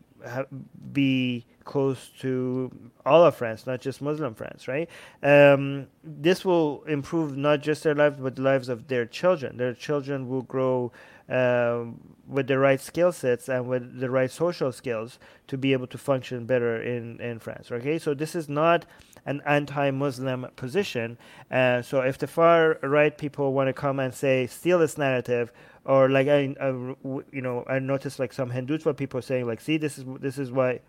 be 0.92 1.44
close 1.64 2.10
to 2.20 2.70
all 3.06 3.24
of 3.24 3.36
France, 3.36 3.66
not 3.66 3.80
just 3.80 4.02
Muslim 4.02 4.34
France, 4.34 4.68
right? 4.68 4.88
Um, 5.22 5.86
this 6.02 6.44
will 6.44 6.84
improve 6.84 7.36
not 7.36 7.62
just 7.62 7.82
their 7.82 7.94
lives, 7.94 8.18
but 8.20 8.36
the 8.36 8.42
lives 8.42 8.68
of 8.68 8.88
their 8.88 9.06
children. 9.06 9.56
Their 9.56 9.74
children 9.74 10.28
will 10.28 10.42
grow 10.42 10.92
um, 11.28 12.00
with 12.26 12.46
the 12.46 12.58
right 12.58 12.80
skill 12.80 13.12
sets 13.12 13.48
and 13.48 13.66
with 13.66 13.98
the 13.98 14.10
right 14.10 14.30
social 14.30 14.72
skills 14.72 15.18
to 15.48 15.56
be 15.56 15.72
able 15.72 15.86
to 15.86 15.98
function 15.98 16.44
better 16.44 16.82
in, 16.82 17.20
in 17.20 17.38
France, 17.38 17.72
okay? 17.72 17.98
So 17.98 18.14
this 18.14 18.34
is 18.34 18.48
not 18.48 18.84
an 19.26 19.40
anti-Muslim 19.46 20.48
position. 20.56 21.16
Uh, 21.50 21.80
so 21.80 22.00
if 22.00 22.18
the 22.18 22.26
far 22.26 22.78
right 22.82 23.16
people 23.16 23.54
want 23.54 23.68
to 23.68 23.72
come 23.72 23.98
and 24.00 24.12
say, 24.12 24.46
steal 24.46 24.78
this 24.78 24.98
narrative, 24.98 25.50
or 25.84 26.08
like 26.08 26.28
I, 26.28 26.54
I 26.60 26.68
you 26.68 27.42
know, 27.42 27.64
I 27.68 27.78
noticed 27.78 28.18
like 28.18 28.32
some 28.32 28.50
Hindutva 28.50 28.96
people 28.96 29.20
saying 29.22 29.46
like, 29.46 29.60
see, 29.60 29.76
this 29.76 29.98
is 29.98 30.04
this 30.20 30.38
is 30.38 30.50
why, 30.50 30.80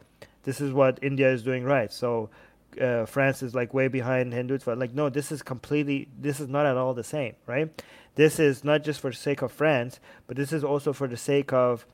this 0.44 0.62
is 0.62 0.72
what 0.72 1.00
India 1.02 1.32
is 1.32 1.44
doing 1.44 1.64
right. 1.64 1.92
So 1.92 2.30
uh, 2.82 3.06
France 3.06 3.42
is 3.44 3.56
like 3.56 3.74
way 3.74 3.88
behind 3.88 4.34
Hindutva. 4.34 4.78
Like, 4.78 4.94
no, 4.94 5.10
this 5.10 5.32
is 5.32 5.42
completely, 5.42 6.08
this 6.20 6.40
is 6.40 6.48
not 6.48 6.66
at 6.66 6.78
all 6.78 6.94
the 6.94 7.04
same, 7.04 7.36
right? 7.46 7.84
This 8.16 8.40
is 8.40 8.64
not 8.64 8.84
just 8.84 9.00
for 9.00 9.10
the 9.10 9.16
sake 9.16 9.42
of 9.42 9.52
France, 9.52 10.00
but 10.28 10.38
this 10.38 10.54
is 10.54 10.64
also 10.64 10.94
for 10.94 11.08
the 11.08 11.18
sake 11.18 11.52
of 11.52 11.86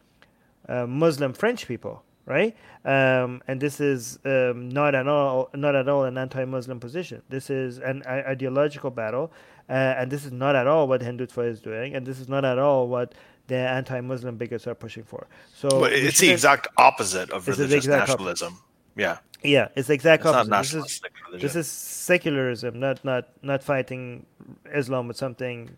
uh, 0.70 0.86
Muslim 0.86 1.34
French 1.34 1.68
people, 1.68 2.04
right? 2.26 2.56
Um, 2.86 3.42
and 3.48 3.60
this 3.60 3.80
is 3.80 4.20
um, 4.26 4.70
not 4.70 4.94
at 4.94 5.08
all, 5.08 5.50
not 5.56 5.76
at 5.76 5.90
all 5.90 6.04
an 6.04 6.18
anti-Muslim 6.18 6.80
position. 6.80 7.24
This 7.30 7.50
is 7.50 7.80
an 7.80 8.04
ideological 8.06 8.92
battle, 8.92 9.32
uh, 9.72 10.00
and 10.00 10.12
this 10.12 10.26
is 10.26 10.34
not 10.34 10.54
at 10.58 10.68
all 10.68 10.86
what 10.88 11.00
Hindutva 11.02 11.48
is 11.48 11.62
doing, 11.62 11.96
and 11.96 12.06
this 12.06 12.20
is 12.20 12.28
not 12.28 12.44
at 12.44 12.60
all 12.60 12.90
what 12.90 13.14
the 13.48 13.56
anti-Muslim 13.56 14.36
bigots 14.38 14.68
are 14.68 14.76
pushing 14.76 15.04
for. 15.04 15.28
So 15.54 15.70
But 15.70 15.94
it's 15.94 16.20
the 16.20 16.30
exact 16.30 16.68
opposite 16.78 17.30
of 17.32 17.48
religious 17.48 17.86
exact 17.86 18.10
opposite. 18.10 18.20
nationalism. 18.20 18.64
Yeah, 18.98 19.20
yeah, 19.44 19.70
it's 19.76 19.88
the 19.88 19.94
exact 19.94 20.26
it's 20.26 20.34
not 20.34 20.52
opposite. 20.52 20.82
This 20.82 20.92
is 20.92 21.02
this 21.42 21.56
is 21.56 21.68
secularism, 21.72 22.80
not 22.82 23.04
not 23.06 23.30
not 23.42 23.64
fighting 23.64 24.26
Islam 24.74 25.08
with 25.08 25.16
something, 25.16 25.70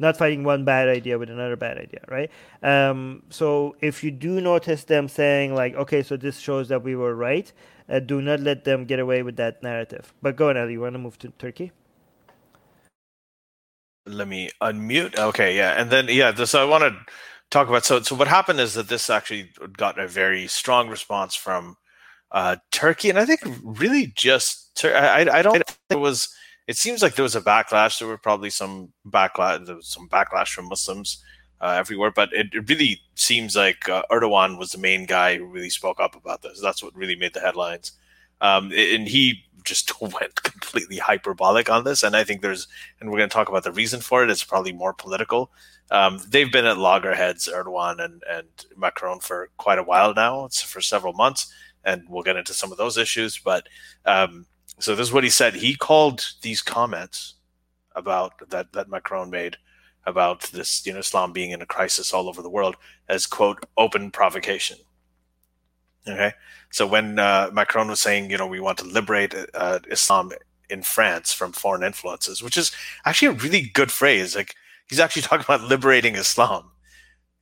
not 0.00 0.16
fighting 0.16 0.42
one 0.42 0.64
bad 0.64 0.88
idea 0.88 1.16
with 1.16 1.30
another 1.30 1.54
bad 1.54 1.78
idea, 1.78 2.02
right? 2.08 2.30
Um, 2.60 3.22
so 3.30 3.76
if 3.80 4.02
you 4.02 4.10
do 4.10 4.40
notice 4.40 4.82
them 4.82 5.08
saying 5.08 5.54
like, 5.54 5.76
okay, 5.76 6.02
so 6.02 6.16
this 6.16 6.40
shows 6.40 6.68
that 6.70 6.82
we 6.82 6.96
were 6.96 7.14
right, 7.14 7.52
uh, 7.88 8.00
do 8.00 8.20
not 8.20 8.40
let 8.40 8.64
them 8.64 8.84
get 8.84 8.98
away 8.98 9.22
with 9.22 9.36
that 9.36 9.62
narrative. 9.62 10.12
But 10.22 10.34
go 10.34 10.50
on, 10.50 10.56
Ali, 10.56 10.72
you 10.72 10.80
want 10.80 10.94
to 10.94 10.98
move 10.98 11.18
to 11.20 11.28
Turkey? 11.38 11.70
Let 14.06 14.28
me 14.28 14.50
unmute. 14.62 15.18
Okay, 15.18 15.56
yeah, 15.56 15.72
and 15.80 15.90
then 15.90 16.06
yeah. 16.08 16.32
So 16.44 16.62
I 16.62 16.64
want 16.64 16.82
to 16.84 16.96
talk 17.50 17.68
about. 17.68 17.84
So 17.84 18.00
so 18.02 18.14
what 18.14 18.28
happened 18.28 18.60
is 18.60 18.74
that 18.74 18.88
this 18.88 19.10
actually 19.10 19.50
got 19.76 19.98
a 19.98 20.06
very 20.06 20.46
strong 20.46 20.88
response 20.88 21.34
from 21.34 21.76
uh, 22.30 22.56
Turkey, 22.70 23.10
and 23.10 23.18
I 23.18 23.24
think 23.26 23.40
really 23.64 24.12
just 24.14 24.76
Tur- 24.76 24.94
I 24.96 25.22
I- 25.22 25.42
don't 25.42 25.54
think 25.54 25.76
it 25.90 25.98
was. 25.98 26.28
It 26.68 26.76
seems 26.76 27.02
like 27.02 27.14
there 27.14 27.22
was 27.22 27.36
a 27.36 27.40
backlash. 27.40 27.98
There 27.98 28.08
were 28.08 28.18
probably 28.18 28.50
some 28.50 28.92
backlash. 29.08 29.66
There 29.66 29.76
was 29.76 29.88
some 29.88 30.08
backlash 30.08 30.48
from 30.52 30.68
Muslims 30.68 31.22
uh, 31.60 31.74
everywhere, 31.78 32.10
but 32.10 32.32
it, 32.32 32.48
it 32.52 32.68
really 32.68 33.00
seems 33.14 33.56
like 33.56 33.88
uh, 33.88 34.02
Erdogan 34.10 34.58
was 34.58 34.72
the 34.72 34.78
main 34.78 35.06
guy 35.06 35.36
who 35.38 35.46
really 35.46 35.70
spoke 35.70 36.00
up 36.00 36.14
about 36.16 36.42
this. 36.42 36.60
That's 36.60 36.82
what 36.82 36.94
really 36.94 37.16
made 37.16 37.34
the 37.34 37.40
headlines, 37.40 37.92
um, 38.40 38.72
and 38.72 39.08
he 39.08 39.44
just 39.64 40.00
went 40.00 40.42
completely 40.42 40.98
hyperbolic 40.98 41.68
on 41.68 41.84
this. 41.84 42.02
And 42.02 42.16
I 42.16 42.24
think 42.24 42.40
there's, 42.40 42.68
and 43.00 43.10
we're 43.10 43.18
going 43.18 43.28
to 43.28 43.34
talk 43.34 43.48
about 43.48 43.64
the 43.64 43.72
reason 43.72 44.00
for 44.00 44.22
it. 44.22 44.30
It's 44.30 44.44
probably 44.44 44.72
more 44.72 44.94
political. 44.94 45.50
Um, 45.90 46.20
they've 46.28 46.50
been 46.50 46.66
at 46.66 46.78
loggerheads, 46.78 47.48
Erdogan 47.48 48.02
and, 48.02 48.22
and 48.28 48.48
Macron, 48.76 49.20
for 49.20 49.50
quite 49.56 49.78
a 49.78 49.84
while 49.84 50.14
now. 50.14 50.44
It's 50.44 50.62
for 50.62 50.80
several 50.80 51.12
months, 51.12 51.52
and 51.84 52.02
we'll 52.08 52.24
get 52.24 52.36
into 52.36 52.54
some 52.54 52.72
of 52.72 52.78
those 52.78 52.96
issues. 52.96 53.38
But 53.38 53.68
um, 54.04 54.46
so 54.78 54.94
this 54.94 55.08
is 55.08 55.12
what 55.12 55.24
he 55.24 55.30
said. 55.30 55.54
He 55.54 55.76
called 55.76 56.32
these 56.42 56.62
comments 56.62 57.34
about 57.94 58.50
that 58.50 58.72
that 58.72 58.88
Macron 58.88 59.30
made 59.30 59.56
about 60.06 60.42
this, 60.52 60.84
you 60.86 60.92
know, 60.92 61.00
Islam 61.00 61.32
being 61.32 61.50
in 61.50 61.62
a 61.62 61.66
crisis 61.66 62.12
all 62.12 62.28
over 62.28 62.42
the 62.42 62.50
world 62.50 62.76
as 63.08 63.26
quote 63.26 63.64
open 63.76 64.10
provocation. 64.10 64.78
Okay, 66.08 66.32
so 66.70 66.86
when 66.86 67.18
uh, 67.18 67.50
Macron 67.52 67.88
was 67.88 68.00
saying, 68.00 68.30
you 68.30 68.38
know, 68.38 68.46
we 68.46 68.60
want 68.60 68.78
to 68.78 68.84
liberate 68.84 69.34
uh, 69.54 69.80
Islam 69.90 70.30
in 70.70 70.82
France 70.82 71.32
from 71.32 71.52
foreign 71.52 71.82
influences, 71.82 72.42
which 72.42 72.56
is 72.56 72.72
actually 73.04 73.28
a 73.28 73.32
really 73.32 73.62
good 73.62 73.90
phrase. 73.90 74.36
Like 74.36 74.54
he's 74.88 75.00
actually 75.00 75.22
talking 75.28 75.44
about 75.44 75.62
liberating 75.62 76.16
Islam. 76.16 76.70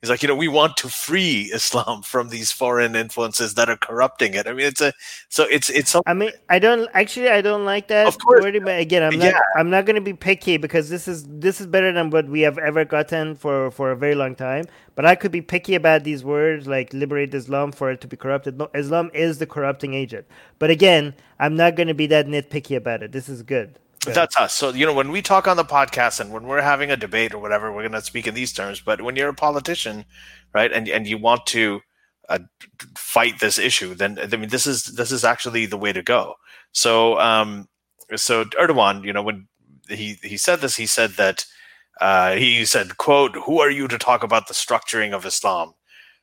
He's 0.05 0.11
like, 0.11 0.21
you 0.21 0.27
know, 0.27 0.35
we 0.35 0.47
want 0.47 0.77
to 0.77 0.87
free 0.87 1.49
Islam 1.51 2.03
from 2.03 2.29
these 2.29 2.51
foreign 2.51 2.95
influences 2.95 3.55
that 3.55 3.69
are 3.69 3.77
corrupting 3.77 4.35
it. 4.35 4.45
I 4.45 4.53
mean, 4.53 4.67
it's 4.67 4.81
a 4.81 4.93
so 5.29 5.45
it's 5.45 5.67
it's. 5.71 5.95
I 6.05 6.13
mean, 6.13 6.29
I 6.47 6.59
don't 6.59 6.87
actually, 6.93 7.29
I 7.29 7.41
don't 7.41 7.65
like 7.65 7.87
that 7.87 8.05
of 8.05 8.19
course. 8.19 8.45
but 8.63 8.79
again, 8.79 9.01
I'm 9.01 9.17
not, 9.17 9.25
yeah. 9.25 9.39
I'm 9.55 9.71
not 9.71 9.85
going 9.85 9.95
to 9.95 10.01
be 10.01 10.13
picky 10.13 10.57
because 10.57 10.89
this 10.89 11.07
is 11.07 11.25
this 11.27 11.59
is 11.59 11.65
better 11.65 11.91
than 11.91 12.11
what 12.11 12.27
we 12.29 12.41
have 12.41 12.59
ever 12.59 12.85
gotten 12.85 13.33
for 13.33 13.71
for 13.71 13.89
a 13.89 13.95
very 13.95 14.13
long 14.13 14.35
time. 14.35 14.65
But 14.93 15.07
I 15.07 15.15
could 15.15 15.31
be 15.31 15.41
picky 15.41 15.73
about 15.73 16.03
these 16.03 16.23
words 16.23 16.67
like 16.67 16.93
liberate 16.93 17.33
Islam 17.33 17.71
for 17.71 17.89
it 17.89 17.99
to 18.01 18.07
be 18.07 18.15
corrupted. 18.15 18.59
No, 18.59 18.69
Islam 18.75 19.09
is 19.11 19.39
the 19.39 19.47
corrupting 19.47 19.95
agent. 19.95 20.27
But 20.59 20.69
again, 20.69 21.15
I'm 21.39 21.55
not 21.55 21.75
going 21.75 21.87
to 21.87 21.95
be 21.95 22.05
that 22.07 22.27
nitpicky 22.27 22.75
about 22.75 23.01
it. 23.01 23.11
This 23.11 23.27
is 23.27 23.41
good. 23.41 23.79
That's 24.13 24.37
us. 24.37 24.53
So, 24.53 24.69
you 24.69 24.85
know, 24.85 24.93
when 24.93 25.11
we 25.11 25.21
talk 25.21 25.47
on 25.47 25.57
the 25.57 25.63
podcast 25.63 26.19
and 26.19 26.31
when 26.31 26.43
we're 26.43 26.61
having 26.61 26.91
a 26.91 26.97
debate 26.97 27.33
or 27.33 27.39
whatever, 27.39 27.71
we're 27.71 27.81
going 27.81 27.91
to 27.93 28.01
speak 28.01 28.27
in 28.27 28.33
these 28.33 28.53
terms. 28.53 28.81
But 28.81 29.01
when 29.01 29.15
you're 29.15 29.29
a 29.29 29.33
politician, 29.33 30.05
right, 30.53 30.71
and, 30.71 30.87
and 30.87 31.07
you 31.07 31.17
want 31.17 31.45
to 31.47 31.81
uh, 32.29 32.39
fight 32.97 33.39
this 33.39 33.57
issue, 33.57 33.95
then 33.95 34.17
I 34.19 34.35
mean, 34.35 34.49
this 34.49 34.67
is 34.67 34.83
this 34.83 35.11
is 35.11 35.23
actually 35.23 35.65
the 35.65 35.77
way 35.77 35.93
to 35.93 36.01
go. 36.01 36.35
So, 36.71 37.19
um, 37.19 37.67
so 38.15 38.45
Erdogan, 38.45 39.03
you 39.03 39.13
know, 39.13 39.23
when 39.23 39.47
he 39.89 40.17
he 40.23 40.37
said 40.37 40.61
this, 40.61 40.75
he 40.75 40.85
said 40.85 41.11
that 41.11 41.45
uh, 42.01 42.35
he 42.35 42.65
said, 42.65 42.97
"quote 42.97 43.35
Who 43.45 43.59
are 43.59 43.69
you 43.69 43.87
to 43.87 43.97
talk 43.97 44.23
about 44.23 44.47
the 44.47 44.53
structuring 44.53 45.13
of 45.13 45.25
Islam?" 45.25 45.73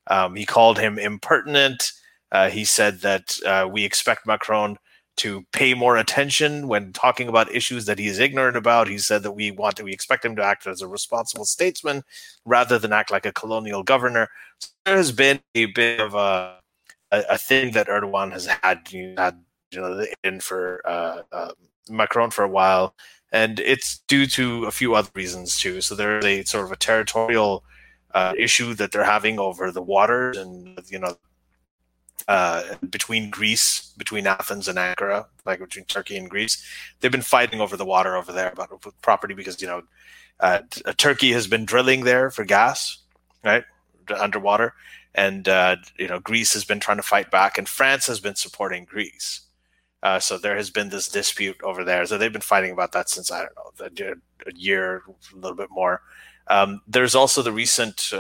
Um, 0.09 0.35
he 0.35 0.45
called 0.45 0.79
him 0.79 0.99
impertinent. 0.99 1.93
Uh, 2.31 2.49
he 2.51 2.65
said 2.65 3.01
that 3.01 3.39
uh, 3.47 3.69
we 3.71 3.85
expect 3.85 4.27
Macron 4.27 4.79
to 5.17 5.45
pay 5.53 5.75
more 5.75 5.97
attention 5.97 6.69
when 6.69 6.93
talking 6.93 7.29
about 7.29 7.55
issues 7.55 7.87
that 7.87 7.99
he 7.99 8.07
is 8.07 8.19
ignorant 8.19 8.57
about. 8.57 8.89
He 8.89 8.99
said 8.99 9.23
that 9.23 9.33
we 9.33 9.51
want 9.51 9.77
to, 9.77 9.85
we 9.85 9.93
expect 9.93 10.25
him 10.25 10.37
to 10.37 10.45
act 10.45 10.67
as 10.67 10.81
a 10.81 10.89
responsible 10.89 11.45
statesman 11.45 12.03
rather 12.45 12.79
than 12.79 12.93
act 12.93 13.11
like 13.11 13.27
a 13.27 13.33
colonial 13.33 13.83
governor. 13.83 14.29
So 14.59 14.71
there 14.85 14.97
has 14.97 15.13
been 15.13 15.41
a 15.55 15.67
bit 15.67 16.01
of 16.01 16.15
a, 16.15 16.59
a, 17.11 17.25
a 17.31 17.39
thing 17.39 17.73
that 17.73 17.89
Erdogan 17.89 18.33
has 18.33 18.47
had, 18.47 18.89
had 19.17 19.41
you 19.71 19.81
know, 19.81 20.05
in 20.25 20.41
for 20.41 20.81
uh, 20.87 21.23
uh, 21.33 21.53
Macron 21.89 22.31
for 22.31 22.45
a 22.45 22.49
while, 22.49 22.95
and 23.33 23.59
it's 23.61 24.03
due 24.09 24.27
to 24.27 24.65
a 24.65 24.71
few 24.71 24.95
other 24.95 25.11
reasons 25.15 25.59
too. 25.59 25.81
So 25.81 25.95
there's 25.95 26.25
a 26.25 26.45
sort 26.45 26.65
of 26.65 26.73
a 26.73 26.77
territorial 26.77 27.65
uh, 28.15 28.35
issue 28.37 28.75
that 28.75 28.93
they're 28.93 29.05
having 29.05 29.39
over 29.39 29.71
the 29.71 29.83
waters 29.83 30.37
and 30.37 30.79
you 30.89 30.99
know 30.99 31.17
uh, 32.29 32.63
between 32.91 33.31
Greece, 33.31 33.93
between 33.97 34.27
Athens 34.27 34.69
and 34.69 34.79
Ankara, 34.79 35.27
like 35.45 35.61
between 35.61 35.85
Turkey 35.87 36.17
and 36.17 36.31
Greece. 36.31 36.65
They've 37.01 37.13
been 37.13 37.23
fighting 37.23 37.61
over 37.61 37.77
the 37.77 37.85
water 37.85 38.17
over 38.17 38.33
there 38.33 38.51
about 38.51 38.71
property 39.03 39.35
because 39.35 39.61
you 39.61 39.69
know 39.69 39.83
uh, 40.41 40.61
uh, 40.85 40.93
Turkey 40.97 41.33
has 41.33 41.47
been 41.47 41.65
drilling 41.65 42.05
there 42.05 42.31
for 42.31 42.45
gas, 42.45 42.99
right, 43.45 43.65
underwater, 44.19 44.75
and 45.15 45.49
uh, 45.49 45.77
you 45.99 46.09
know 46.09 46.21
Greece 46.21 46.53
has 46.53 46.65
been 46.65 46.81
trying 46.81 46.99
to 46.99 47.03
fight 47.03 47.31
back, 47.31 47.59
and 47.59 47.69
France 47.69 48.07
has 48.07 48.21
been 48.21 48.37
supporting 48.37 48.85
Greece. 48.85 49.43
Uh, 50.03 50.19
so 50.19 50.37
there 50.37 50.57
has 50.57 50.69
been 50.69 50.89
this 50.89 51.09
dispute 51.09 51.57
over 51.63 51.85
there. 51.85 52.05
So 52.07 52.19
they've 52.19 52.33
been 52.33 52.41
fighting 52.41 52.73
about 52.73 52.91
that 52.91 53.09
since 53.09 53.31
I 53.31 53.47
don't 53.79 54.01
know 54.01 54.15
a 54.47 54.53
year, 54.57 55.03
a 55.33 55.37
little 55.37 55.57
bit 55.57 55.71
more. 55.71 56.03
Um, 56.49 56.81
there's 56.89 57.15
also 57.15 57.41
the 57.41 57.53
recent 57.53 58.13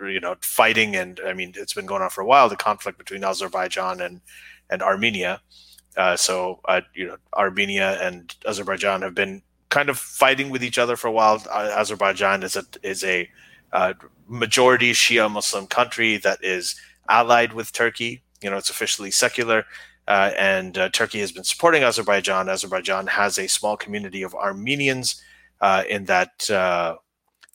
you 0.00 0.20
know 0.20 0.36
fighting 0.40 0.96
and 0.96 1.20
I 1.26 1.32
mean 1.32 1.52
it's 1.56 1.74
been 1.74 1.86
going 1.86 2.02
on 2.02 2.10
for 2.10 2.20
a 2.20 2.26
while 2.26 2.48
the 2.48 2.56
conflict 2.56 2.98
between 2.98 3.24
Azerbaijan 3.24 4.00
and 4.00 4.20
and 4.70 4.82
Armenia. 4.82 5.40
Uh, 5.96 6.16
so 6.16 6.60
uh, 6.66 6.80
you 6.94 7.06
know 7.06 7.16
Armenia 7.34 7.98
and 8.00 8.34
Azerbaijan 8.46 9.02
have 9.02 9.14
been 9.14 9.42
kind 9.68 9.88
of 9.88 9.98
fighting 9.98 10.50
with 10.50 10.64
each 10.64 10.78
other 10.78 10.96
for 10.96 11.08
a 11.08 11.12
while. 11.12 11.42
Uh, 11.50 11.70
Azerbaijan 11.76 12.42
is 12.42 12.56
a 12.56 12.64
is 12.82 13.04
a 13.04 13.28
uh, 13.72 13.94
majority 14.26 14.92
Shia 14.92 15.30
Muslim 15.30 15.66
country 15.66 16.16
that 16.18 16.42
is 16.42 16.74
allied 17.08 17.52
with 17.52 17.72
Turkey. 17.72 18.22
You 18.42 18.50
know 18.50 18.56
it's 18.56 18.70
officially 18.70 19.10
secular. 19.10 19.64
Uh, 20.08 20.32
and 20.36 20.76
uh, 20.78 20.88
Turkey 20.88 21.20
has 21.20 21.30
been 21.30 21.44
supporting 21.44 21.84
Azerbaijan. 21.84 22.48
Azerbaijan 22.48 23.06
has 23.06 23.38
a 23.38 23.46
small 23.46 23.76
community 23.76 24.22
of 24.24 24.34
Armenians 24.34 25.22
in 25.88 26.06
that 26.06 26.48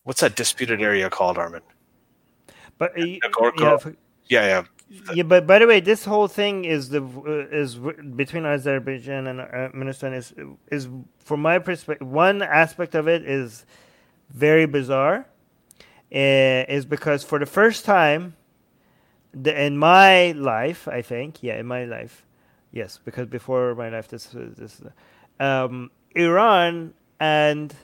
what's 0.03 0.22
that 0.22 0.38
disputed 0.38 0.82
area 0.82 1.09
called, 1.09 1.38
Armin? 1.38 1.61
But 2.78 2.98
uh, 3.00 3.06
yeah, 3.06 3.78
yeah, 4.28 4.46
yeah. 4.46 4.64
Yeah, 5.14 5.24
but 5.24 5.46
by 5.46 5.60
the 5.60 5.68
way, 5.68 5.82
this 5.82 6.06
whole 6.06 6.30
thing 6.30 6.64
is 6.64 6.90
the 6.90 7.04
uh, 7.04 7.54
is 7.54 7.76
between 7.76 8.46
Azerbaijan 8.46 9.28
and 9.28 9.42
Armenian 9.42 10.14
is 10.14 10.34
is 10.72 10.88
from 11.20 11.42
my 11.42 11.60
perspective. 11.60 12.08
One 12.08 12.42
aspect 12.42 12.96
of 12.96 13.08
it 13.08 13.24
is 13.24 13.66
very 14.30 14.66
bizarre. 14.66 15.28
Uh, 16.10 16.64
is 16.70 16.86
because 16.86 17.26
for 17.26 17.38
the 17.38 17.46
first 17.46 17.84
time, 17.84 18.38
the, 19.34 19.62
in 19.62 19.78
my 19.78 20.32
life, 20.32 20.88
I 20.88 21.02
think, 21.02 21.44
yeah, 21.44 21.60
in 21.60 21.66
my 21.66 21.84
life, 21.84 22.26
yes, 22.72 22.98
because 23.04 23.28
before 23.28 23.76
my 23.76 23.90
life, 23.90 24.08
this 24.08 24.30
this, 24.34 24.82
um, 25.42 25.92
Iran 26.16 26.94
and 27.20 27.76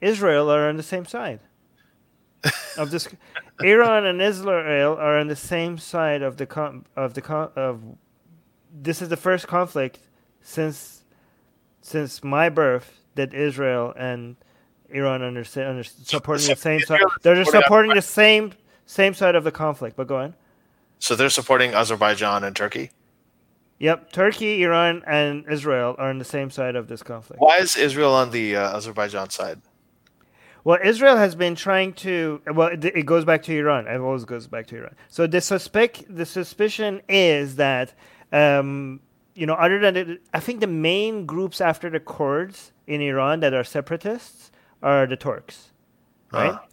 Israel 0.00 0.50
are 0.50 0.68
on 0.68 0.76
the 0.76 0.82
same 0.82 1.04
side 1.04 1.38
of 2.78 2.90
this. 2.90 3.08
Iran 3.62 4.06
and 4.06 4.20
Israel 4.20 4.96
are 4.98 5.18
on 5.18 5.28
the 5.28 5.36
same 5.36 5.78
side 5.78 6.22
of 6.22 6.36
the 6.36 6.46
con- 6.46 6.86
of 6.96 7.14
the 7.14 7.22
con- 7.22 7.50
of. 7.56 7.82
This 8.72 9.02
is 9.02 9.08
the 9.08 9.16
first 9.16 9.48
conflict 9.48 9.98
since 10.42 11.04
since 11.82 12.22
my 12.22 12.48
birth 12.48 13.00
that 13.16 13.34
Israel 13.34 13.92
and 13.96 14.36
Iran 14.90 15.22
under, 15.22 15.44
under 15.56 15.82
supporting 15.82 16.48
the 16.48 16.56
same 16.56 16.80
side. 16.80 17.00
They're 17.22 17.34
just 17.34 17.50
supporting 17.50 17.94
the 17.94 18.02
same 18.02 18.52
same 18.86 19.14
side 19.14 19.34
of 19.34 19.44
the 19.44 19.52
conflict. 19.52 19.96
But 19.96 20.06
go 20.06 20.18
on. 20.18 20.34
So 20.98 21.16
they're 21.16 21.30
supporting 21.30 21.74
Azerbaijan 21.74 22.44
and 22.44 22.54
Turkey. 22.54 22.90
Yep, 23.78 24.12
Turkey, 24.12 24.62
Iran, 24.62 25.02
and 25.06 25.46
Israel 25.50 25.96
are 25.98 26.10
on 26.10 26.18
the 26.18 26.24
same 26.24 26.50
side 26.50 26.76
of 26.76 26.86
this 26.86 27.02
conflict. 27.02 27.40
Why 27.40 27.56
is 27.56 27.76
Israel 27.76 28.12
on 28.12 28.30
the 28.30 28.56
uh, 28.56 28.76
Azerbaijan 28.76 29.30
side? 29.30 29.58
Well, 30.64 30.78
Israel 30.82 31.16
has 31.16 31.34
been 31.34 31.54
trying 31.54 31.94
to. 31.94 32.40
Well, 32.52 32.68
it, 32.72 33.06
goes 33.06 33.24
back 33.24 33.42
to 33.44 33.56
Iran. 33.56 33.86
It 33.86 33.98
always 33.98 34.24
goes 34.24 34.46
back 34.46 34.66
to 34.68 34.76
Iran. 34.76 34.94
So 35.08 35.26
the 35.26 35.40
suspect, 35.40 36.04
the 36.08 36.26
suspicion 36.26 37.00
is 37.08 37.56
that, 37.56 37.94
um, 38.32 39.00
you 39.34 39.46
know, 39.46 39.54
other 39.54 39.78
than 39.78 39.96
it, 39.96 40.22
I 40.34 40.40
think 40.40 40.60
the 40.60 40.66
main 40.66 41.26
groups 41.26 41.60
after 41.60 41.88
the 41.88 42.00
Kurds 42.00 42.72
in 42.86 43.00
Iran 43.00 43.40
that 43.40 43.54
are 43.54 43.64
separatists 43.64 44.50
are 44.82 45.06
the 45.06 45.16
Turks, 45.16 45.70
right? 46.32 46.50
Uh-huh. 46.50 46.66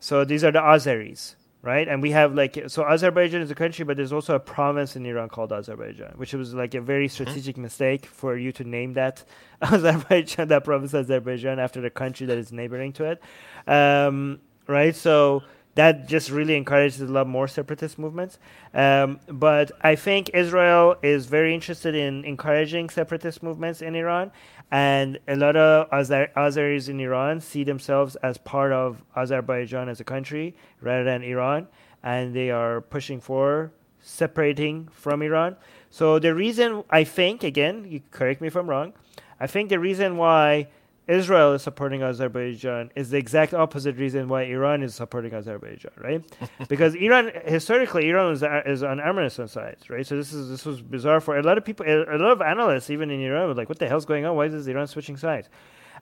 So 0.00 0.24
these 0.24 0.44
are 0.44 0.52
the 0.52 0.60
Azeris 0.60 1.34
right? 1.66 1.88
And 1.88 2.00
we 2.00 2.12
have 2.12 2.32
like 2.32 2.62
so 2.68 2.84
Azerbaijan 2.84 3.42
is 3.42 3.50
a 3.50 3.54
country, 3.54 3.84
but 3.84 3.96
there's 3.96 4.12
also 4.12 4.36
a 4.36 4.40
province 4.40 4.94
in 4.94 5.04
Iran 5.04 5.28
called 5.28 5.52
Azerbaijan, 5.52 6.12
which 6.14 6.32
was 6.32 6.54
like 6.54 6.74
a 6.74 6.80
very 6.80 7.08
mm-hmm. 7.08 7.24
strategic 7.24 7.56
mistake 7.56 8.06
for 8.06 8.36
you 8.36 8.52
to 8.52 8.62
name 8.62 8.94
that 8.94 9.24
Azerbaijan, 9.62 10.46
that 10.48 10.62
province 10.62 10.94
Azerbaijan, 10.94 11.58
after 11.58 11.80
the 11.80 11.90
country 11.90 12.24
that 12.28 12.38
is 12.38 12.52
neighboring 12.52 12.92
to 12.92 13.04
it, 13.04 13.22
um, 13.66 14.38
right? 14.68 14.94
So 14.94 15.42
that 15.76 16.08
just 16.08 16.30
really 16.30 16.56
encourages 16.56 17.00
a 17.02 17.06
lot 17.06 17.28
more 17.28 17.46
separatist 17.46 17.98
movements. 17.98 18.38
Um, 18.74 19.20
but 19.28 19.70
I 19.82 19.94
think 19.94 20.30
Israel 20.34 20.96
is 21.02 21.26
very 21.26 21.54
interested 21.54 21.94
in 21.94 22.24
encouraging 22.24 22.88
separatist 22.90 23.42
movements 23.42 23.82
in 23.82 23.94
Iran, 23.94 24.32
and 24.70 25.18
a 25.28 25.36
lot 25.36 25.54
of 25.54 25.88
Azer- 25.90 26.32
Azeris 26.34 26.88
in 26.88 26.98
Iran 26.98 27.40
see 27.40 27.62
themselves 27.62 28.16
as 28.16 28.38
part 28.38 28.72
of 28.72 29.04
Azerbaijan 29.14 29.88
as 29.88 30.00
a 30.00 30.04
country 30.04 30.56
rather 30.80 31.04
than 31.04 31.22
Iran, 31.22 31.68
and 32.02 32.34
they 32.34 32.50
are 32.50 32.80
pushing 32.80 33.20
for 33.20 33.70
separating 34.00 34.88
from 34.92 35.22
Iran. 35.22 35.56
So 35.90 36.18
the 36.18 36.34
reason 36.34 36.84
I 36.90 37.04
think, 37.04 37.44
again, 37.44 37.86
you 37.88 38.00
correct 38.10 38.40
me 38.40 38.48
if 38.48 38.56
I'm 38.56 38.68
wrong, 38.68 38.94
I 39.38 39.46
think 39.46 39.68
the 39.68 39.78
reason 39.78 40.16
why 40.16 40.68
Israel 41.08 41.52
is 41.52 41.62
supporting 41.62 42.02
Azerbaijan 42.02 42.90
is 42.96 43.10
the 43.10 43.16
exact 43.16 43.54
opposite 43.54 43.96
reason 43.96 44.28
why 44.28 44.42
Iran 44.42 44.82
is 44.82 44.94
supporting 44.94 45.32
Azerbaijan, 45.34 45.92
right? 45.98 46.24
because 46.68 46.94
Iran 46.96 47.30
historically 47.44 48.08
Iran 48.08 48.32
is, 48.32 48.42
is 48.66 48.82
on 48.82 48.98
Armenian 48.98 49.48
side, 49.48 49.76
right? 49.88 50.04
So 50.04 50.16
this 50.16 50.32
is 50.32 50.48
this 50.48 50.66
was 50.66 50.82
bizarre 50.82 51.20
for 51.20 51.38
a 51.38 51.42
lot 51.42 51.58
of 51.58 51.64
people, 51.64 51.86
a 51.86 52.18
lot 52.18 52.32
of 52.32 52.42
analysts 52.42 52.90
even 52.90 53.10
in 53.10 53.20
Iran 53.20 53.48
were 53.48 53.54
like, 53.54 53.68
"What 53.68 53.78
the 53.78 53.88
hell's 53.88 54.04
going 54.04 54.24
on? 54.24 54.34
Why 54.36 54.46
is 54.46 54.66
Iran 54.66 54.88
switching 54.88 55.16
sides?" 55.16 55.48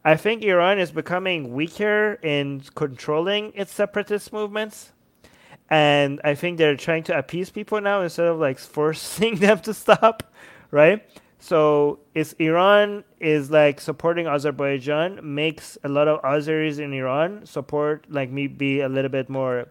I 0.05 0.16
think 0.16 0.42
Iran 0.42 0.78
is 0.78 0.92
becoming 0.92 1.55
weaker 1.55 2.18
in 2.22 2.62
controlling 2.74 3.52
its 3.55 3.72
separatist 3.72 4.32
movements. 4.32 4.92
And 5.70 6.20
I 6.22 6.34
think 6.34 6.59
they're 6.59 6.76
trying 6.76 7.05
to 7.05 7.16
appease 7.16 7.50
people 7.50 7.80
now 7.80 8.02
instead 8.02 8.26
of 8.26 8.38
like 8.38 8.59
forcing 8.59 9.36
them 9.44 9.61
to 9.61 9.72
stop, 9.72 10.22
right? 10.70 11.02
So 11.45 11.99
is 12.14 12.32
Iran 12.38 13.05
is 13.20 13.51
like 13.51 13.78
supporting 13.78 14.26
Azerbaijan 14.26 15.20
makes 15.22 15.76
a 15.84 15.90
lot 15.90 16.09
of 16.09 16.22
Azeris 16.22 16.78
in 16.78 16.95
Iran 16.95 17.45
support 17.45 18.07
like 18.09 18.30
me 18.30 18.47
be 18.47 18.80
a 18.80 18.88
little 18.88 19.11
bit 19.11 19.28
more 19.28 19.68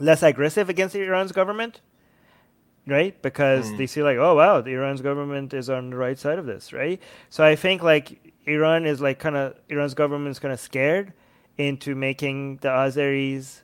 less 0.00 0.22
aggressive 0.22 0.70
against 0.70 0.96
Iran's 0.96 1.30
government, 1.30 1.82
right? 2.86 3.20
Because 3.20 3.70
mm. 3.70 3.76
they 3.76 3.86
see 3.86 4.02
like, 4.02 4.16
oh 4.16 4.34
wow, 4.34 4.62
the 4.62 4.70
Iran's 4.70 5.02
government 5.02 5.52
is 5.52 5.68
on 5.68 5.90
the 5.90 5.96
right 5.96 6.18
side 6.18 6.38
of 6.38 6.46
this, 6.46 6.72
right? 6.72 7.02
So 7.28 7.44
I 7.44 7.54
think 7.54 7.82
like 7.82 8.32
Iran 8.46 8.86
is 8.86 9.02
like 9.02 9.18
kind 9.18 9.36
of 9.36 9.56
Iran's 9.68 9.92
government 9.92 10.30
is 10.30 10.38
kind 10.38 10.54
of 10.54 10.60
scared 10.60 11.12
into 11.58 11.94
making 11.94 12.60
the 12.62 12.68
Azeris 12.68 13.60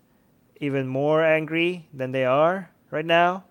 even 0.60 0.86
more 0.86 1.24
angry 1.24 1.88
than 1.94 2.12
they 2.12 2.26
are 2.26 2.68
right 2.90 3.06
now. 3.06 3.44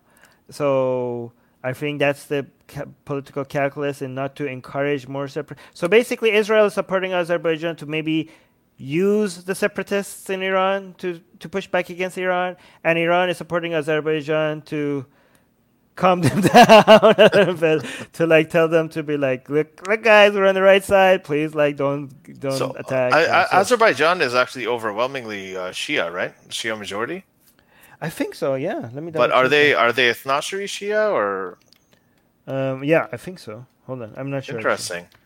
So 0.52 1.32
I 1.64 1.74
think 1.74 1.98
that's 1.98 2.26
the 2.26 2.46
ca- 2.70 2.86
political 3.06 3.44
calculus 3.44 4.02
and 4.02 4.16
not 4.16 4.36
to 4.38 4.46
encourage 4.46 5.08
more 5.08 5.28
separate. 5.28 5.60
So 5.74 5.88
basically, 5.88 6.32
Israel 6.32 6.66
is 6.68 6.74
supporting 6.74 7.14
Azerbaijan 7.14 7.76
to 7.78 7.86
maybe 7.86 8.30
use 8.78 9.44
the 9.44 9.56
separatists 9.56 10.30
in 10.30 10.42
Iran 10.42 10.96
to, 11.00 11.20
to 11.40 11.50
push 11.50 11.68
back 11.68 11.90
against 11.90 12.18
Iran, 12.18 12.56
and 12.84 12.98
Iran 12.98 13.30
is 13.30 13.38
supporting 13.38 13.74
Azerbaijan 13.74 14.62
to 14.64 15.06
calm 16.00 16.22
them 16.28 16.42
down 16.42 17.14
to 18.14 18.26
like 18.26 18.50
tell 18.50 18.68
them 18.68 18.90
to 18.90 19.04
be 19.04 19.18
like, 19.18 19.50
look, 19.50 19.86
look, 19.88 20.02
guys, 20.02 20.34
we're 20.34 20.48
on 20.48 20.56
the 20.56 20.62
right 20.62 20.84
side. 20.84 21.24
Please, 21.24 21.54
like, 21.54 21.76
don't 21.76 22.08
don't 22.40 22.58
so, 22.58 22.72
attack. 22.72 23.14
I, 23.14 23.42
I, 23.42 23.46
so, 23.46 23.58
Azerbaijan 23.58 24.22
is 24.22 24.34
actually 24.34 24.66
overwhelmingly 24.66 25.58
uh, 25.58 25.72
Shia, 25.72 26.12
right? 26.12 26.34
Shia 26.50 26.80
majority. 26.80 27.26
I 28.02 28.10
think 28.10 28.34
so. 28.34 28.56
Yeah. 28.56 28.90
Let 28.94 29.04
me. 29.04 29.12
But 29.12 29.32
are 29.32 29.50
they 29.50 29.74
are 29.74 29.92
they 29.92 30.10
Ithna 30.10 30.40
Ashari 30.40 30.66
Shia 30.66 31.12
or? 31.12 31.60
Um, 32.50 32.84
yeah, 32.84 33.08
I 33.12 33.18
think 33.18 33.40
so. 33.40 33.66
Hold 33.86 34.02
on, 34.02 34.14
I'm 34.18 34.30
not 34.30 34.44
sure. 34.44 34.58
Interesting. 34.58 35.06
Actually. 35.06 35.20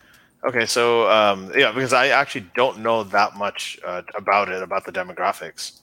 Okay, 0.48 0.66
so 0.66 1.10
um, 1.10 1.50
yeah, 1.56 1.72
because 1.72 1.92
I 1.92 2.08
actually 2.08 2.46
don't 2.54 2.80
know 2.80 3.02
that 3.04 3.34
much 3.36 3.78
uh, 3.84 4.02
about 4.14 4.48
it 4.50 4.62
about 4.62 4.84
the 4.84 4.92
demographics. 4.92 5.80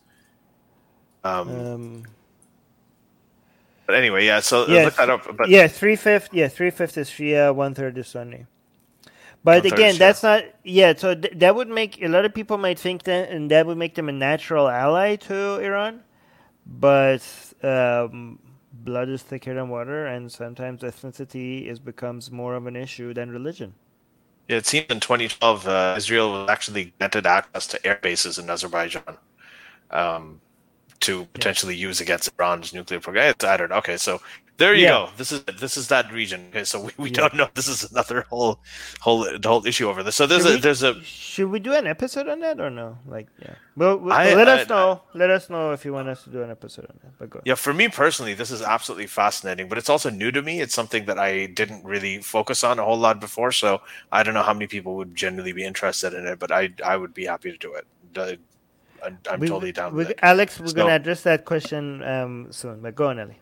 Um, 1.24 1.50
um, 1.50 2.04
but 3.88 3.96
anyway, 3.96 4.26
yeah. 4.26 4.40
So 4.40 4.68
yeah, 4.68 4.86
look 4.86 4.96
that 4.96 5.10
up. 5.10 5.36
But 5.36 5.50
yeah, 5.50 5.68
three 5.68 5.96
fifth. 5.96 6.30
Yeah, 6.32 6.48
three 6.48 6.70
fifth 6.70 6.98
is 6.98 7.10
Shia, 7.10 7.54
one 7.54 7.74
third 7.74 7.98
is 7.98 8.08
Sunni. 8.08 8.46
But 9.44 9.66
again, 9.66 9.98
that's 9.98 10.22
not 10.22 10.44
yeah. 10.64 10.94
So 10.96 11.16
th- 11.16 11.34
that 11.38 11.56
would 11.56 11.70
make 11.70 12.02
a 12.02 12.08
lot 12.08 12.26
of 12.26 12.34
people 12.34 12.60
might 12.60 12.78
think 12.78 13.04
that, 13.04 13.30
and 13.32 13.50
that 13.50 13.66
would 13.66 13.78
make 13.78 13.96
them 13.96 14.10
a 14.10 14.12
natural 14.12 14.70
ally 14.70 15.16
to 15.18 15.58
Iran 15.58 16.04
but 16.66 17.24
um, 17.64 18.40
blood 18.84 19.10
is 19.10 19.22
thicker 19.24 19.54
than 19.54 19.70
water, 19.70 20.06
and 20.06 20.32
sometimes 20.32 20.82
ethnicity 20.82 21.68
is 21.68 21.80
becomes 21.80 22.32
more 22.32 22.56
of 22.56 22.68
an 22.68 22.76
issue 22.76 23.14
than 23.14 23.32
religion. 23.32 23.74
Yeah, 24.48 24.58
it 24.58 24.66
seems 24.66 24.88
in 24.90 25.00
2012, 25.00 25.68
uh, 25.68 25.96
Israel 25.98 26.32
was 26.32 26.50
actually 26.50 26.94
granted 26.98 27.26
access 27.26 27.68
to 27.68 27.86
air 27.86 28.00
bases 28.02 28.38
in 28.38 28.50
Azerbaijan. 28.50 29.18
Um, 29.90 30.42
to 31.02 31.26
potentially 31.34 31.76
yeah. 31.76 31.88
use 31.88 32.00
against 32.00 32.32
Iran's 32.40 32.74
nuclear 32.74 33.00
program. 33.00 33.34
I 33.44 33.58
don't 33.58 33.70
know. 33.70 33.78
Okay, 33.78 33.98
so 33.98 34.22
there 34.62 34.76
you 34.76 34.84
yeah. 34.84 34.90
go. 34.90 35.10
This 35.18 35.32
is 35.32 35.44
this 35.60 35.76
is 35.76 35.88
that 35.88 36.12
region. 36.14 36.46
Okay, 36.50 36.64
so 36.64 36.82
we, 36.86 36.92
we 36.98 37.10
yeah. 37.10 37.16
don't 37.18 37.34
know. 37.34 37.50
This 37.54 37.68
is 37.68 37.90
another 37.92 38.22
whole 38.30 38.60
whole 39.00 39.26
the 39.40 39.48
whole 39.48 39.66
issue 39.66 39.90
over 39.90 40.04
this. 40.04 40.16
So 40.16 40.28
there's 40.28 40.44
should 40.44 40.52
a 40.52 40.56
we, 40.56 40.62
there's 40.62 40.84
a. 40.84 41.02
Should 41.02 41.50
we 41.50 41.60
do 41.60 41.74
an 41.74 41.88
episode 41.88 42.28
on 42.30 42.40
that 42.42 42.60
or 42.60 42.70
no? 42.70 42.98
Like 43.08 43.28
yeah. 43.42 43.56
Well, 43.76 44.12
I, 44.12 44.34
let 44.36 44.48
I, 44.48 44.62
us 44.62 44.70
know. 44.70 45.02
I, 45.14 45.18
let 45.18 45.30
us 45.30 45.50
know 45.50 45.72
if 45.72 45.84
you 45.84 45.94
want 45.94 46.10
us 46.10 46.24
to 46.26 46.30
do 46.30 46.44
an 46.44 46.52
episode 46.52 46.86
on 46.86 47.00
that. 47.04 47.18
But 47.18 47.30
go. 47.30 47.42
Yeah, 47.44 47.56
for 47.56 47.74
me 47.74 47.88
personally, 47.88 48.34
this 48.34 48.52
is 48.52 48.62
absolutely 48.62 49.08
fascinating. 49.08 49.68
But 49.68 49.78
it's 49.78 49.90
also 49.90 50.10
new 50.10 50.32
to 50.32 50.42
me. 50.42 50.62
It's 50.62 50.76
something 50.76 51.06
that 51.06 51.18
I 51.18 51.48
didn't 51.48 51.84
really 51.84 52.20
focus 52.20 52.64
on 52.64 52.80
a 52.80 52.86
whole 52.86 52.98
lot 52.98 53.20
before. 53.20 53.52
So 53.52 53.82
I 54.12 54.24
don't 54.24 54.34
know 54.34 54.44
how 54.44 54.54
many 54.54 54.68
people 54.68 54.96
would 54.96 55.16
genuinely 55.16 55.54
be 55.54 55.66
interested 55.66 56.14
in 56.14 56.28
it. 56.28 56.38
But 56.40 56.52
I 56.52 56.70
I 56.86 56.98
would 56.98 57.14
be 57.14 57.26
happy 57.26 57.52
to 57.52 57.58
do 57.58 57.74
it. 57.74 57.88
I'm, 59.04 59.18
I'm 59.30 59.40
we, 59.40 59.48
totally 59.48 59.72
down 59.72 59.94
we, 59.94 59.98
with 59.98 60.12
it. 60.12 60.20
Alex, 60.22 60.60
we're 60.60 60.68
so, 60.68 60.76
going 60.76 60.88
to 60.90 60.94
address 60.94 61.24
that 61.24 61.46
question 61.46 62.04
um, 62.04 62.52
soon. 62.52 62.82
But 62.82 62.94
go 62.94 63.10
on, 63.10 63.20
Ali. 63.20 63.41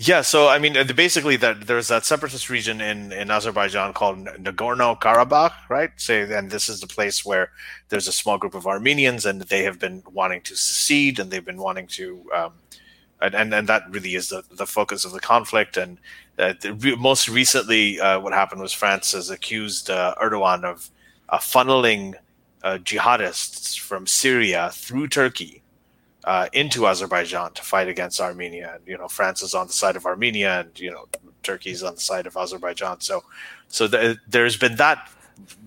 Yeah, 0.00 0.20
so 0.22 0.46
I 0.46 0.58
mean, 0.60 0.74
basically, 0.94 1.34
that 1.38 1.66
there's 1.66 1.88
that 1.88 2.04
separatist 2.04 2.48
region 2.48 2.80
in, 2.80 3.10
in 3.10 3.32
Azerbaijan 3.32 3.92
called 3.94 4.26
Nagorno 4.26 4.96
Karabakh, 4.96 5.54
right? 5.68 5.90
So, 5.96 6.14
and 6.14 6.52
this 6.52 6.68
is 6.68 6.80
the 6.80 6.86
place 6.86 7.24
where 7.24 7.50
there's 7.88 8.06
a 8.06 8.12
small 8.12 8.38
group 8.38 8.54
of 8.54 8.64
Armenians, 8.64 9.26
and 9.26 9.42
they 9.42 9.64
have 9.64 9.80
been 9.80 10.04
wanting 10.12 10.42
to 10.42 10.54
secede, 10.54 11.18
and 11.18 11.32
they've 11.32 11.44
been 11.44 11.60
wanting 11.60 11.88
to, 11.88 12.24
um, 12.32 12.52
and, 13.20 13.34
and, 13.34 13.52
and 13.52 13.68
that 13.68 13.90
really 13.90 14.14
is 14.14 14.28
the 14.28 14.44
the 14.52 14.66
focus 14.66 15.04
of 15.04 15.10
the 15.10 15.18
conflict. 15.18 15.76
And 15.76 15.98
uh, 16.38 16.54
the, 16.60 16.94
most 16.96 17.28
recently, 17.28 17.98
uh, 17.98 18.20
what 18.20 18.32
happened 18.32 18.60
was 18.60 18.72
France 18.72 19.10
has 19.12 19.30
accused 19.30 19.90
uh, 19.90 20.14
Erdogan 20.22 20.62
of 20.62 20.90
uh, 21.28 21.38
funneling 21.38 22.14
uh, 22.62 22.78
jihadists 22.78 23.76
from 23.76 24.06
Syria 24.06 24.70
through 24.72 25.08
Turkey 25.08 25.64
uh, 26.28 26.46
into 26.52 26.86
Azerbaijan 26.86 27.54
to 27.54 27.62
fight 27.62 27.88
against 27.88 28.20
Armenia. 28.20 28.74
And, 28.74 28.86
you 28.86 28.98
know, 28.98 29.08
France 29.08 29.40
is 29.40 29.54
on 29.54 29.66
the 29.66 29.72
side 29.72 29.96
of 29.96 30.04
Armenia, 30.04 30.60
and 30.60 30.78
you 30.78 30.90
know, 30.90 31.08
Turkey's 31.42 31.82
on 31.82 31.94
the 31.94 32.00
side 32.02 32.26
of 32.26 32.36
Azerbaijan. 32.36 33.00
So, 33.00 33.24
so 33.68 33.88
the, 33.88 34.18
there's 34.28 34.58
been 34.58 34.76
that 34.76 35.10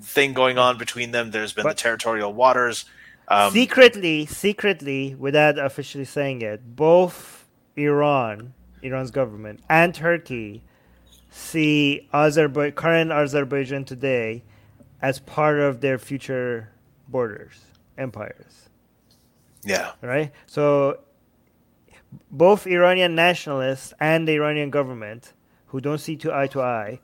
thing 0.03 0.33
going 0.33 0.59
on 0.59 0.77
between 0.77 1.09
them. 1.11 1.31
There's 1.31 1.51
been 1.51 1.63
but 1.63 1.77
the 1.77 1.81
territorial 1.81 2.31
waters. 2.31 2.85
Um, 3.27 3.51
secretly, 3.51 4.27
secretly, 4.27 5.15
without 5.15 5.57
officially 5.57 6.05
saying 6.05 6.43
it, 6.43 6.75
both 6.75 7.47
Iran, 7.75 8.53
Iran's 8.83 9.09
government, 9.09 9.61
and 9.67 9.95
Turkey 9.95 10.61
see 11.31 12.07
Azerbaijan, 12.13 12.73
current 12.73 13.11
Azerbaijan 13.11 13.83
today 13.83 14.43
as 15.01 15.17
part 15.17 15.59
of 15.59 15.81
their 15.81 15.97
future 15.97 16.69
borders, 17.07 17.61
empires. 17.97 18.69
Yeah. 19.63 19.91
Right? 20.01 20.31
So 20.47 20.99
both 22.29 22.67
Iranian 22.67 23.15
nationalists 23.15 23.93
and 23.99 24.27
the 24.27 24.33
Iranian 24.33 24.69
government, 24.69 25.33
who 25.67 25.79
don't 25.79 25.99
see 25.99 26.15
to 26.17 26.33
eye 26.33 26.47
to 26.47 26.61
eye, 26.61 26.99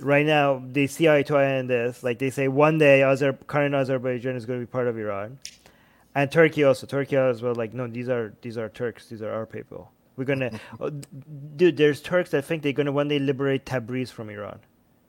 right 0.00 0.26
now 0.26 0.62
they 0.66 0.86
see 0.86 1.08
eye 1.08 1.22
to 1.24 1.36
eye 1.36 1.54
in 1.54 1.66
this. 1.66 2.02
Like 2.02 2.18
they 2.18 2.30
say, 2.30 2.48
one 2.48 2.78
day 2.78 3.00
Azer- 3.00 3.46
current 3.46 3.74
Azerbaijan 3.74 4.36
is 4.36 4.46
going 4.46 4.60
to 4.60 4.66
be 4.66 4.70
part 4.70 4.88
of 4.88 4.98
Iran, 4.98 5.38
and 6.14 6.30
Turkey 6.30 6.64
also. 6.64 6.86
Turkey 6.86 7.16
as 7.16 7.42
well. 7.42 7.54
Like 7.54 7.74
no, 7.74 7.86
these 7.86 8.08
are 8.08 8.34
these 8.42 8.58
are 8.58 8.68
Turks. 8.68 9.06
These 9.08 9.22
are 9.22 9.30
our 9.30 9.46
people. 9.46 9.90
We're 10.16 10.24
gonna, 10.24 10.58
oh, 10.80 10.90
dude. 11.56 11.76
There's 11.76 12.00
Turks 12.00 12.30
that 12.30 12.44
think 12.44 12.62
they're 12.62 12.72
gonna 12.72 12.92
one 12.92 13.08
day 13.08 13.18
liberate 13.18 13.64
Tabriz 13.64 14.10
from 14.10 14.28
Iran, 14.30 14.58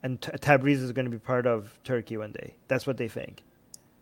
and 0.02 0.20
T- 0.20 0.30
Tabriz 0.32 0.82
is 0.82 0.92
going 0.92 1.06
to 1.06 1.10
be 1.10 1.18
part 1.18 1.46
of 1.46 1.78
Turkey 1.84 2.16
one 2.16 2.32
day. 2.32 2.54
That's 2.68 2.86
what 2.86 2.96
they 2.96 3.08
think. 3.08 3.42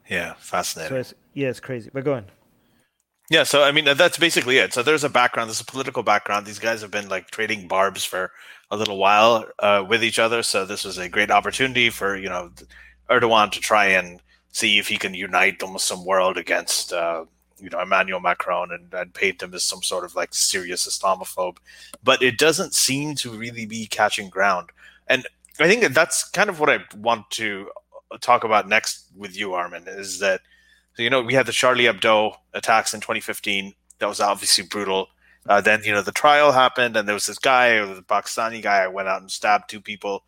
Yeah, 0.09 0.35
fascinating. 0.39 0.91
So 0.91 1.01
it's, 1.01 1.15
yeah, 1.35 1.49
it's 1.49 1.61
crazy. 1.61 1.89
But 1.93 2.05
go 2.05 2.15
on. 2.15 2.27
Yeah, 3.31 3.45
so 3.45 3.63
I 3.63 3.71
mean 3.71 3.85
that's 3.85 4.19
basically 4.19 4.59
it. 4.59 4.73
So 4.75 4.83
there's 4.83 5.05
a 5.05 5.09
background, 5.09 5.49
there's 5.49 5.61
a 5.61 5.65
political 5.65 6.03
background. 6.03 6.47
These 6.47 6.59
guys 6.59 6.83
have 6.83 6.91
been 6.91 7.09
like 7.09 7.31
trading 7.31 7.69
barbs 7.69 8.05
for 8.05 8.33
a 8.73 8.77
little 8.77 8.99
while 8.99 9.47
uh, 9.61 9.85
with 9.89 10.03
each 10.03 10.19
other. 10.19 10.43
So 10.43 10.67
this 10.67 10.85
was 10.85 10.99
a 10.99 11.09
great 11.09 11.31
opportunity 11.31 11.91
for 11.91 12.17
you 12.17 12.29
know 12.29 12.51
Erdogan 13.09 13.53
to 13.53 13.61
try 13.61 13.87
and 13.87 14.21
see 14.51 14.79
if 14.79 14.89
he 14.89 14.99
can 14.99 15.15
unite 15.15 15.61
the 15.61 15.69
Muslim 15.69 16.05
world 16.05 16.37
against 16.39 16.93
uh, 16.93 17.25
you 17.61 17.71
know 17.71 17.81
Emmanuel 17.81 18.19
Macron 18.19 18.73
and, 18.73 18.93
and 18.93 19.15
paint 19.15 19.43
him 19.43 19.55
as 19.55 19.63
some 19.63 19.83
sort 19.83 20.05
of 20.05 20.17
like 20.17 20.35
serious 20.35 20.89
Islamophobe. 20.89 21.59
But 22.03 22.23
it 22.23 22.37
doesn't 22.37 22.75
seem 22.75 23.15
to 23.17 23.31
really 23.31 23.65
be 23.65 23.87
catching 23.87 24.29
ground. 24.29 24.71
And 25.07 25.25
I 25.61 25.69
think 25.69 25.83
that 25.83 25.95
that's 25.95 26.29
kind 26.29 26.51
of 26.51 26.59
what 26.59 26.69
I 26.69 26.81
want 26.97 27.31
to 27.33 27.71
talk 28.21 28.43
about 28.43 28.69
next 28.69 29.05
with 29.17 29.37
you, 29.37 29.55
Armin, 29.55 29.85
is 29.87 30.19
that 30.19 30.41
so, 30.95 31.03
you 31.03 31.11
know 31.11 31.23
we 31.23 31.35
had 31.35 31.47
the 31.47 31.53
Charlie 31.53 31.85
Hebdo 31.85 32.35
attacks 32.55 32.95
in 32.95 33.01
2015. 33.01 33.75
That 33.99 34.09
was 34.09 34.21
obviously 34.21 34.65
brutal. 34.65 35.09
Uh, 35.49 35.61
then 35.61 35.83
you 35.85 35.93
know 35.93 36.03
the 36.03 36.13
trial 36.13 36.53
happened, 36.53 36.97
and 36.97 37.09
there 37.09 37.15
was 37.15 37.27
this 37.27 37.39
guy, 37.39 37.85
the 37.85 38.03
Pakistani 38.03 38.63
guy, 38.63 38.87
went 38.89 39.09
out 39.09 39.21
and 39.21 39.31
stabbed 39.31 39.71
two 39.71 39.81
people. 39.81 40.25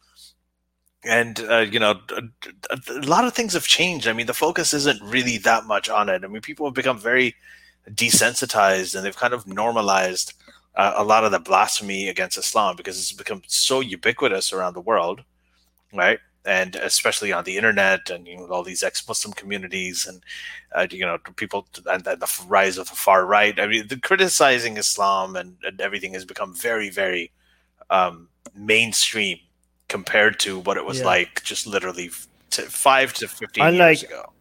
And 1.05 1.41
uh, 1.51 1.59
you 1.59 1.81
know, 1.81 2.01
a, 2.11 2.23
a, 2.71 3.01
lot 3.01 3.25
of 3.25 3.35
things 3.35 3.55
have 3.55 3.67
changed. 3.67 4.07
I 4.07 4.13
mean, 4.13 4.27
the 4.27 4.35
focus 4.35 4.73
isn't 4.73 5.03
really 5.03 5.39
that 5.39 5.65
much 5.65 5.89
on 5.89 6.09
it. 6.09 6.25
I 6.25 6.29
mean, 6.29 6.43
people 6.43 6.67
have 6.67 6.75
become 6.75 6.99
very 6.99 7.35
desensitized, 7.91 8.95
and 8.95 9.05
they've 9.05 9.17
kind 9.17 9.35
of 9.35 9.47
normalized 9.47 10.35
uh, 10.77 10.95
a 10.97 11.05
lot 11.05 11.25
of 11.25 11.33
the 11.33 11.39
blasphemy 11.39 12.09
against 12.09 12.39
Islam 12.39 12.77
because 12.77 12.99
it's 12.99 13.13
become 13.13 13.43
so 13.47 13.81
ubiquitous 13.81 14.53
around 14.53 14.75
the 14.75 14.81
world, 14.81 15.23
right? 15.93 16.19
And 16.45 16.74
especially 16.76 17.32
on 17.32 17.45
the 17.45 17.57
internet 17.57 18.11
and 18.11 18.26
you 18.26 18.36
know 18.36 18.47
all 18.47 18.64
these 18.64 18.82
ex-Muslim 18.82 19.32
communities 19.34 20.07
and 20.07 20.22
uh, 20.74 20.86
you 20.90 21.07
know 21.07 21.18
people 21.36 21.66
and, 21.86 22.07
and, 22.07 22.20
the 22.20 22.43
rise 22.47 22.78
of 22.78 22.88
the 22.88 22.97
far 22.97 23.26
right. 23.26 23.59
I 23.61 23.66
mean, 23.66 23.86
the 23.88 23.99
criticizing 23.99 24.76
Islam 24.76 25.36
and, 25.36 25.57
and 25.62 25.80
everything 25.80 26.14
has 26.14 26.24
become 26.24 26.55
very, 26.55 26.90
very 26.90 27.30
um, 27.90 28.28
mainstream 28.55 29.38
compared 29.88 30.40
to 30.40 30.59
what 30.61 30.76
it 30.76 30.84
was 30.84 31.01
yeah. 31.01 31.07
like 31.07 31.43
just 31.45 31.66
literally 31.66 32.11
t- 32.51 32.62
five 32.62 33.12
to 33.14 33.28
fifteen 33.28 33.64
unlike, 33.64 34.03
years 34.03 34.11
ago. 34.11 34.32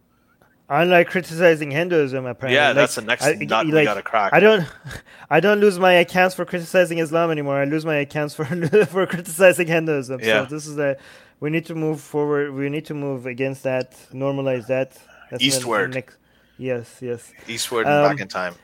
Unlike 0.74 1.10
criticizing 1.10 1.70
Hinduism, 1.70 2.24
apparently. 2.24 2.54
Yeah, 2.56 2.68
like, 2.68 2.76
that's 2.76 2.94
the 2.94 3.02
next 3.02 3.24
I, 3.24 3.32
nut 3.34 3.66
we 3.66 3.72
like, 3.72 3.84
gotta 3.84 4.02
crack. 4.02 4.32
I 4.32 4.40
don't, 4.40 4.66
I 5.30 5.38
don't 5.40 5.60
lose 5.60 5.78
my 5.78 5.92
accounts 5.92 6.34
for 6.34 6.44
criticizing 6.46 6.96
Islam 6.98 7.30
anymore. 7.30 7.56
I 7.58 7.64
lose 7.64 7.84
my 7.84 7.96
accounts 7.96 8.34
for 8.34 8.44
for 8.86 9.06
criticizing 9.06 9.66
Hinduism. 9.66 10.20
Yeah. 10.20 10.46
So 10.46 10.54
this 10.54 10.66
is 10.66 10.76
the, 10.76 10.96
we 11.40 11.50
need 11.50 11.66
to 11.66 11.74
move 11.74 12.00
forward. 12.00 12.54
We 12.54 12.70
need 12.70 12.86
to 12.86 12.94
move 12.94 13.26
against 13.26 13.64
that, 13.64 13.92
normalize 14.12 14.66
that. 14.68 14.96
That's 15.30 15.42
Eastward. 15.42 15.94
next- 15.94 16.16
yes, 16.58 16.98
yes. 17.02 17.30
Eastward 17.46 17.86
and 17.86 17.94
Um, 17.94 18.10
back 18.10 18.20
in 18.20 18.28
time. 18.28 18.54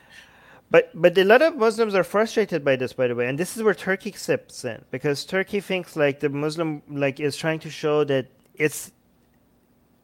But 0.71 0.91
but 0.93 1.17
a 1.17 1.23
lot 1.23 1.41
of 1.41 1.57
Muslims 1.57 1.93
are 1.95 2.03
frustrated 2.03 2.63
by 2.63 2.75
this, 2.75 2.93
by 2.93 3.07
the 3.07 3.15
way, 3.15 3.27
and 3.27 3.37
this 3.37 3.55
is 3.57 3.61
where 3.63 3.73
Turkey 3.73 4.11
steps 4.11 4.63
in 4.65 4.83
because 4.91 5.25
Turkey 5.25 5.59
thinks 5.61 5.95
like 5.95 6.19
the 6.19 6.29
Muslim 6.29 6.81
like 6.89 7.19
is 7.19 7.35
trying 7.35 7.59
to 7.59 7.69
show 7.69 8.03
that 8.03 8.27
it's 8.53 8.91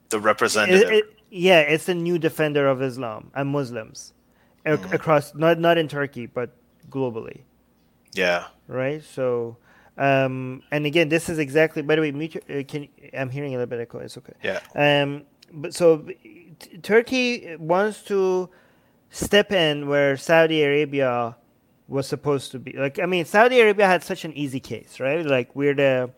The 0.09 0.17
it, 0.17 0.21
representative. 0.21 0.91
it, 0.91 1.14
yeah, 1.35 1.59
it's 1.59 1.89
a 1.89 1.93
new 1.93 2.17
defender 2.17 2.67
of 2.67 2.81
Islam 2.81 3.31
and 3.35 3.49
Muslims 3.49 4.13
ac- 4.65 4.83
across 4.93 5.35
not 5.35 5.59
not 5.59 5.77
in 5.77 5.87
Turkey 5.87 6.25
but 6.25 6.55
globally, 6.89 7.41
yeah. 8.13 8.47
right? 8.67 9.03
So, 9.03 9.57
um, 9.97 10.63
and 10.71 10.85
again, 10.85 11.09
this 11.09 11.27
is 11.27 11.37
exactly. 11.37 11.81
By 11.81 11.95
the 11.95 12.01
way, 12.01 12.11
mute 12.11 12.37
uh, 12.49 12.63
can 12.67 12.87
I'm 13.13 13.29
hearing 13.29 13.53
a 13.53 13.57
little 13.57 13.69
bit 13.69 13.81
echo. 13.81 13.99
It's 13.99 14.17
okay. 14.17 14.33
Yeah. 14.43 14.61
Um, 14.75 15.23
but 15.51 15.73
so 15.73 16.07
t- 16.59 16.77
Turkey 16.81 17.55
wants 17.59 18.03
to 18.03 18.49
step 19.09 19.51
in 19.51 19.87
where 19.87 20.17
Saudi 20.17 20.63
Arabia 20.63 21.35
was 21.87 22.07
supposed 22.07 22.51
to 22.51 22.59
be. 22.59 22.73
Like, 22.73 22.99
I 22.99 23.05
mean, 23.05 23.25
Saudi 23.25 23.59
Arabia 23.59 23.87
had 23.87 24.03
such 24.03 24.25
an 24.25 24.33
easy 24.33 24.59
case, 24.59 24.99
right? 24.99 25.25
Like, 25.25 25.55
we're 25.55 25.75
the 25.75 26.11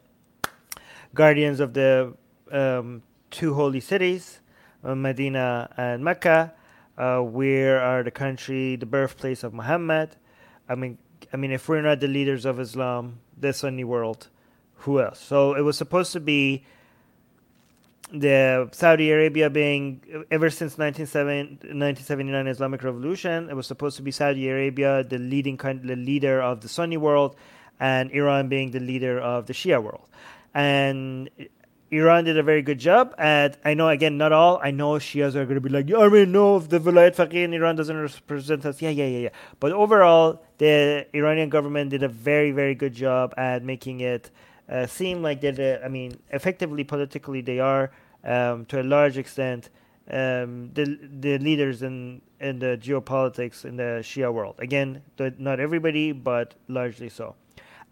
guardians 1.14 1.60
of 1.60 1.74
the 1.74 2.14
um, 2.52 3.02
two 3.32 3.54
holy 3.54 3.80
cities, 3.80 4.40
Medina 4.84 5.70
and 5.78 6.04
Mecca. 6.04 6.54
Uh, 6.98 7.22
we 7.24 7.62
are 7.62 8.04
the 8.04 8.12
country, 8.12 8.76
the 8.76 8.86
birthplace 8.86 9.44
of 9.44 9.54
Muhammad. 9.54 10.16
I 10.68 10.76
mean, 10.76 10.98
I 11.32 11.38
mean, 11.38 11.52
if 11.52 11.68
we're 11.70 11.82
not 11.82 12.00
the 12.00 12.08
leaders 12.08 12.46
of 12.46 12.60
Islam, 12.60 13.20
the 13.38 13.54
Sunni 13.54 13.84
world, 13.84 14.30
who 14.82 15.02
else? 15.02 15.20
So 15.20 15.54
it 15.54 15.62
was 15.62 15.78
supposed 15.78 16.14
to 16.14 16.20
be 16.20 16.66
the 18.12 18.70
Saudi 18.72 19.12
Arabia 19.12 19.50
being 19.50 20.02
ever 20.32 20.50
since 20.50 20.78
1979 20.78 22.48
Islamic 22.48 22.84
Revolution, 22.84 23.50
it 23.50 23.56
was 23.56 23.68
supposed 23.68 23.98
to 23.98 24.04
be 24.04 24.12
Saudi 24.12 24.50
Arabia 24.50 25.04
the 25.04 25.18
leading 25.18 25.58
the 25.58 25.96
leader 25.96 26.42
of 26.42 26.62
the 26.62 26.70
Sunni 26.70 26.98
world, 26.98 27.36
and 27.80 28.12
Iran 28.12 28.48
being 28.48 28.72
the 28.72 28.80
leader 28.80 29.20
of 29.20 29.46
the 29.46 29.54
Shia 29.54 29.84
world. 29.84 30.08
And 30.54 31.30
Iran 31.90 32.26
did 32.26 32.38
a 32.38 32.44
very 32.44 32.62
good 32.62 32.80
job 32.80 33.16
at. 33.18 33.58
I 33.64 33.74
know 33.74 33.88
again, 33.90 34.18
not 34.18 34.32
all. 34.32 34.60
I 34.62 34.72
know 34.72 34.94
Shias 34.94 35.36
are 35.36 35.46
going 35.46 35.56
to 35.56 35.62
be 35.62 35.70
like, 35.70 35.92
I 35.94 36.08
mean, 36.10 36.32
no, 36.32 36.58
if 36.58 36.68
the 36.70 36.80
Vilayat 36.80 37.16
Faqih 37.16 37.44
in 37.46 37.54
Iran 37.54 37.76
doesn't 37.76 37.98
represent 37.98 38.66
us. 38.66 38.82
Yeah, 38.82 38.90
yeah, 38.90 39.06
yeah, 39.06 39.20
yeah. 39.20 39.30
But 39.60 39.72
overall, 39.72 40.42
the 40.58 41.08
Iranian 41.14 41.50
government 41.50 41.92
did 41.92 42.04
a 42.04 42.10
very, 42.10 42.52
very 42.52 42.76
good 42.76 42.94
job 42.94 43.34
at 43.38 43.64
making 43.64 44.02
it 44.02 44.32
uh, 44.70 44.86
seem 44.86 45.22
like 45.22 45.42
they're. 45.42 45.52
The, 45.54 45.86
I 45.86 45.88
mean, 45.88 46.20
effectively 46.32 46.84
politically, 46.84 47.42
they 47.42 47.60
are 47.60 47.92
um, 48.24 48.66
to 48.66 48.82
a 48.82 48.84
large 48.84 49.18
extent 49.18 49.70
um, 50.10 50.72
the 50.74 51.00
the 51.20 51.38
leaders 51.38 51.84
in 51.84 52.22
in 52.40 52.60
the 52.60 52.78
geopolitics 52.78 53.66
in 53.66 53.78
the 53.78 54.02
Shia 54.02 54.32
world. 54.34 54.56
Again, 54.60 55.02
not 55.38 55.60
everybody, 55.60 56.12
but 56.12 56.54
largely 56.68 57.10
so. 57.10 57.36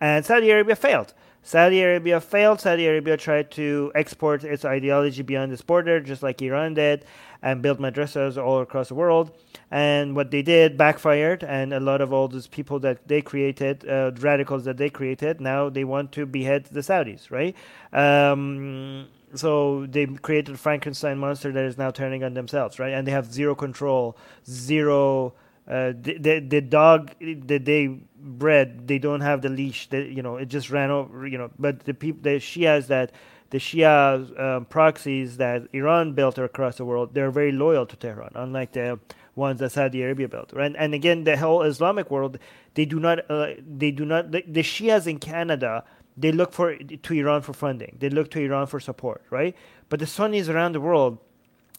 And 0.01 0.25
Saudi 0.25 0.51
Arabia 0.51 0.75
failed. 0.75 1.13
Saudi 1.45 1.83
Arabia 1.83 2.19
failed. 2.19 2.59
Saudi 2.59 2.87
Arabia 2.87 3.15
tried 3.15 3.51
to 3.51 3.91
export 3.93 4.43
its 4.43 4.65
ideology 4.65 5.21
beyond 5.21 5.53
its 5.53 5.61
border, 5.61 5.99
just 6.01 6.23
like 6.23 6.41
Iran 6.41 6.73
did, 6.73 7.05
and 7.43 7.61
built 7.61 7.79
madrasas 7.79 8.35
all 8.35 8.61
across 8.61 8.87
the 8.87 8.95
world. 8.95 9.29
And 9.69 10.15
what 10.15 10.31
they 10.31 10.41
did 10.41 10.75
backfired, 10.75 11.43
and 11.43 11.71
a 11.71 11.79
lot 11.79 12.01
of 12.01 12.11
all 12.11 12.27
those 12.27 12.47
people 12.47 12.79
that 12.79 13.07
they 13.07 13.21
created, 13.21 13.87
uh, 13.87 14.11
radicals 14.19 14.65
that 14.65 14.77
they 14.77 14.89
created, 14.89 15.39
now 15.39 15.69
they 15.69 15.83
want 15.83 16.11
to 16.13 16.25
behead 16.25 16.65
the 16.71 16.79
Saudis, 16.79 17.29
right? 17.29 17.55
Um, 17.93 19.05
so 19.35 19.85
they 19.85 20.07
created 20.07 20.55
a 20.55 20.57
Frankenstein 20.57 21.19
monster 21.19 21.51
that 21.51 21.63
is 21.63 21.77
now 21.77 21.91
turning 21.91 22.23
on 22.23 22.33
themselves, 22.33 22.79
right? 22.79 22.93
And 22.93 23.05
they 23.05 23.11
have 23.11 23.31
zero 23.31 23.53
control, 23.53 24.17
zero. 24.49 25.35
Uh, 25.67 25.93
the, 25.99 26.17
the 26.19 26.39
the 26.39 26.61
dog 26.61 27.11
that 27.47 27.65
they 27.65 27.87
bred, 28.19 28.87
they 28.87 28.99
don't 28.99 29.21
have 29.21 29.41
the 29.41 29.49
leash. 29.49 29.89
That 29.89 30.09
you 30.09 30.21
know, 30.21 30.37
it 30.37 30.45
just 30.45 30.69
ran 30.69 30.91
over. 30.91 31.25
You 31.25 31.39
know, 31.39 31.49
but 31.57 31.85
the 31.85 31.93
people, 31.93 32.21
the 32.21 32.37
Shias 32.37 32.87
that 32.87 33.11
the 33.49 33.57
Shia 33.57 34.39
um, 34.39 34.65
proxies 34.65 35.37
that 35.37 35.67
Iran 35.73 36.13
built 36.13 36.37
across 36.37 36.77
the 36.77 36.85
world, 36.85 37.13
they're 37.13 37.31
very 37.31 37.51
loyal 37.51 37.85
to 37.87 37.95
Tehran, 37.95 38.31
unlike 38.35 38.73
the 38.73 38.99
ones 39.35 39.59
that 39.59 39.71
Saudi 39.71 40.03
Arabia 40.03 40.27
built. 40.27 40.53
Right? 40.53 40.73
And 40.77 40.93
again, 40.93 41.23
the 41.23 41.37
whole 41.37 41.63
Islamic 41.63 42.11
world, 42.11 42.37
they 42.75 42.85
do 42.85 42.99
not, 42.99 43.19
uh, 43.29 43.53
they 43.65 43.91
do 43.91 44.05
not. 44.05 44.31
The, 44.31 44.43
the 44.47 44.61
Shias 44.61 45.07
in 45.07 45.17
Canada, 45.19 45.83
they 46.15 46.31
look 46.31 46.53
for 46.53 46.75
to 46.75 47.13
Iran 47.13 47.41
for 47.41 47.53
funding. 47.53 47.97
They 47.99 48.09
look 48.09 48.29
to 48.31 48.39
Iran 48.39 48.67
for 48.67 48.79
support, 48.79 49.23
right? 49.31 49.55
But 49.89 49.99
the 49.99 50.07
Sunnis 50.07 50.47
around 50.47 50.73
the 50.73 50.81
world, 50.81 51.17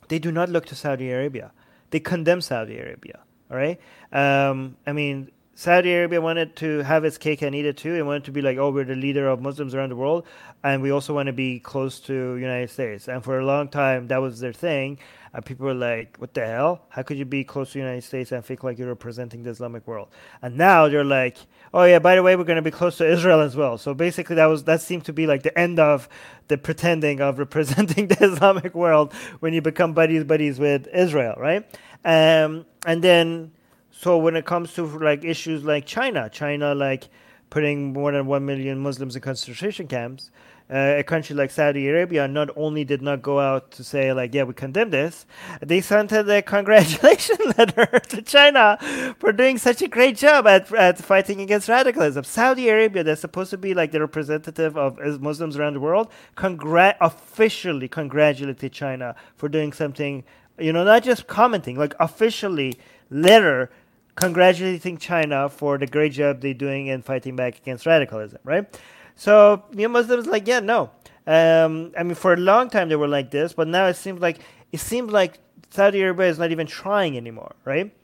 they 0.09 0.19
do 0.19 0.33
not 0.33 0.49
look 0.49 0.67
to 0.67 0.75
Saudi 0.75 1.11
Arabia. 1.11 1.53
They 1.91 2.01
condemn 2.01 2.41
Saudi 2.41 2.79
Arabia. 2.79 3.21
All 3.51 3.57
right. 3.57 3.79
Um, 4.13 4.77
I 4.87 4.93
mean, 4.93 5.31
Saudi 5.59 5.91
Arabia 5.95 6.21
wanted 6.21 6.55
to 6.57 6.81
have 6.81 7.07
its 7.07 7.17
cake 7.17 7.41
and 7.41 7.55
eat 7.55 7.65
it 7.65 7.79
too. 7.79 7.95
It 7.95 8.05
wanted 8.05 8.25
to 8.25 8.31
be 8.31 8.43
like, 8.43 8.59
oh, 8.59 8.71
we're 8.71 8.85
the 8.85 8.95
leader 8.95 9.27
of 9.27 9.41
Muslims 9.41 9.75
around 9.75 9.89
the 9.89 9.97
world, 9.97 10.27
and 10.63 10.83
we 10.83 10.91
also 10.91 11.15
want 11.15 11.29
to 11.29 11.33
be 11.33 11.61
close 11.61 11.99
to 12.01 12.37
United 12.37 12.69
States. 12.69 13.09
And 13.09 13.25
for 13.25 13.39
a 13.39 13.45
long 13.45 13.69
time, 13.69 14.09
that 14.09 14.19
was 14.19 14.39
their 14.39 14.53
thing. 14.53 14.99
And 15.33 15.43
people 15.43 15.65
were 15.65 15.73
like, 15.73 16.19
what 16.19 16.35
the 16.35 16.45
hell? 16.45 16.83
How 16.91 17.03
could 17.03 17.17
you 17.17 17.25
be 17.25 17.43
close 17.43 17.73
to 17.73 17.79
United 17.79 18.05
States 18.05 18.33
and 18.33 18.45
think 18.45 18.65
like 18.65 18.79
you're 18.79 18.89
representing 18.89 19.45
the 19.45 19.51
Islamic 19.51 19.87
world? 19.87 20.09
And 20.43 20.59
now 20.59 20.89
they're 20.89 21.05
like, 21.05 21.39
oh 21.73 21.85
yeah, 21.85 22.01
by 22.01 22.17
the 22.17 22.23
way, 22.23 22.37
we're 22.37 22.45
going 22.45 22.57
to 22.57 22.63
be 22.63 22.71
close 22.71 22.99
to 22.99 23.11
Israel 23.11 23.41
as 23.41 23.57
well. 23.57 23.79
So 23.79 23.95
basically, 23.95 24.37
that 24.37 24.47
was 24.47 24.65
that 24.65 24.83
seemed 24.83 25.07
to 25.07 25.15
be 25.15 25.27
like 25.27 25.43
the 25.43 25.59
end 25.59 25.79
of 25.79 26.07
the 26.49 26.59
pretending 26.59 27.23
of 27.23 27.39
representing 27.47 28.09
the 28.09 28.23
Islamic 28.23 28.75
world 28.75 29.15
when 29.41 29.55
you 29.55 29.63
become 29.63 29.95
buddies 29.95 30.25
buddies 30.25 30.59
with 30.59 30.87
Israel, 30.89 31.35
right? 31.39 31.67
Um, 32.05 32.67
and 32.87 33.03
then, 33.03 33.53
so 33.99 34.19
when 34.19 34.37
it 34.37 34.45
comes 34.45 34.75
to 34.75 34.85
like 34.85 35.25
issues 35.25 35.65
like 35.65 35.87
China, 35.87 36.29
China 36.29 36.75
like 36.75 37.09
putting 37.49 37.95
more 37.95 38.13
than 38.13 38.27
one 38.27 38.45
million 38.45 38.79
Muslims 38.79 39.17
in 39.17 39.23
concentration 39.23 39.87
camps, 39.87 40.31
uh, 40.69 40.97
a 40.99 41.03
country 41.03 41.35
like 41.35 41.51
Saudi 41.51 41.89
Arabia 41.89 42.29
not 42.29 42.51
only 42.57 42.85
did 42.85 43.01
not 43.01 43.23
go 43.23 43.41
out 43.41 43.71
to 43.71 43.83
say 43.83 44.13
like, 44.13 44.35
yeah, 44.35 44.43
we 44.43 44.53
condemn 44.53 44.91
this, 44.91 45.25
they 45.63 45.81
sent 45.81 46.13
a 46.13 46.43
congratulation 46.47 47.37
letter 47.57 47.87
to 48.01 48.21
China 48.21 48.77
for 49.19 49.33
doing 49.33 49.57
such 49.57 49.81
a 49.81 49.89
great 49.89 50.17
job 50.17 50.47
at, 50.47 50.71
at 50.75 50.99
fighting 50.99 51.41
against 51.41 51.67
radicalism. 51.67 52.23
Saudi 52.23 52.69
Arabia, 52.69 53.03
that's 53.03 53.23
supposed 53.23 53.49
to 53.49 53.57
be 53.57 53.73
like 53.73 53.93
the 53.93 54.01
representative 54.01 54.77
of 54.77 54.99
Muslims 55.23 55.57
around 55.57 55.73
the 55.73 55.81
world, 55.81 56.11
congrat 56.35 56.99
officially 57.01 57.89
congratulated 57.89 58.73
China 58.73 59.15
for 59.37 59.49
doing 59.49 59.73
something 59.73 60.23
you 60.59 60.73
know, 60.73 60.85
not 60.85 61.03
just 61.03 61.27
commenting, 61.27 61.77
like 61.77 61.95
officially 62.01 62.79
letter 63.11 63.71
congratulating 64.17 64.99
China 64.99 65.49
for 65.49 65.79
the 65.79 65.87
great 65.87 66.13
job 66.13 66.41
they're 66.41 66.55
doing 66.55 66.89
in 66.89 67.03
fighting 67.03 67.37
back 67.37 67.59
against 67.59 67.87
radicalism, 67.87 68.41
right? 68.45 68.81
So, 69.15 69.65
you 69.75 69.89
Muslims 69.89 70.27
like, 70.27 70.47
yeah, 70.47 70.61
no. 70.61 70.91
Um, 71.27 71.93
I 71.99 72.03
mean, 72.03 72.15
for 72.15 72.35
a 72.35 72.37
long 72.37 72.71
time 72.71 72.89
they 72.89 72.97
were 72.97 73.09
like 73.09 73.31
this, 73.31 73.53
but 73.53 73.69
now 73.69 73.87
it 73.87 73.95
seems 73.95 74.21
like 74.21 74.41
it 74.73 74.81
seems 74.81 75.11
like 75.11 75.39
Saudi 75.71 76.03
Arabia 76.03 76.29
is 76.29 76.39
not 76.39 76.51
even 76.51 76.67
trying 76.67 77.17
anymore, 77.17 77.55
right? 77.65 77.95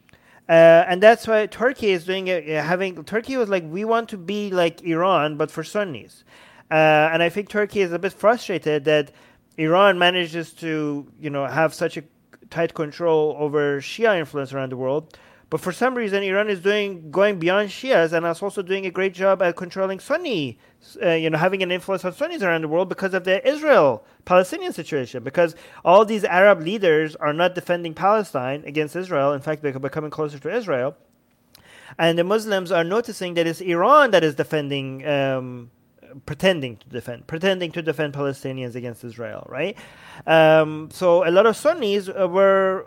Uh, 0.48 0.84
and 0.88 1.02
that's 1.02 1.26
why 1.26 1.46
Turkey 1.46 1.90
is 1.90 2.04
doing 2.04 2.28
it. 2.28 2.46
Having 2.46 3.04
Turkey 3.04 3.36
was 3.36 3.48
like, 3.48 3.64
we 3.66 3.84
want 3.84 4.08
to 4.08 4.18
be 4.18 4.50
like 4.50 4.82
Iran, 4.82 5.36
but 5.36 5.50
for 5.50 5.62
Sunnis. 5.62 6.24
Uh, 6.70 7.10
and 7.12 7.22
I 7.22 7.28
think 7.28 7.48
Turkey 7.48 7.80
is 7.80 7.92
a 7.92 7.98
bit 7.98 8.12
frustrated 8.12 8.84
that 8.84 9.12
Iran 9.56 9.98
manages 9.98 10.52
to, 10.54 11.06
you 11.20 11.30
know, 11.30 11.46
have 11.46 11.74
such 11.74 11.96
a 11.96 12.04
tight 12.50 12.74
control 12.74 13.36
over 13.38 13.80
Shia 13.80 14.18
influence 14.18 14.52
around 14.52 14.72
the 14.72 14.76
world. 14.76 15.16
But 15.52 15.60
for 15.60 15.70
some 15.70 15.94
reason, 15.94 16.22
Iran 16.22 16.48
is 16.48 16.60
doing 16.60 17.10
going 17.10 17.38
beyond 17.38 17.68
Shias 17.68 18.14
and 18.14 18.24
is 18.24 18.42
also 18.42 18.62
doing 18.62 18.86
a 18.86 18.90
great 18.90 19.12
job 19.12 19.42
at 19.42 19.54
controlling 19.54 20.00
Sunni, 20.00 20.58
uh, 21.02 21.10
you 21.10 21.28
know, 21.28 21.36
having 21.36 21.62
an 21.62 21.70
influence 21.70 22.06
on 22.06 22.14
Sunnis 22.14 22.40
around 22.40 22.62
the 22.62 22.68
world 22.68 22.88
because 22.88 23.12
of 23.12 23.24
the 23.24 23.46
Israel-Palestinian 23.46 24.72
situation. 24.72 25.22
Because 25.22 25.54
all 25.84 26.06
these 26.06 26.24
Arab 26.24 26.62
leaders 26.62 27.16
are 27.16 27.34
not 27.34 27.54
defending 27.54 27.92
Palestine 27.92 28.64
against 28.64 28.96
Israel. 28.96 29.34
In 29.34 29.42
fact, 29.42 29.60
they're 29.60 29.78
becoming 29.78 30.10
closer 30.10 30.38
to 30.38 30.56
Israel. 30.56 30.96
And 31.98 32.18
the 32.18 32.24
Muslims 32.24 32.72
are 32.72 32.82
noticing 32.82 33.34
that 33.34 33.46
it's 33.46 33.60
Iran 33.60 34.12
that 34.12 34.24
is 34.24 34.34
defending 34.34 35.06
um, 35.06 35.70
pretending 36.26 36.76
to 36.76 36.88
defend, 36.88 37.26
pretending 37.26 37.72
to 37.72 37.82
defend 37.82 38.14
Palestinians 38.14 38.74
against 38.74 39.04
Israel, 39.04 39.46
right? 39.48 39.76
Um, 40.26 40.88
so 40.92 41.26
a 41.26 41.30
lot 41.30 41.46
of 41.46 41.56
Sunnis 41.56 42.08
uh, 42.08 42.28
were 42.28 42.84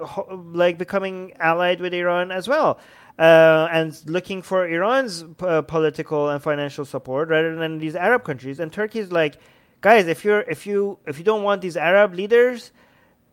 like 0.54 0.78
becoming 0.78 1.34
allied 1.40 1.82
with 1.82 1.94
Iran 1.94 2.32
as 2.32 2.48
well. 2.48 2.80
Uh, 3.18 3.70
and 3.72 4.02
looking 4.08 4.42
for 4.42 4.68
Iran's 4.68 5.24
uh, 5.40 5.62
political 5.62 6.30
and 6.30 6.44
financial 6.44 6.84
support 6.84 7.30
rather 7.30 7.56
than 7.56 7.80
these 7.80 7.96
Arab 7.96 8.26
countries. 8.26 8.60
And 8.60 8.74
Turkey's 8.74 9.12
like, 9.12 9.38
guys, 9.82 10.08
if 10.08 10.26
you're 10.26 10.42
if 10.42 10.68
you 10.68 11.00
if 11.08 11.18
you 11.18 11.24
don't 11.24 11.44
want 11.44 11.62
these 11.62 11.78
Arab 11.78 12.14
leaders, 12.14 12.72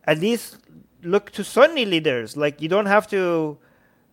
at 0.05 0.19
least 0.19 0.57
look 1.03 1.31
to 1.31 1.43
Sunni 1.43 1.85
leaders. 1.85 2.37
Like 2.37 2.61
you 2.61 2.69
don't 2.69 2.85
have 2.85 3.07
to, 3.09 3.57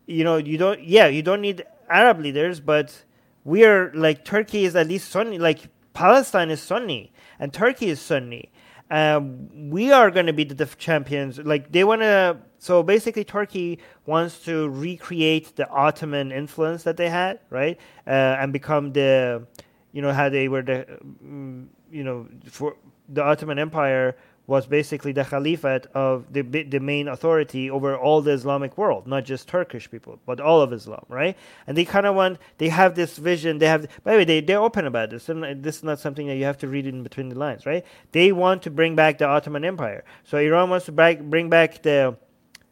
you 0.07 0.25
know, 0.25 0.39
you 0.39 0.59
don't. 0.59 0.83
Yeah, 0.83 1.07
you 1.07 1.23
don't 1.23 1.41
need 1.41 1.65
Arab 1.89 2.19
leaders, 2.19 2.59
but 2.59 3.05
we 3.45 3.65
are 3.65 3.93
like 3.95 4.25
Turkey 4.25 4.65
is 4.65 4.77
at 4.77 4.89
least 4.89 5.11
Sunni. 5.11 5.39
Like 5.39 5.69
Palestine 5.93 6.51
is 6.51 6.61
Sunni, 6.61 7.13
and 7.39 7.53
Turkey 7.53 7.89
is 7.89 8.01
Sunni. 8.01 8.51
Um, 8.91 9.71
we 9.71 9.93
are 9.93 10.11
going 10.11 10.27
to 10.27 10.33
be 10.33 10.45
the 10.45 10.67
champions. 10.67 11.39
Like 11.39 11.73
they 11.73 11.85
want 11.85 12.03
to. 12.03 12.39
So 12.59 12.83
basically, 12.83 13.25
Turkey 13.25 13.79
wants 14.05 14.41
to 14.45 14.69
recreate 14.69 15.57
the 15.57 15.69
Ottoman 15.71 16.31
influence 16.33 16.83
that 16.83 16.97
they 16.97 17.09
had, 17.09 17.41
right? 17.49 17.79
Uh, 18.07 18.11
and 18.11 18.53
become 18.53 18.93
the, 18.93 19.47
you 19.93 20.03
know, 20.03 20.13
how 20.13 20.29
they 20.29 20.49
were 20.49 20.61
the, 20.61 20.87
mm, 21.25 21.69
you 21.91 22.05
know, 22.05 22.27
for 22.51 22.77
the 23.09 23.23
Ottoman 23.23 23.59
Empire 23.59 24.17
was 24.51 24.67
basically 24.67 25.13
the 25.13 25.25
caliphate 25.25 25.87
of 25.95 26.15
the 26.33 26.43
the 26.43 26.81
main 26.81 27.07
authority 27.07 27.71
over 27.71 27.97
all 27.97 28.21
the 28.21 28.33
Islamic 28.33 28.77
world, 28.77 29.07
not 29.07 29.25
just 29.25 29.47
Turkish 29.47 29.89
people, 29.89 30.19
but 30.27 30.41
all 30.41 30.61
of 30.61 30.73
Islam, 30.73 31.05
right? 31.09 31.37
And 31.69 31.77
they 31.77 31.85
kind 31.85 32.05
of 32.05 32.17
want 32.17 32.39
they 32.59 32.69
have 32.69 32.97
this 32.97 33.17
vision. 33.17 33.59
They 33.59 33.69
have, 33.69 33.83
by 34.03 34.11
the 34.13 34.19
way, 34.19 34.25
they 34.25 34.41
they're 34.41 34.67
open 34.71 34.87
about 34.87 35.11
this, 35.11 35.29
and 35.29 35.63
this 35.63 35.77
is 35.77 35.85
not 35.85 36.01
something 36.01 36.27
that 36.27 36.35
you 36.35 36.47
have 36.51 36.59
to 36.59 36.69
read 36.69 36.85
in 36.85 37.05
between 37.05 37.29
the 37.29 37.39
lines, 37.39 37.65
right? 37.65 37.85
They 38.11 38.33
want 38.33 38.63
to 38.63 38.71
bring 38.71 38.97
back 38.97 39.19
the 39.19 39.27
Ottoman 39.27 39.65
Empire. 39.65 40.03
So 40.25 40.39
Iran 40.39 40.69
wants 40.69 40.87
to 40.87 40.93
bring 40.93 41.49
back 41.49 41.83
the, 41.83 42.17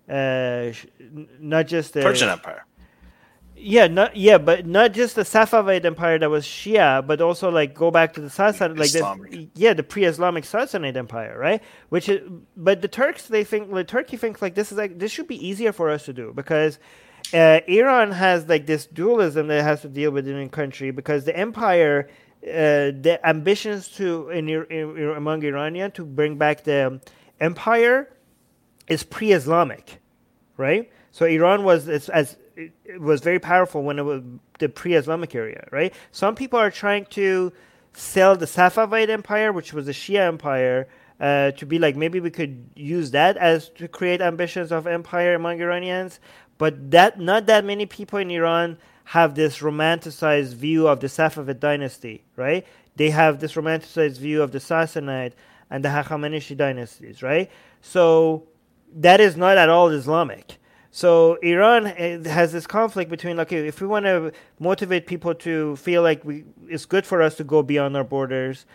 uh, 0.09 0.73
not 1.39 1.69
just 1.69 1.95
the 1.95 2.03
Persian 2.03 2.29
Empire. 2.29 2.65
Yeah, 3.61 3.89
not 3.89 4.17
yeah, 4.17 4.39
but 4.39 4.67
not 4.67 4.93
just 4.93 5.17
the 5.17 5.23
Safavid 5.23 5.85
empire 5.85 6.19
that 6.19 6.31
was 6.31 6.45
Shia, 6.45 7.05
but 7.05 7.21
also 7.21 7.51
like 7.51 7.75
go 7.75 7.91
back 7.91 8.15
to 8.15 8.21
the 8.21 8.29
Sassanid, 8.29 8.79
like 8.79 8.93
the, 8.93 9.49
yeah, 9.55 9.73
the 9.75 9.83
pre-Islamic 9.83 10.45
Sassanid 10.45 10.97
empire, 10.97 11.37
right? 11.37 11.63
Which 11.89 12.09
is, 12.09 12.21
but 12.57 12.83
the 12.83 12.89
Turks 12.89 13.27
they 13.27 13.43
think, 13.43 13.71
like 13.73 13.89
Turkey 13.89 14.17
thinks 14.17 14.41
like 14.41 14.55
this 14.55 14.71
is 14.71 14.79
like 14.79 14.99
this 14.99 15.11
should 15.11 15.27
be 15.27 15.45
easier 15.45 15.73
for 15.73 15.91
us 15.91 16.05
to 16.05 16.13
do 16.13 16.33
because 16.35 16.79
uh, 17.35 17.61
Iran 17.67 18.13
has 18.13 18.49
like 18.49 18.67
this 18.67 18.87
dualism 18.87 19.49
that 19.49 19.59
it 19.59 19.65
has 19.65 19.83
to 19.83 19.89
deal 19.89 20.13
with 20.13 20.29
in 20.29 20.39
a 20.39 20.49
country 20.49 20.91
because 20.93 21.25
the 21.25 21.37
empire, 21.37 22.09
uh, 22.45 22.95
the 22.95 23.19
ambitions 23.25 23.89
to 23.97 24.31
in, 24.31 24.49
in, 24.49 24.67
in, 24.71 25.09
among 25.17 25.43
Iranian 25.43 25.91
to 25.93 26.05
bring 26.05 26.39
back 26.39 26.65
the 26.65 27.01
empire 27.41 28.09
is 28.87 29.03
pre-Islamic, 29.03 29.99
right? 30.57 30.91
So 31.11 31.27
Iran 31.27 31.65
was 31.65 31.89
as, 31.89 32.09
as 32.09 32.37
it 32.85 33.01
was 33.01 33.21
very 33.21 33.39
powerful 33.39 33.83
when 33.83 33.99
it 33.99 34.03
was 34.03 34.23
the 34.59 34.69
pre-Islamic 34.69 35.35
area, 35.35 35.67
right? 35.71 35.95
Some 36.13 36.35
people 36.35 36.59
are 36.59 36.71
trying 36.71 37.07
to 37.07 37.53
sell 37.93 38.37
the 38.37 38.47
Safavid 38.47 39.09
Empire, 39.09 39.53
which 39.53 39.73
was 39.73 39.87
the 39.87 39.93
Shia 39.93 40.27
Empire, 40.27 40.89
uh, 41.21 41.51
to 41.53 41.67
be 41.67 41.79
like 41.79 41.97
maybe 41.97 42.21
we 42.21 42.31
could 42.31 42.71
use 42.75 43.11
that 43.13 43.37
as 43.37 43.69
to 43.71 43.89
create 43.89 44.21
ambitions 44.21 44.71
of 44.71 44.87
empire 44.87 45.35
among 45.35 45.61
Iranians, 45.61 46.21
but 46.59 46.91
that 46.91 47.19
not 47.19 47.47
that 47.47 47.65
many 47.65 47.87
people 47.87 48.19
in 48.19 48.31
Iran 48.31 48.79
have 49.05 49.35
this 49.35 49.59
romanticized 49.59 50.55
view 50.55 50.87
of 50.87 51.01
the 51.01 51.07
Safavid 51.07 51.61
dynasty, 51.61 52.25
right? 52.37 52.67
They 52.97 53.11
have 53.11 53.41
this 53.41 53.55
romanticized 53.55 54.19
view 54.19 54.43
of 54.43 54.53
the 54.53 54.59
Sassanid 54.59 55.33
and 55.71 55.85
the 55.85 55.89
Hachemenishi 55.89 56.57
dynasties, 56.57 57.23
right? 57.23 57.51
So 57.81 58.47
that 58.95 59.21
is 59.21 59.37
not 59.37 59.57
at 59.57 59.69
all 59.69 59.89
Islamic. 59.89 60.59
So 60.91 61.35
Iran 61.37 61.87
eh, 61.87 62.27
has 62.29 62.53
this 62.53 62.67
conflict 62.67 63.11
between 63.11 63.39
okay, 63.41 63.67
if 63.67 63.81
we 63.81 63.87
want 63.87 64.07
to 64.07 64.33
motivate 64.59 65.07
people 65.07 65.35
to 65.37 65.77
feel 65.77 66.03
like 66.03 66.25
we, 66.25 66.45
it's 66.67 66.87
good 66.87 67.07
for 67.07 67.21
us 67.23 67.37
to 67.37 67.45
go 67.45 67.63
beyond 67.63 67.97
our 67.97 68.05
borders, 68.05 68.67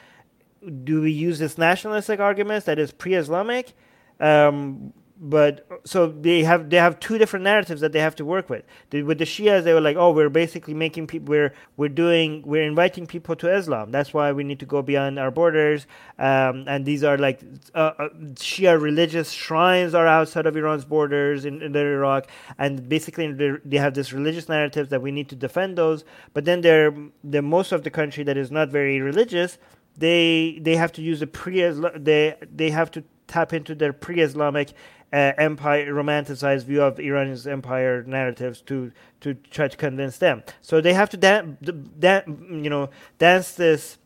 do 0.84 1.02
we 1.02 1.12
use 1.12 1.40
this 1.40 1.58
nationalistic 1.58 2.20
arguments 2.20 2.66
that 2.66 2.80
is 2.80 2.92
pre-Islamic? 2.92 3.74
Um, 4.20 4.94
but 5.26 5.66
so 5.86 6.08
they 6.08 6.44
have 6.44 6.70
they 6.70 6.76
have 6.76 7.00
two 7.00 7.18
different 7.18 7.44
narratives 7.44 7.80
that 7.80 7.94
they 7.94 8.02
have 8.02 8.14
to 8.18 8.26
work 8.26 8.50
with. 8.50 8.66
The, 8.90 9.04
with 9.04 9.20
the 9.20 9.24
Shias, 9.24 9.64
they 9.64 9.74
were 9.74 9.80
like, 9.80 9.96
oh, 9.96 10.12
we're 10.12 10.30
basically 10.30 10.74
making 10.74 11.08
people 11.08 11.32
we're 11.32 11.54
we're 11.78 11.88
doing 11.88 12.44
we're 12.46 12.64
inviting 12.64 13.08
people 13.08 13.34
to 13.38 13.50
Islam. 13.50 13.92
That's 13.92 14.14
why 14.14 14.34
we 14.34 14.44
need 14.44 14.60
to 14.60 14.66
go 14.66 14.82
beyond 14.82 15.18
our 15.18 15.32
borders. 15.32 15.88
Um, 16.20 16.66
and 16.68 16.86
these 16.86 17.06
are 17.06 17.18
like 17.18 17.40
uh, 17.74 17.92
uh, 17.98 18.10
Shia 18.34 18.80
religious 18.80 19.32
shrines 19.32 19.94
are 19.94 20.08
outside 20.08 20.46
of 20.46 20.58
Iran's 20.58 20.84
borders 20.84 21.46
in, 21.46 21.62
in 21.62 21.74
Iraq, 21.74 22.28
and 22.58 22.90
basically 22.90 23.32
they 23.64 23.78
have 23.78 23.94
this 23.94 24.12
religious 24.12 24.50
narrative 24.50 24.90
that 24.90 25.02
we 25.02 25.12
need 25.12 25.30
to 25.30 25.38
defend 25.38 25.78
those. 25.78 26.04
But 26.34 26.44
then 26.44 26.60
they're 26.60 26.94
the 27.24 27.42
most 27.42 27.72
of 27.72 27.84
the 27.86 27.90
country 27.90 28.26
that 28.26 28.36
is 28.36 28.52
not 28.52 28.68
very 28.70 29.00
religious. 29.00 29.58
They 29.98 30.60
they 30.60 30.76
have 30.76 30.92
to 30.94 31.02
use 31.02 31.22
a 31.22 31.28
pre 31.28 31.62
they 31.96 32.36
they 32.54 32.72
have 32.72 32.92
to 32.92 33.06
tap 33.28 33.54
into 33.54 33.74
their 33.74 33.94
pre-Islamic 33.94 34.74
uh, 35.14 35.32
empire 35.38 35.94
romanticized 35.94 36.66
view 36.66 36.82
of 36.82 37.00
Iran's 37.00 37.46
empire 37.46 38.04
narratives 38.04 38.62
to 38.62 38.92
to 39.22 39.36
try 39.52 39.68
to 39.68 39.78
convince 39.78 40.18
them. 40.18 40.44
So 40.62 40.82
they 40.82 40.94
have 40.94 41.10
to 41.12 41.18
dan- 41.18 41.58
dan- 42.00 42.62
you 42.64 42.70
know 42.70 42.90
dance 43.20 43.54
this. 43.54 44.00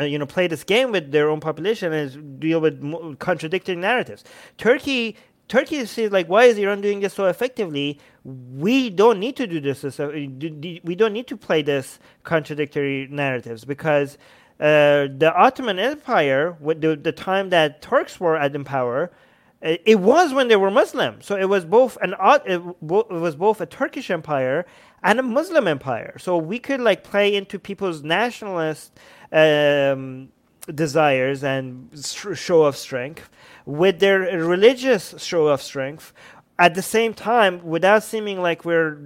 Uh, 0.00 0.04
you 0.04 0.16
know, 0.16 0.26
play 0.26 0.46
this 0.46 0.62
game 0.62 0.92
with 0.92 1.10
their 1.10 1.28
own 1.28 1.40
population 1.40 1.92
and 1.92 2.38
deal 2.38 2.60
with 2.60 3.18
contradicting 3.18 3.80
narratives. 3.80 4.22
Turkey 4.56 5.16
Turkey 5.48 5.84
says 5.86 6.12
like, 6.12 6.28
why 6.28 6.44
is 6.44 6.56
Iran 6.56 6.80
doing 6.80 7.00
this 7.00 7.14
so 7.14 7.26
effectively? 7.26 7.98
We 8.22 8.90
don't 8.90 9.18
need 9.18 9.34
to 9.36 9.46
do 9.46 9.60
this. 9.60 9.82
Uh, 9.82 10.08
we 10.08 10.94
don't 10.94 11.12
need 11.12 11.26
to 11.26 11.36
play 11.36 11.62
this 11.62 11.98
contradictory 12.22 13.08
narratives 13.10 13.64
because 13.64 14.18
uh, 14.60 15.08
the 15.16 15.32
Ottoman 15.34 15.78
Empire, 15.78 16.56
with 16.60 16.80
the, 16.80 16.94
the 16.94 17.12
time 17.12 17.48
that 17.50 17.80
Turks 17.80 18.20
were 18.20 18.36
at 18.36 18.54
in 18.54 18.64
power, 18.64 19.10
it 19.60 19.98
was 19.98 20.32
when 20.32 20.48
they 20.48 20.56
were 20.56 20.70
Muslim. 20.70 21.20
So 21.20 21.36
it 21.36 21.46
was 21.46 21.64
both 21.64 21.98
an 22.00 22.14
it 22.46 22.62
was 22.80 23.36
both 23.36 23.60
a 23.60 23.66
Turkish 23.66 24.10
empire 24.10 24.66
and 25.02 25.18
a 25.18 25.22
Muslim 25.22 25.66
empire. 25.66 26.16
So 26.18 26.36
we 26.36 26.58
could 26.58 26.80
like 26.80 27.02
play 27.02 27.34
into 27.34 27.58
people's 27.58 28.02
nationalist 28.02 28.98
um, 29.32 30.28
desires 30.72 31.42
and 31.42 31.90
show 32.34 32.64
of 32.64 32.76
strength 32.76 33.28
with 33.66 34.00
their 34.00 34.20
religious 34.46 35.14
show 35.18 35.48
of 35.48 35.62
strength 35.62 36.12
at 36.58 36.74
the 36.74 36.82
same 36.82 37.14
time 37.14 37.64
without 37.64 38.02
seeming 38.02 38.40
like 38.40 38.64
we're 38.64 38.98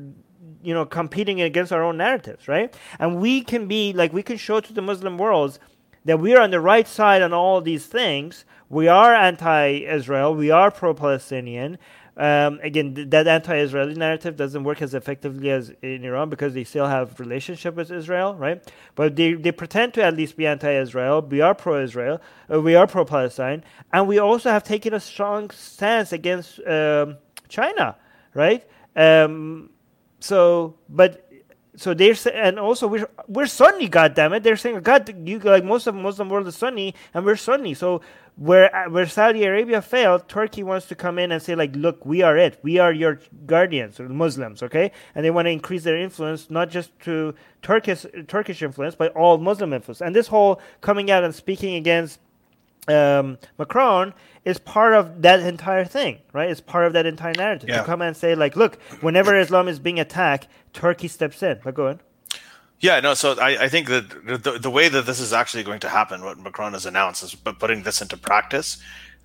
you 0.63 0.75
know 0.75 0.85
competing 0.85 1.41
against 1.41 1.73
our 1.73 1.83
own 1.83 1.97
narratives 1.97 2.49
right 2.49 2.75
and 2.99 3.21
we 3.21 3.43
can 3.43 3.67
be 3.67 3.93
like 3.93 4.13
we 4.13 4.23
can 4.23 4.37
show 4.37 4.61
to 4.61 4.73
the 4.73 4.83
muslim 4.83 5.19
world 5.19 5.59
that 6.05 6.19
we 6.19 6.35
are 6.35 6.41
on 6.41 6.51
the 6.51 6.61
right 6.61 6.89
side 6.89 7.23
on 7.23 7.33
all 7.33 7.61
these 7.61 7.87
things 7.87 8.45
we 8.73 8.89
are 8.89 9.15
anti-Israel. 9.15 10.35
We 10.35 10.51
are 10.51 10.71
pro-Palestinian. 10.71 11.77
Um, 12.17 12.59
again, 12.63 12.95
th- 12.95 13.11
that 13.11 13.29
anti-Israeli 13.29 13.95
narrative 13.95 14.35
doesn't 14.35 14.65
work 14.65 14.81
as 14.81 14.95
effectively 14.95 15.51
as 15.51 15.75
in 15.83 16.05
Iran 16.07 16.31
because 16.31 16.55
they 16.55 16.65
still 16.65 16.87
have 16.87 17.21
relationship 17.21 17.75
with 17.75 17.91
Israel, 17.91 18.35
right? 18.35 18.67
But 18.95 19.15
they, 19.15 19.35
they 19.35 19.53
pretend 19.53 19.93
to 19.95 20.03
at 20.03 20.17
least 20.17 20.39
be 20.39 20.47
anti-Israel. 20.47 21.21
We 21.21 21.43
are 21.43 21.55
pro-Israel. 21.55 22.23
Uh, 22.51 22.63
we 22.63 22.75
are 22.75 22.87
pro-Palestine, 22.87 23.63
and 23.93 24.09
we 24.09 24.19
also 24.19 24.49
have 24.49 24.65
taken 24.65 24.95
a 24.95 25.01
strong 25.01 25.51
stance 25.51 26.15
against 26.15 26.59
um, 26.67 27.19
China, 27.49 27.97
right? 28.33 28.67
Um, 28.97 29.69
so, 30.19 30.77
but 30.89 31.29
so 31.77 31.95
they're 31.95 32.15
and 32.35 32.59
also 32.59 32.87
we're 32.87 33.09
we're 33.29 33.47
Sunni, 33.47 33.89
goddamn 33.89 34.35
it. 34.35 34.43
They're 34.43 34.57
saying 34.57 34.81
God, 34.81 35.27
you 35.27 35.39
like 35.39 35.65
most 35.65 35.87
of 35.87 35.95
Muslim 35.95 36.29
world 36.29 36.47
is 36.47 36.57
Sunni, 36.57 36.95
and 37.15 37.25
we're 37.25 37.37
Sunni. 37.37 37.75
So 37.75 38.03
where 38.37 38.89
where 38.89 39.07
Saudi 39.07 39.45
Arabia 39.45 39.83
failed, 39.83 40.29
Turkey 40.29 40.63
wants 40.63 40.87
to 40.87 40.95
come 40.95 41.19
in 41.19 41.33
and 41.33 41.43
say 41.43 41.55
like, 41.55 41.77
look, 41.77 42.05
we 42.07 42.23
are 42.23 42.37
it. 42.37 42.59
We 42.63 42.79
are 42.79 42.93
your 42.93 43.21
guardians, 43.47 44.01
Muslims, 44.01 44.63
okay? 44.63 44.91
And 45.15 45.25
they 45.25 45.31
want 45.31 45.47
to 45.47 45.51
increase 45.51 45.85
their 45.85 45.97
influence 45.97 46.51
not 46.51 46.71
just 46.71 46.99
to 47.01 47.35
Turkish 47.61 48.07
Turkish 48.29 48.63
influence, 48.63 48.95
but 48.95 49.15
all 49.15 49.39
Muslim 49.39 49.73
influence. 49.73 50.01
And 50.01 50.17
this 50.17 50.29
whole 50.29 50.61
coming 50.81 51.11
out 51.11 51.25
and 51.25 51.35
speaking 51.35 51.75
against 51.75 52.21
um, 52.89 53.39
Macron 53.59 54.15
is 54.45 54.59
part 54.59 54.95
of 54.95 55.23
that 55.23 55.41
entire 55.41 55.85
thing, 55.85 56.19
right? 56.33 56.51
It's 56.51 56.61
part 56.61 56.87
of 56.87 56.95
that 56.95 57.07
entire 57.07 57.35
narrative 57.37 57.69
yeah. 57.69 57.79
to 57.79 57.85
come 57.85 58.03
and 58.03 58.17
say 58.17 58.35
like, 58.35 58.57
look, 58.57 58.81
whenever 59.01 59.39
Islam 59.39 59.69
is 59.69 59.79
being 59.79 60.01
attacked, 60.01 60.49
Turkey 60.73 61.09
steps 61.09 61.43
in. 61.43 61.61
But 61.63 61.75
go 61.75 61.89
on. 61.89 62.01
Yeah, 62.83 62.99
no. 62.99 63.15
So 63.15 63.39
I, 63.39 63.65
I 63.65 63.69
think 63.69 63.87
that 63.89 64.43
the, 64.43 64.59
the 64.59 64.71
way 64.71 64.89
that 64.89 65.07
this 65.07 65.21
is 65.21 65.33
actually 65.33 65.63
going 65.63 65.79
to 65.81 65.89
happen, 65.89 66.25
what 66.25 66.37
Macron 66.37 66.73
has 66.73 66.85
announced, 66.85 67.23
is 67.23 67.35
putting 67.35 67.85
this 67.85 68.03
into 68.03 68.17
practice, 68.17 68.77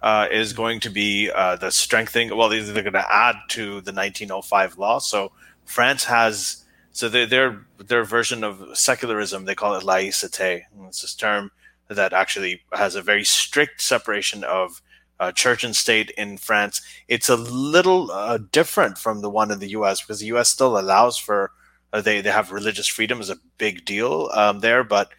uh, 0.04 0.28
is 0.32 0.54
going 0.54 0.80
to 0.82 0.92
be 0.92 1.32
uh, 1.32 1.56
the 1.56 1.72
strengthening. 1.72 2.38
Well, 2.38 2.50
they're, 2.50 2.62
they're 2.62 2.84
going 2.84 2.94
to 2.94 3.14
add 3.14 3.36
to 3.50 3.82
the 3.82 3.92
1905 3.92 4.78
law. 4.78 5.00
So 5.00 5.32
France 5.66 6.04
has 6.04 6.64
so 6.92 7.10
their 7.10 7.26
their 7.26 7.66
their 7.80 8.04
version 8.04 8.44
of 8.44 8.78
secularism. 8.78 9.46
They 9.46 9.56
call 9.56 9.74
it 9.76 9.84
laïcité. 9.84 10.66
It's 10.86 11.02
this 11.02 11.16
term 11.16 11.50
that 11.88 12.14
actually 12.14 12.62
has 12.74 12.94
a 12.94 13.02
very 13.02 13.24
strict 13.24 13.82
separation 13.82 14.44
of 14.44 14.84
uh, 15.20 15.32
church 15.32 15.64
and 15.64 15.76
state 15.76 16.12
in 16.12 16.38
France. 16.38 16.82
It's 17.08 17.28
a 17.28 17.36
little 17.36 18.12
uh, 18.12 18.38
different 18.52 19.00
from 19.00 19.22
the 19.22 19.32
one 19.32 19.50
in 19.50 19.58
the 19.58 19.70
U.S. 19.70 20.02
because 20.02 20.20
the 20.20 20.28
U.S. 20.28 20.50
still 20.50 20.78
allows 20.78 21.18
for 21.18 21.52
they 21.94 22.22
they 22.22 22.32
have 22.32 22.52
religious 22.52 22.88
freedom 22.88 23.22
is 23.22 23.30
a 23.30 23.38
big 23.58 23.86
deal 23.86 24.30
um, 24.34 24.60
there, 24.60 24.84
but 24.84 25.10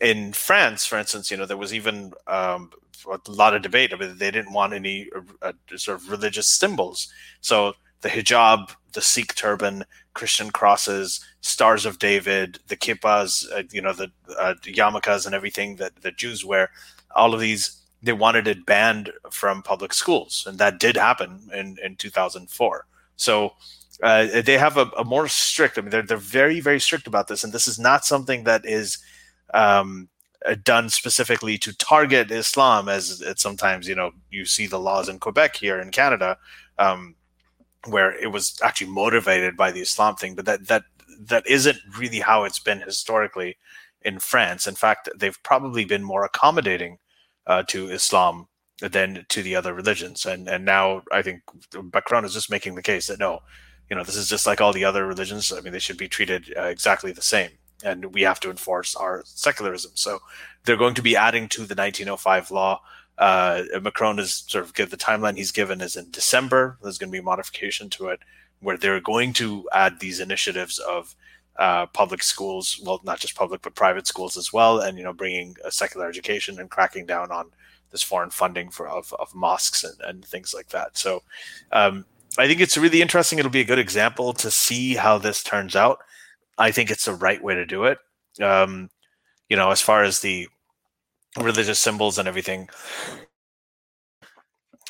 in 0.00 0.32
France, 0.32 0.86
for 0.86 0.98
instance, 0.98 1.30
you 1.30 1.36
know 1.36 1.46
there 1.46 1.56
was 1.56 1.74
even 1.74 2.12
um, 2.26 2.70
a 3.06 3.30
lot 3.30 3.54
of 3.54 3.62
debate. 3.62 3.92
I 3.92 3.96
mean, 3.96 4.18
they 4.18 4.30
didn't 4.30 4.52
want 4.52 4.72
any 4.72 5.08
uh, 5.42 5.52
sort 5.76 6.00
of 6.00 6.10
religious 6.10 6.58
symbols. 6.58 7.12
So 7.40 7.74
the 8.00 8.08
hijab, 8.08 8.74
the 8.92 9.00
Sikh 9.00 9.34
turban, 9.34 9.84
Christian 10.14 10.50
crosses, 10.50 11.20
stars 11.40 11.86
of 11.86 11.98
David, 11.98 12.58
the 12.68 12.76
kippas, 12.76 13.46
uh, 13.52 13.62
you 13.70 13.80
know, 13.80 13.92
the, 13.92 14.10
uh, 14.38 14.54
the 14.62 14.74
yarmulkes 14.74 15.26
and 15.26 15.34
everything 15.34 15.76
that 15.76 16.02
the 16.02 16.12
Jews 16.12 16.44
wear, 16.44 16.70
all 17.14 17.34
of 17.34 17.40
these, 17.40 17.82
they 18.02 18.12
wanted 18.12 18.48
it 18.48 18.66
banned 18.66 19.12
from 19.30 19.62
public 19.62 19.92
schools. 19.92 20.44
And 20.46 20.58
that 20.58 20.80
did 20.80 20.96
happen 20.96 21.50
in, 21.52 21.76
in 21.82 21.96
2004. 21.96 22.86
So 23.16 23.52
uh, 24.02 24.42
they 24.42 24.56
have 24.56 24.76
a, 24.76 24.90
a, 24.96 25.04
more 25.04 25.28
strict, 25.28 25.78
I 25.78 25.82
mean, 25.82 25.90
they're, 25.90 26.02
they're 26.02 26.16
very, 26.16 26.60
very 26.60 26.80
strict 26.80 27.06
about 27.06 27.28
this. 27.28 27.44
And 27.44 27.52
this 27.52 27.68
is 27.68 27.78
not 27.78 28.04
something 28.04 28.44
that 28.44 28.64
is 28.64 28.98
um, 29.52 30.08
uh, 30.46 30.56
done 30.64 30.88
specifically 30.88 31.58
to 31.58 31.76
target 31.76 32.30
Islam, 32.30 32.88
as 32.88 33.20
it 33.20 33.38
sometimes, 33.38 33.86
you 33.86 33.94
know, 33.94 34.12
you 34.30 34.44
see 34.44 34.66
the 34.66 34.80
laws 34.80 35.08
in 35.08 35.18
Quebec 35.18 35.56
here 35.56 35.78
in 35.80 35.90
Canada. 35.90 36.38
Um, 36.78 37.14
where 37.86 38.12
it 38.18 38.28
was 38.28 38.60
actually 38.62 38.90
motivated 38.90 39.56
by 39.56 39.70
the 39.70 39.80
Islam 39.80 40.16
thing, 40.16 40.34
but 40.34 40.44
that 40.44 40.66
that 40.68 40.84
that 41.18 41.46
isn't 41.46 41.78
really 41.98 42.20
how 42.20 42.44
it's 42.44 42.58
been 42.58 42.80
historically 42.80 43.56
in 44.02 44.18
France. 44.18 44.66
In 44.66 44.74
fact, 44.74 45.08
they've 45.16 45.42
probably 45.42 45.84
been 45.84 46.02
more 46.02 46.24
accommodating 46.24 46.98
uh, 47.46 47.62
to 47.64 47.90
Islam 47.90 48.48
than 48.80 49.26
to 49.28 49.42
the 49.42 49.54
other 49.54 49.74
religions. 49.74 50.26
And 50.26 50.48
and 50.48 50.64
now 50.64 51.02
I 51.12 51.22
think 51.22 51.42
Macron 51.92 52.24
is 52.24 52.34
just 52.34 52.50
making 52.50 52.74
the 52.74 52.82
case 52.82 53.06
that 53.06 53.18
no, 53.18 53.40
you 53.90 53.96
know, 53.96 54.04
this 54.04 54.16
is 54.16 54.28
just 54.28 54.46
like 54.46 54.60
all 54.60 54.72
the 54.72 54.84
other 54.84 55.06
religions. 55.06 55.52
I 55.52 55.60
mean, 55.60 55.72
they 55.72 55.78
should 55.78 55.98
be 55.98 56.08
treated 56.08 56.54
uh, 56.56 56.62
exactly 56.62 57.12
the 57.12 57.22
same, 57.22 57.50
and 57.84 58.14
we 58.14 58.22
have 58.22 58.40
to 58.40 58.50
enforce 58.50 58.94
our 58.94 59.22
secularism. 59.26 59.92
So 59.94 60.20
they're 60.64 60.76
going 60.76 60.94
to 60.94 61.02
be 61.02 61.16
adding 61.16 61.48
to 61.50 61.58
the 61.66 61.74
1905 61.74 62.50
law 62.50 62.80
uh, 63.20 63.64
Macron 63.82 64.18
is 64.18 64.44
sort 64.48 64.64
of 64.64 64.74
give 64.74 64.90
the 64.90 64.96
timeline 64.96 65.36
he's 65.36 65.52
given 65.52 65.82
is 65.82 65.94
in 65.94 66.10
December. 66.10 66.78
There's 66.82 66.96
going 66.96 67.10
to 67.10 67.12
be 67.12 67.18
a 67.18 67.22
modification 67.22 67.90
to 67.90 68.08
it 68.08 68.20
where 68.60 68.78
they're 68.78 69.00
going 69.00 69.34
to 69.34 69.68
add 69.72 70.00
these 70.00 70.20
initiatives 70.20 70.78
of 70.78 71.14
uh, 71.56 71.84
public 71.86 72.22
schools, 72.22 72.80
well, 72.82 73.00
not 73.04 73.20
just 73.20 73.34
public 73.34 73.60
but 73.60 73.74
private 73.74 74.06
schools 74.06 74.38
as 74.38 74.54
well, 74.54 74.80
and 74.80 74.96
you 74.96 75.04
know, 75.04 75.12
bringing 75.12 75.54
a 75.64 75.70
secular 75.70 76.08
education 76.08 76.58
and 76.58 76.70
cracking 76.70 77.04
down 77.04 77.30
on 77.30 77.50
this 77.90 78.02
foreign 78.02 78.30
funding 78.30 78.70
for 78.70 78.88
of, 78.88 79.14
of 79.18 79.34
mosques 79.34 79.84
and, 79.84 80.00
and 80.00 80.24
things 80.24 80.54
like 80.54 80.68
that. 80.70 80.96
So, 80.96 81.22
um, 81.72 82.06
I 82.38 82.46
think 82.46 82.60
it's 82.60 82.76
really 82.76 83.02
interesting. 83.02 83.38
It'll 83.38 83.50
be 83.50 83.60
a 83.60 83.64
good 83.64 83.78
example 83.78 84.32
to 84.34 84.50
see 84.50 84.94
how 84.94 85.18
this 85.18 85.42
turns 85.42 85.74
out. 85.74 85.98
I 86.58 86.70
think 86.70 86.90
it's 86.90 87.06
the 87.06 87.14
right 87.14 87.42
way 87.42 87.54
to 87.54 87.66
do 87.66 87.84
it. 87.84 87.98
Um, 88.40 88.90
you 89.48 89.56
know, 89.56 89.70
as 89.70 89.80
far 89.80 90.04
as 90.04 90.20
the 90.20 90.48
religious 91.38 91.78
symbols 91.78 92.18
and 92.18 92.28
everything. 92.28 92.68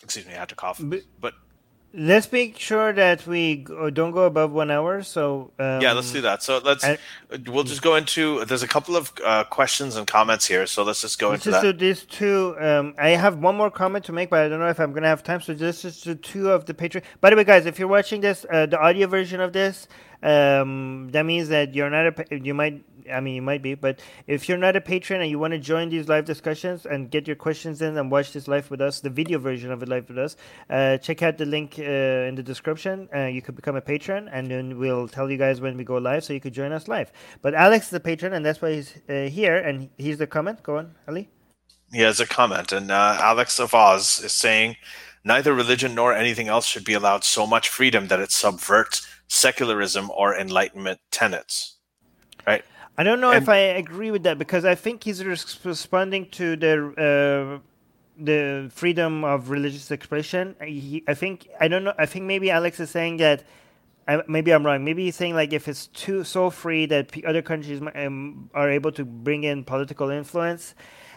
Excuse 0.02 0.26
me, 0.26 0.34
I 0.34 0.38
had 0.38 0.48
to 0.50 0.54
cough. 0.54 0.80
But, 0.82 1.02
but 1.18 1.34
let's 1.92 2.30
make 2.30 2.58
sure 2.58 2.92
that 2.92 3.26
we 3.26 3.66
don't 3.92 4.12
go 4.12 4.24
above 4.24 4.52
one 4.52 4.70
hour. 4.70 5.02
So 5.02 5.50
um, 5.58 5.80
yeah, 5.80 5.92
let's 5.92 6.12
do 6.12 6.20
that. 6.22 6.42
So 6.42 6.58
let's 6.58 6.84
I, 6.84 6.98
we'll 7.46 7.64
just 7.64 7.82
go 7.82 7.96
into. 7.96 8.44
There's 8.44 8.62
a 8.62 8.68
couple 8.68 8.96
of 8.96 9.12
uh, 9.24 9.44
questions 9.44 9.96
and 9.96 10.06
comments 10.06 10.46
here, 10.46 10.66
so 10.66 10.82
let's 10.82 11.00
just 11.00 11.18
go 11.18 11.30
let's 11.30 11.46
into 11.46 11.50
just 11.50 11.62
that. 11.62 11.72
Do 11.78 11.86
these 11.86 12.04
two. 12.04 12.56
Um, 12.58 12.94
I 12.98 13.10
have 13.10 13.38
one 13.38 13.56
more 13.56 13.70
comment 13.70 14.04
to 14.06 14.12
make, 14.12 14.30
but 14.30 14.40
I 14.40 14.48
don't 14.48 14.60
know 14.60 14.68
if 14.68 14.78
I'm 14.78 14.92
going 14.92 15.02
to 15.02 15.08
have 15.08 15.22
time. 15.22 15.40
So 15.40 15.54
this 15.54 15.84
is 15.84 16.02
the 16.02 16.14
two 16.14 16.50
of 16.50 16.66
the 16.66 16.74
Patreon. 16.74 17.02
By 17.20 17.30
the 17.30 17.36
way, 17.36 17.44
guys, 17.44 17.66
if 17.66 17.78
you're 17.78 17.88
watching 17.88 18.20
this, 18.20 18.46
uh, 18.50 18.66
the 18.66 18.78
audio 18.78 19.06
version 19.06 19.40
of 19.40 19.52
this, 19.52 19.88
um, 20.22 21.08
that 21.12 21.24
means 21.24 21.48
that 21.48 21.74
you're 21.74 21.90
not 21.90 22.06
a. 22.06 22.38
You 22.38 22.54
might 22.54 22.84
I 23.10 23.20
mean, 23.20 23.34
you 23.34 23.42
might 23.42 23.62
be, 23.62 23.74
but 23.74 24.00
if 24.26 24.48
you're 24.48 24.58
not 24.58 24.76
a 24.76 24.80
patron 24.80 25.20
and 25.20 25.30
you 25.30 25.38
want 25.38 25.52
to 25.52 25.58
join 25.58 25.88
these 25.88 26.08
live 26.08 26.24
discussions 26.24 26.86
and 26.86 27.10
get 27.10 27.26
your 27.26 27.36
questions 27.36 27.82
in 27.82 27.96
and 27.96 28.10
watch 28.10 28.32
this 28.32 28.48
live 28.48 28.70
with 28.70 28.80
us, 28.80 29.00
the 29.00 29.10
video 29.10 29.38
version 29.38 29.70
of 29.70 29.82
it 29.82 29.88
live 29.88 30.08
with 30.08 30.18
us, 30.18 30.36
uh, 30.68 30.96
check 30.98 31.22
out 31.22 31.38
the 31.38 31.46
link 31.46 31.76
uh, 31.78 31.82
in 31.82 32.34
the 32.34 32.42
description. 32.42 33.08
Uh, 33.14 33.26
you 33.26 33.42
could 33.42 33.56
become 33.56 33.76
a 33.76 33.80
patron, 33.80 34.28
and 34.28 34.50
then 34.50 34.78
we'll 34.78 35.08
tell 35.08 35.30
you 35.30 35.36
guys 35.36 35.60
when 35.60 35.76
we 35.76 35.84
go 35.84 35.98
live, 35.98 36.24
so 36.24 36.32
you 36.32 36.40
could 36.40 36.54
join 36.54 36.72
us 36.72 36.88
live. 36.88 37.12
But 37.42 37.54
Alex 37.54 37.88
is 37.88 37.92
a 37.92 38.00
patron, 38.00 38.32
and 38.32 38.44
that's 38.44 38.60
why 38.62 38.72
he's 38.72 38.94
uh, 39.08 39.30
here. 39.30 39.56
And 39.56 39.90
here's 39.98 40.18
the 40.18 40.26
comment. 40.26 40.62
Go 40.62 40.78
on, 40.78 40.94
Ali. 41.08 41.28
He 41.92 42.00
has 42.02 42.20
a 42.20 42.26
comment, 42.26 42.70
and 42.72 42.90
uh, 42.90 43.18
Alex 43.20 43.58
of 43.58 43.74
Oz 43.74 44.22
is 44.22 44.32
saying, 44.32 44.76
"Neither 45.24 45.52
religion 45.52 45.94
nor 45.94 46.14
anything 46.14 46.46
else 46.48 46.66
should 46.66 46.84
be 46.84 46.94
allowed 46.94 47.24
so 47.24 47.46
much 47.46 47.68
freedom 47.68 48.06
that 48.08 48.20
it 48.20 48.30
subverts 48.30 49.06
secularism 49.26 50.10
or 50.14 50.36
Enlightenment 50.36 51.00
tenets." 51.10 51.78
Right. 52.46 52.64
I 52.98 53.02
don't 53.02 53.20
know 53.20 53.30
and, 53.30 53.42
if 53.42 53.48
I 53.48 53.56
agree 53.56 54.10
with 54.10 54.24
that 54.24 54.38
because 54.38 54.64
I 54.64 54.74
think 54.74 55.04
he's 55.04 55.24
responding 55.24 56.28
to 56.30 56.56
the 56.56 57.60
uh, 57.60 57.66
the 58.22 58.70
freedom 58.72 59.24
of 59.24 59.50
religious 59.50 59.90
expression. 59.90 60.54
He, 60.62 61.02
I 61.08 61.14
think 61.14 61.48
I 61.58 61.68
don't 61.68 61.84
know. 61.84 61.94
I 61.98 62.06
think 62.06 62.26
maybe 62.26 62.50
Alex 62.50 62.80
is 62.80 62.90
saying 62.90 63.18
that. 63.18 63.44
Uh, 64.08 64.22
maybe 64.26 64.50
I'm 64.50 64.66
wrong. 64.66 64.82
Maybe 64.82 65.04
he's 65.04 65.14
saying 65.14 65.34
like 65.34 65.52
if 65.52 65.68
it's 65.68 65.86
too 65.88 66.24
so 66.24 66.50
free 66.50 66.86
that 66.86 67.12
p- 67.12 67.24
other 67.24 67.42
countries 67.42 67.80
um, 67.94 68.50
are 68.54 68.68
able 68.68 68.90
to 68.92 69.04
bring 69.04 69.44
in 69.44 69.62
political 69.62 70.10
influence, 70.10 70.74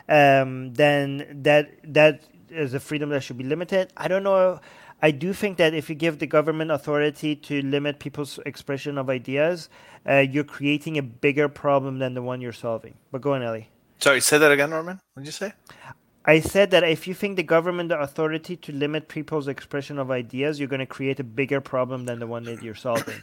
um, 0.09 0.73
then 0.73 1.39
that 1.43 1.71
that 1.85 2.21
is 2.49 2.73
a 2.73 2.79
freedom 2.79 3.09
that 3.09 3.23
should 3.23 3.37
be 3.37 3.43
limited. 3.43 3.91
I 3.97 4.07
don't 4.07 4.23
know. 4.23 4.59
I 5.03 5.11
do 5.11 5.33
think 5.33 5.57
that 5.57 5.73
if 5.73 5.89
you 5.89 5.95
give 5.95 6.19
the 6.19 6.25
government 6.25 6.71
authority 6.71 7.35
to 7.35 7.61
limit 7.61 7.99
people's 7.99 8.39
expression 8.45 8.97
of 8.97 9.09
ideas, 9.09 9.67
uh, 10.09 10.19
you're 10.19 10.45
creating 10.45 10.97
a 10.97 11.01
bigger 11.01 11.49
problem 11.49 11.99
than 11.99 12.13
the 12.13 12.21
one 12.21 12.39
you're 12.39 12.53
solving. 12.53 12.93
But 13.11 13.19
go 13.19 13.33
on, 13.33 13.43
Ali. 13.43 13.67
Sorry, 13.99 14.21
say 14.21 14.37
that 14.37 14.49
again, 14.49 14.69
Norman. 14.69 15.01
What 15.13 15.23
did 15.23 15.25
you 15.25 15.33
say? 15.33 15.51
I 16.23 16.39
said 16.39 16.71
that 16.71 16.85
if 16.85 17.05
you 17.05 17.13
think 17.13 17.35
the 17.35 17.43
government 17.43 17.89
the 17.89 17.99
authority 17.99 18.55
to 18.55 18.71
limit 18.71 19.09
people's 19.09 19.49
expression 19.49 19.99
of 19.99 20.09
ideas, 20.09 20.57
you're 20.57 20.69
going 20.69 20.79
to 20.79 20.85
create 20.85 21.19
a 21.19 21.25
bigger 21.25 21.59
problem 21.59 22.05
than 22.05 22.19
the 22.19 22.27
one 22.27 22.45
that 22.45 22.63
you're 22.63 22.73
solving. 22.73 23.21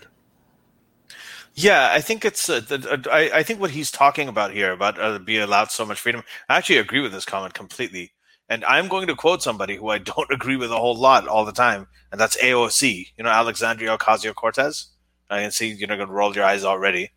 Yeah, 1.54 1.90
I 1.90 2.02
think 2.02 2.26
it's. 2.26 2.48
Uh, 2.48 2.60
the, 2.60 2.76
uh, 2.88 3.10
I, 3.12 3.38
I, 3.38 3.42
think 3.42 3.58
what 3.58 3.72
he's 3.72 3.90
talking 3.90 4.28
about 4.28 4.52
here 4.52 4.70
about 4.70 5.00
uh, 5.00 5.18
be 5.18 5.38
allowed 5.38 5.72
so 5.72 5.84
much 5.84 5.98
freedom. 5.98 6.22
I 6.48 6.58
actually 6.58 6.76
agree 6.76 7.00
with 7.00 7.10
this 7.10 7.24
comment 7.24 7.54
completely. 7.54 8.12
And 8.50 8.64
I'm 8.64 8.88
going 8.88 9.06
to 9.06 9.14
quote 9.14 9.42
somebody 9.42 9.76
who 9.76 9.88
I 9.88 9.98
don't 9.98 10.30
agree 10.32 10.56
with 10.56 10.72
a 10.72 10.76
whole 10.76 10.96
lot 10.96 11.26
all 11.28 11.44
the 11.44 11.52
time, 11.52 11.86
and 12.12 12.20
that's 12.20 12.36
AOC. 12.36 13.06
You 13.16 13.24
know, 13.24 13.30
Alexandria 13.30 13.96
Ocasio 13.96 14.34
Cortez. 14.34 14.88
I 15.30 15.42
can 15.42 15.52
see 15.52 15.68
you're 15.68 15.88
not 15.88 15.96
going 15.96 16.08
to 16.08 16.14
roll 16.14 16.34
your 16.34 16.44
eyes 16.44 16.64
already. 16.64 17.12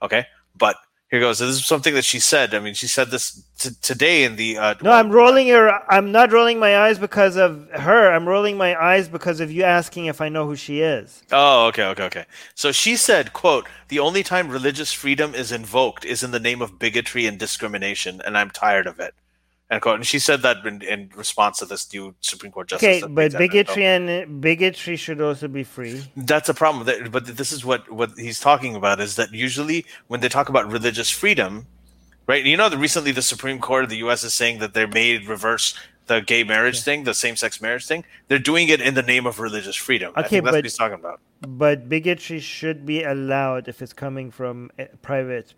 Okay, 0.00 0.24
but 0.56 0.76
here 1.10 1.20
goes. 1.20 1.38
This 1.38 1.50
is 1.50 1.66
something 1.66 1.92
that 1.92 2.06
she 2.06 2.18
said. 2.18 2.54
I 2.54 2.60
mean, 2.60 2.72
she 2.72 2.86
said 2.86 3.10
this 3.10 3.44
t- 3.58 3.70
today 3.82 4.24
in 4.24 4.36
the. 4.36 4.56
Uh, 4.56 4.74
no, 4.82 4.92
I'm 4.92 5.10
rolling 5.10 5.46
your. 5.46 5.70
I'm 5.92 6.10
not 6.12 6.32
rolling 6.32 6.58
my 6.58 6.78
eyes 6.78 6.98
because 6.98 7.36
of 7.36 7.68
her. 7.70 8.10
I'm 8.10 8.26
rolling 8.26 8.56
my 8.56 8.74
eyes 8.82 9.08
because 9.08 9.40
of 9.40 9.52
you 9.52 9.64
asking 9.64 10.06
if 10.06 10.22
I 10.22 10.30
know 10.30 10.46
who 10.46 10.56
she 10.56 10.80
is. 10.80 11.22
Oh, 11.30 11.66
okay, 11.66 11.84
okay, 11.84 12.04
okay. 12.04 12.24
So 12.54 12.72
she 12.72 12.96
said, 12.96 13.34
"quote 13.34 13.68
The 13.88 13.98
only 13.98 14.22
time 14.22 14.48
religious 14.48 14.94
freedom 14.94 15.34
is 15.34 15.52
invoked 15.52 16.06
is 16.06 16.22
in 16.22 16.30
the 16.30 16.40
name 16.40 16.62
of 16.62 16.78
bigotry 16.78 17.26
and 17.26 17.38
discrimination, 17.38 18.22
and 18.24 18.38
I'm 18.38 18.50
tired 18.50 18.86
of 18.86 18.98
it." 18.98 19.14
And, 19.70 19.84
and 19.84 20.06
she 20.06 20.18
said 20.18 20.40
that 20.42 20.64
in, 20.64 20.80
in, 20.82 21.10
response 21.14 21.58
to 21.58 21.66
this 21.66 21.92
new 21.92 22.14
Supreme 22.20 22.52
Court 22.52 22.68
justice. 22.68 23.02
Okay, 23.02 23.06
but 23.06 23.32
bigotry 23.36 23.84
and 23.84 24.40
bigotry 24.40 24.96
should 24.96 25.20
also 25.20 25.46
be 25.46 25.62
free. 25.62 26.02
That's 26.16 26.48
a 26.48 26.54
problem. 26.54 26.86
But 27.10 27.26
this 27.26 27.52
is 27.52 27.64
what 27.66 27.90
what 27.90 28.12
he's 28.16 28.40
talking 28.40 28.74
about 28.74 28.98
is 28.98 29.16
that 29.16 29.32
usually 29.32 29.84
when 30.06 30.20
they 30.20 30.30
talk 30.30 30.48
about 30.48 30.70
religious 30.72 31.10
freedom, 31.10 31.66
right? 32.26 32.44
You 32.44 32.56
know, 32.56 32.70
that 32.70 32.78
recently 32.78 33.12
the 33.12 33.22
Supreme 33.22 33.58
Court 33.58 33.84
of 33.84 33.90
the 33.90 33.98
U.S. 33.98 34.24
is 34.24 34.32
saying 34.32 34.60
that 34.60 34.72
they 34.72 34.86
made 34.86 35.28
reverse 35.28 35.74
the 36.06 36.20
gay 36.20 36.42
marriage 36.42 36.80
thing, 36.80 37.04
the 37.04 37.12
same-sex 37.12 37.60
marriage 37.60 37.86
thing. 37.86 38.04
They're 38.28 38.38
doing 38.38 38.70
it 38.70 38.80
in 38.80 38.94
the 38.94 39.02
name 39.02 39.26
of 39.26 39.38
religious 39.38 39.76
freedom. 39.76 40.12
Okay, 40.16 40.40
that's 40.40 40.44
but, 40.44 40.54
what 40.54 40.64
he's 40.64 40.76
talking 40.76 40.98
about. 40.98 41.20
But 41.42 41.90
bigotry 41.90 42.40
should 42.40 42.86
be 42.86 43.02
allowed 43.02 43.68
if 43.68 43.82
it's 43.82 43.92
coming 43.92 44.30
from 44.30 44.70
eh, 44.78 44.86
private 45.02 45.52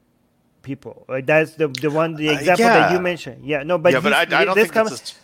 people. 0.63 1.05
Like 1.09 1.27
that's 1.27 1.55
the 1.55 1.69
the 1.69 1.91
one 1.91 2.15
the 2.15 2.31
uh, 2.31 2.33
example 2.33 2.67
uh, 2.67 2.69
yeah. 2.69 2.79
that 2.79 2.93
you 2.93 3.01
mentioned. 3.01 3.45
Yeah, 3.45 3.63
no, 3.63 3.79
but 3.79 3.93
yeah, 3.93 4.01
but 4.01 4.13
I, 4.13 4.23
I 4.23 4.45
don't 4.45 4.55
think 4.55 4.73
comes, 4.73 4.91
this 4.91 5.19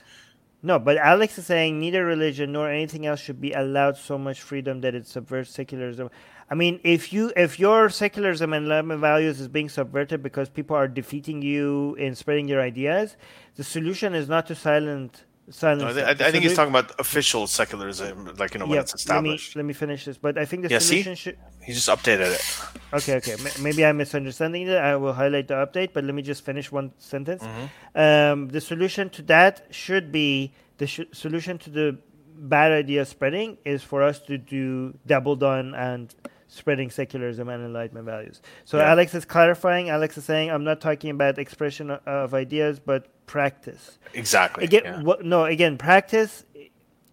No, 0.63 0.79
but 0.79 0.97
Alex 0.97 1.39
is 1.39 1.47
saying 1.47 1.79
neither 1.79 2.05
religion 2.05 2.53
nor 2.53 2.71
anything 2.71 3.07
else 3.07 3.21
should 3.21 3.41
be 3.41 3.53
allowed 3.53 3.97
so 3.97 4.19
much 4.19 4.41
freedom 4.43 4.81
that 4.81 4.95
it 4.95 5.07
subverts 5.07 5.51
secularism. 5.51 6.11
I 6.51 6.55
mean, 6.55 6.81
if 6.85 7.13
you 7.13 7.33
if 7.37 7.59
your 7.59 7.91
secularism 7.91 8.53
and 8.53 8.67
values 9.01 9.41
is 9.41 9.49
being 9.49 9.69
subverted 9.69 10.23
because 10.23 10.49
people 10.49 10.77
are 10.77 10.89
defeating 10.89 11.43
you 11.43 11.95
in 11.97 12.15
spreading 12.15 12.49
your 12.49 12.61
ideas, 12.61 13.17
the 13.57 13.65
solution 13.65 14.15
is 14.15 14.29
not 14.29 14.47
to 14.47 14.55
silence 14.55 15.25
silence. 15.51 15.97
No, 15.97 16.03
I, 16.03 16.11
I, 16.11 16.31
think 16.31 16.45
he's 16.45 16.55
talking 16.55 16.71
about 16.71 16.99
official 16.99 17.47
secularism, 17.47 18.35
like 18.37 18.55
you 18.55 18.61
know 18.61 18.67
when 18.67 18.77
yeah, 18.77 18.81
it's 18.81 18.95
established. 18.95 19.57
Let 19.57 19.63
me, 19.63 19.67
let 19.67 19.69
me 19.69 19.75
finish 19.75 20.05
this, 20.05 20.19
but 20.19 20.39
I 20.39 20.45
think 20.45 20.63
the 20.63 20.71
yeah, 20.71 20.79
solution 20.79 21.17
see? 21.17 21.23
should. 21.23 21.39
He 21.63 21.73
just 21.73 21.89
updated 21.89 22.35
it. 22.35 22.95
Okay, 22.95 23.17
okay. 23.17 23.37
Maybe 23.61 23.85
I'm 23.85 23.97
misunderstanding 23.97 24.69
it. 24.69 24.77
I 24.77 24.97
will 24.97 25.13
highlight 25.13 25.49
the 25.49 25.55
update, 25.55 25.93
but 25.93 26.05
let 26.05 26.15
me 26.15 26.23
just 26.23 26.45
finish 26.45 26.71
one 26.71 26.93
sentence. 26.99 27.43
Mm-hmm. 27.43 28.01
Um, 28.01 28.49
the 28.49 28.61
solution 28.61 29.11
to 29.11 29.23
that 29.23 29.67
should 29.71 30.13
be 30.13 30.53
the 30.79 30.87
sh- 30.87 31.11
solution 31.13 31.59
to 31.59 31.71
the 31.71 31.99
bad 32.39 32.73
idea 32.73 33.05
spreading 33.05 33.59
is 33.65 33.83
for 33.83 34.03
us 34.03 34.21
to 34.21 34.39
do 34.39 34.97
double 35.07 35.37
down 35.37 35.75
and 35.75 36.15
spreading 36.49 36.91
secularism 36.91 37.49
and 37.49 37.65
enlightenment 37.65 38.07
values. 38.07 38.41
So 38.65 38.79
yeah. 38.79 38.91
Alex 38.91 39.15
is 39.15 39.25
clarifying. 39.25 39.91
Alex 39.91 40.17
is 40.17 40.25
saying, 40.25 40.51
I'm 40.51 40.65
not 40.65 40.81
talking 40.81 41.11
about 41.11 41.39
expression 41.39 41.91
of 41.91 42.35
ideas, 42.35 42.79
but 42.79 43.09
practice. 43.27 43.99
Exactly. 44.15 44.65
Again, 44.65 44.83
yeah. 44.85 45.15
no, 45.23 45.45
again, 45.45 45.77
practice, 45.79 46.45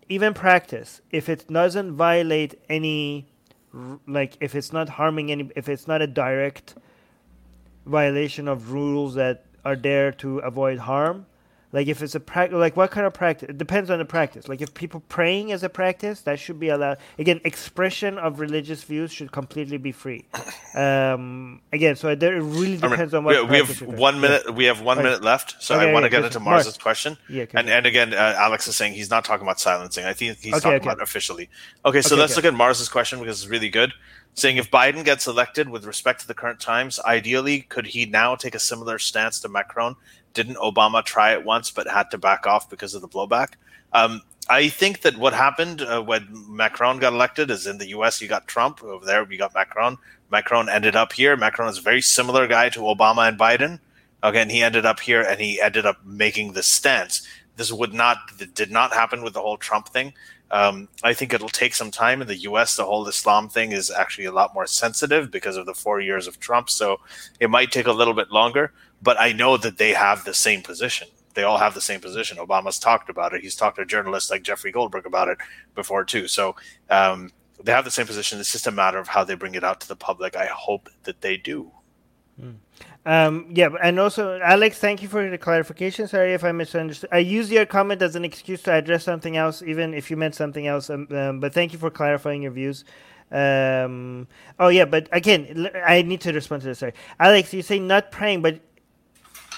even 0.09 0.33
practice, 0.33 1.01
if 1.11 1.29
it 1.29 1.47
doesn't 1.47 1.93
violate 1.93 2.59
any, 2.69 3.27
like, 4.07 4.37
if 4.39 4.55
it's 4.55 4.71
not 4.71 4.89
harming 4.89 5.31
any, 5.31 5.49
if 5.55 5.67
it's 5.67 5.87
not 5.87 6.01
a 6.01 6.07
direct 6.07 6.75
violation 7.85 8.47
of 8.47 8.71
rules 8.71 9.15
that 9.15 9.45
are 9.65 9.75
there 9.75 10.11
to 10.11 10.39
avoid 10.39 10.79
harm, 10.79 11.25
like 11.73 11.87
if 11.87 12.01
it's 12.01 12.15
a 12.15 12.19
practice, 12.19 12.55
like 12.55 12.77
what 12.77 12.91
kind 12.91 13.05
of 13.05 13.13
practice? 13.13 13.49
It 13.49 13.57
depends 13.57 13.89
on 13.89 13.97
the 13.97 14.05
practice. 14.05 14.47
Like 14.47 14.61
if 14.61 14.73
people 14.73 15.01
praying 15.09 15.51
as 15.51 15.63
a 15.63 15.69
practice, 15.69 16.21
that 16.21 16.39
should 16.39 16.59
be 16.59 16.69
allowed. 16.69 16.99
Again, 17.17 17.41
expression 17.43 18.17
of 18.19 18.39
religious 18.39 18.83
views 18.83 19.11
should 19.11 19.31
completely 19.31 19.77
be 19.77 19.91
free. 19.91 20.25
Um, 20.75 21.61
again, 21.71 21.95
so 21.95 22.09
it 22.09 22.19
really 22.23 22.79
I 22.81 22.87
mean, 22.87 22.89
depends 22.89 23.13
on 23.13 23.23
what. 23.23 23.35
we, 23.47 23.51
we 23.51 23.57
have 23.57 23.81
one 23.81 24.15
Yeah. 24.15 24.21
minute. 24.21 24.55
We 24.55 24.65
have 24.65 24.81
one 24.81 24.97
minute 24.97 25.23
left, 25.23 25.61
so 25.61 25.75
Okay, 25.75 25.87
I 25.87 25.93
want 25.93 26.03
to 26.03 26.07
okay, 26.07 26.17
get 26.17 26.25
into. 26.25 26.39
Mars's 26.39 26.79
question. 26.79 27.15
Yeah, 27.29 27.45
and 27.53 27.69
and 27.69 27.85
again, 27.85 28.11
uh, 28.13 28.35
Alex 28.39 28.67
is 28.67 28.75
saying 28.75 28.93
he's 28.93 29.11
not 29.11 29.23
talking 29.23 29.45
about 29.45 29.59
silencing. 29.59 30.05
I 30.05 30.13
think 30.13 30.39
he's 30.39 30.53
Okay, 30.53 30.61
talking 30.61 30.75
okay. 30.77 30.85
about 30.89 30.99
officially. 31.01 31.47
Okay, 31.85 32.01
so 32.01 32.15
Okay, 32.15 32.21
let's 32.21 32.35
look 32.35 32.45
at 32.45 32.55
Mars's 32.55 32.89
question 32.89 33.19
because 33.19 33.43
it's 33.43 33.49
really 33.51 33.69
good. 33.69 33.93
Saying 34.35 34.57
if 34.57 34.71
Biden 34.71 35.05
gets 35.05 35.27
elected 35.27 35.69
with 35.69 35.85
respect 35.85 36.21
to 36.21 36.27
the 36.27 36.33
current 36.33 36.59
times, 36.59 36.99
ideally, 37.05 37.61
could 37.61 37.85
he 37.85 38.07
now 38.07 38.33
take 38.35 38.55
a 38.55 38.59
similar 38.59 38.97
stance 38.97 39.39
to 39.41 39.49
Macron? 39.49 39.95
Didn't 40.33 40.57
Obama 40.57 41.03
try 41.03 41.33
it 41.33 41.45
once 41.45 41.71
but 41.71 41.87
had 41.87 42.09
to 42.11 42.17
back 42.17 42.47
off 42.47 42.69
because 42.69 42.93
of 42.93 43.01
the 43.01 43.07
blowback? 43.07 43.53
Um, 43.93 44.21
I 44.49 44.69
think 44.69 45.01
that 45.01 45.17
what 45.17 45.33
happened 45.33 45.81
uh, 45.81 46.01
when 46.01 46.27
Macron 46.49 46.99
got 46.99 47.13
elected 47.13 47.49
is 47.49 47.65
in 47.65 47.77
the 47.77 47.87
U.S. 47.89 48.21
you 48.21 48.27
got 48.27 48.47
Trump 48.47 48.83
over 48.83 49.05
there, 49.05 49.23
we 49.23 49.37
got 49.37 49.53
Macron. 49.53 49.97
Macron 50.31 50.67
ended 50.67 50.95
up 50.95 51.13
here. 51.13 51.37
Macron 51.37 51.69
is 51.69 51.77
a 51.77 51.81
very 51.81 52.01
similar 52.01 52.47
guy 52.47 52.69
to 52.69 52.81
Obama 52.81 53.27
and 53.27 53.39
Biden. 53.39 53.79
Again, 54.21 54.49
he 54.49 54.63
ended 54.63 54.85
up 54.85 54.99
here 54.99 55.21
and 55.21 55.39
he 55.39 55.61
ended 55.61 55.85
up 55.85 56.03
making 56.05 56.53
this 56.53 56.67
stance. 56.67 57.25
This 57.55 57.71
would 57.71 57.93
not 57.93 58.17
did 58.55 58.71
not 58.71 58.93
happen 58.93 59.23
with 59.23 59.33
the 59.33 59.41
whole 59.41 59.57
Trump 59.57 59.89
thing. 59.89 60.13
Um, 60.51 60.87
I 61.03 61.13
think 61.13 61.33
it'll 61.33 61.49
take 61.49 61.73
some 61.73 61.89
time 61.89 62.21
in 62.21 62.27
the 62.27 62.37
U.S. 62.37 62.75
The 62.75 62.85
whole 62.85 63.07
Islam 63.07 63.49
thing 63.49 63.71
is 63.71 63.89
actually 63.89 64.25
a 64.25 64.31
lot 64.31 64.53
more 64.53 64.67
sensitive 64.67 65.31
because 65.31 65.57
of 65.57 65.65
the 65.65 65.73
four 65.73 65.99
years 65.99 66.27
of 66.27 66.39
Trump, 66.39 66.69
so 66.69 66.99
it 67.39 67.49
might 67.49 67.71
take 67.71 67.87
a 67.87 67.91
little 67.91 68.13
bit 68.13 68.31
longer. 68.31 68.71
But 69.03 69.19
I 69.19 69.33
know 69.33 69.57
that 69.57 69.77
they 69.77 69.91
have 69.91 70.23
the 70.23 70.33
same 70.33 70.61
position. 70.61 71.09
They 71.33 71.43
all 71.43 71.57
have 71.57 71.73
the 71.73 71.81
same 71.81 71.99
position. 71.99 72.37
Obama's 72.37 72.79
talked 72.79 73.09
about 73.09 73.33
it. 73.33 73.41
He's 73.41 73.55
talked 73.55 73.77
to 73.77 73.85
journalists 73.85 74.31
like 74.31 74.43
Jeffrey 74.43 74.71
Goldberg 74.71 75.05
about 75.05 75.27
it 75.27 75.37
before 75.75 76.05
too. 76.05 76.27
So 76.27 76.55
um, 76.89 77.31
they 77.61 77.71
have 77.71 77.85
the 77.85 77.91
same 77.91 78.07
position. 78.07 78.39
It's 78.39 78.51
just 78.51 78.67
a 78.67 78.71
matter 78.71 78.99
of 78.99 79.07
how 79.07 79.23
they 79.23 79.35
bring 79.35 79.55
it 79.55 79.63
out 79.63 79.81
to 79.81 79.87
the 79.87 79.95
public. 79.95 80.35
I 80.35 80.45
hope 80.45 80.89
that 81.03 81.21
they 81.21 81.37
do. 81.37 81.71
Um, 83.05 83.47
yeah, 83.53 83.69
and 83.81 83.99
also, 83.99 84.39
Alex, 84.39 84.79
thank 84.79 85.01
you 85.01 85.07
for 85.07 85.29
the 85.29 85.37
clarification. 85.37 86.07
Sorry 86.07 86.33
if 86.33 86.43
I 86.43 86.51
misunderstood. 86.51 87.09
I 87.11 87.19
use 87.19 87.51
your 87.51 87.65
comment 87.65 88.01
as 88.01 88.15
an 88.15 88.25
excuse 88.25 88.61
to 88.63 88.73
address 88.73 89.03
something 89.03 89.37
else, 89.37 89.61
even 89.61 89.93
if 89.93 90.09
you 90.09 90.17
meant 90.17 90.35
something 90.35 90.65
else. 90.65 90.89
Um, 90.89 91.07
um, 91.11 91.39
but 91.39 91.53
thank 91.53 91.73
you 91.73 91.79
for 91.79 91.91
clarifying 91.91 92.41
your 92.41 92.51
views. 92.51 92.85
Um, 93.31 94.27
oh 94.59 94.69
yeah, 94.69 94.85
but 94.85 95.09
again, 95.11 95.69
I 95.85 96.01
need 96.01 96.21
to 96.21 96.31
respond 96.31 96.61
to 96.61 96.69
this. 96.69 96.79
Sorry, 96.79 96.93
Alex, 97.19 97.53
you 97.53 97.61
say 97.61 97.79
not 97.79 98.11
praying, 98.11 98.41
but 98.41 98.59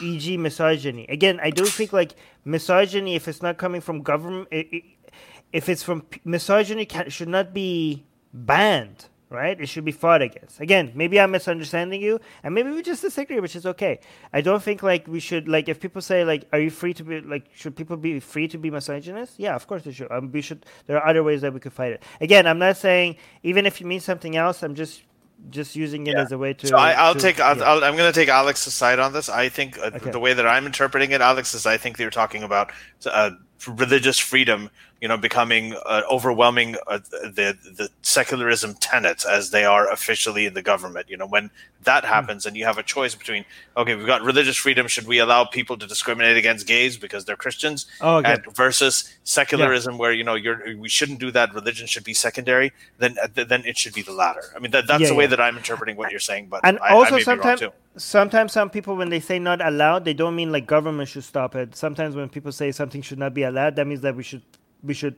e.g. 0.02 0.38
misogyny. 0.38 1.06
Again, 1.08 1.40
I 1.42 1.50
don't 1.50 1.70
think 1.70 1.94
like 1.94 2.16
misogyny, 2.44 3.16
if 3.16 3.28
it's 3.28 3.42
not 3.42 3.58
coming 3.58 3.82
from 3.82 4.02
government, 4.02 4.48
if 4.52 5.70
it's 5.70 5.84
from 5.84 6.06
misogyny, 6.24 6.86
can, 6.86 7.10
should 7.10 7.30
not 7.30 7.54
be 7.54 8.06
banned, 8.34 9.08
right? 9.30 9.60
It 9.60 9.68
should 9.68 9.86
be 9.86 9.92
fought 9.92 10.22
against. 10.22 10.60
Again, 10.60 10.92
maybe 10.96 11.20
I'm 11.20 11.32
misunderstanding 11.32 12.02
you, 12.02 12.20
and 12.44 12.54
maybe 12.54 12.72
we 12.72 12.82
just 12.82 13.02
disagree, 13.02 13.40
which 13.40 13.56
is 13.56 13.66
okay. 13.66 14.00
I 14.34 14.42
don't 14.42 14.62
think 14.62 14.84
like 14.84 15.08
we 15.08 15.20
should 15.20 15.48
like 15.48 15.70
if 15.70 15.80
people 15.80 16.02
say 16.02 16.26
like, 16.26 16.48
"Are 16.52 16.60
you 16.60 16.70
free 16.70 16.94
to 16.96 17.04
be 17.04 17.22
like? 17.22 17.46
Should 17.56 17.76
people 17.76 17.98
be 17.98 18.20
free 18.20 18.48
to 18.50 18.58
be 18.58 18.70
misogynist?" 18.70 19.40
Yeah, 19.40 19.56
of 19.56 19.66
course 19.68 19.84
they 19.84 19.92
should. 19.92 20.12
Um, 20.12 20.32
we 20.32 20.42
should. 20.42 20.66
There 20.88 20.98
are 20.98 21.08
other 21.08 21.24
ways 21.24 21.42
that 21.42 21.54
we 21.54 21.60
could 21.60 21.74
fight 21.74 21.94
it. 21.94 22.04
Again, 22.20 22.48
I'm 22.48 22.60
not 22.60 22.78
saying 22.78 23.16
even 23.44 23.66
if 23.66 23.80
you 23.80 23.88
mean 23.88 24.02
something 24.02 24.36
else, 24.36 24.62
I'm 24.64 24.76
just 24.76 25.04
just 25.50 25.76
using 25.76 26.08
it 26.08 26.14
Yeah. 26.16 26.22
as 26.24 26.32
a 26.32 26.38
way 26.38 26.54
to. 26.54 26.68
So 26.68 26.78
I, 26.78 26.92
I'll 26.94 27.14
to- 27.14 27.20
take. 27.20 27.40
I'll, 27.40 27.84
I'm 27.84 27.96
going 27.96 28.12
to 28.12 28.18
take 28.20 28.30
Alex's 28.30 28.74
side 28.74 29.00
on 29.00 29.14
this. 29.14 29.30
I 29.30 29.50
think 29.50 29.78
uh, 29.78 29.92
Okay. 29.96 30.12
the 30.12 30.20
way 30.20 30.34
that 30.34 30.46
I'm 30.48 30.66
interpreting 30.66 31.12
it, 31.12 31.22
Alex, 31.22 31.54
is 31.54 31.66
I 31.66 31.78
think 31.78 31.98
they're 31.98 32.10
talking 32.10 32.44
about 32.44 32.72
uh, 33.06 33.32
religious 33.68 34.20
freedom. 34.20 34.70
You 35.02 35.10
know, 35.10 35.18
becoming 35.18 35.74
uh, 35.86 36.02
overwhelming 36.10 36.78
uh, 36.88 37.00
the 37.22 37.56
the 37.78 37.90
secularism 38.02 38.74
tenets 38.76 39.26
as 39.26 39.52
they 39.52 39.64
are 39.66 39.92
officially 39.92 40.46
in 40.46 40.54
the 40.56 40.62
government. 40.64 41.10
You 41.10 41.18
know, 41.18 41.28
when 41.28 41.52
that 41.84 42.04
Hmm. 42.06 42.10
happens 42.10 42.46
and 42.48 42.56
you 42.58 42.64
have 42.66 42.78
a 42.80 42.84
choice 42.84 43.14
between 43.14 43.44
okay, 43.76 43.94
we've 43.94 44.08
got 44.08 44.22
religious 44.24 44.56
freedom. 44.56 44.88
Should 44.88 45.06
we 45.06 45.20
allow 45.20 45.44
people 45.44 45.78
to 45.78 45.86
discriminate 45.86 46.38
against 46.38 46.66
gays 46.66 46.98
because 46.98 47.26
they're 47.26 47.36
Christians? 47.36 47.86
Oh, 48.02 48.16
okay. 48.18 48.34
and 48.34 48.56
versus 48.56 49.14
secularism, 49.26 49.98
where 49.98 50.14
you 50.14 50.24
know 50.24 50.36
you're 50.36 50.78
we 50.78 50.90
shouldn't 50.90 51.20
do 51.20 51.30
that. 51.32 51.54
Religion 51.54 51.88
should 51.88 52.06
be 52.06 52.14
secondary. 52.14 52.72
Then 52.98 53.18
uh, 53.22 53.28
then 53.44 53.64
it 53.66 53.78
should 53.78 53.94
be 53.94 54.02
the 54.02 54.14
latter. 54.14 54.46
I 54.56 54.60
mean, 54.60 54.72
that, 54.72 54.88
that's 54.88 55.02
Yeah, 55.02 55.10
the 55.10 55.16
way 55.16 55.26
yeah. 55.26 55.32
that 55.32 55.42
I'm 55.42 55.58
interpreting 55.58 55.98
what 55.98 56.10
you're 56.10 56.22
saying. 56.22 56.48
But 56.48 56.62
and 56.64 56.80
I, 56.80 56.88
I 56.88 56.94
also 56.94 57.12
may 57.12 57.24
be 57.26 57.26
wrong 57.26 57.38
sometimes 57.38 57.60
too. 57.60 57.72
Sometimes 57.98 58.52
some 58.52 58.70
people 58.70 58.96
when 58.96 59.10
they 59.10 59.20
say 59.20 59.40
not 59.40 59.66
allowed 59.66 60.06
they 60.06 60.14
don't 60.14 60.36
mean 60.36 60.52
like 60.52 60.68
government 60.68 61.10
should 61.10 61.24
stop 61.24 61.56
it. 61.56 61.76
Sometimes 61.76 62.16
when 62.16 62.30
people 62.30 62.52
say 62.52 62.72
something 62.72 63.02
should 63.02 63.20
not 63.20 63.34
be 63.34 63.44
allowed 63.44 63.76
that 63.76 63.88
means 63.88 64.02
that 64.02 64.16
we 64.16 64.24
should 64.24 64.44
we 64.84 64.94
should 64.94 65.16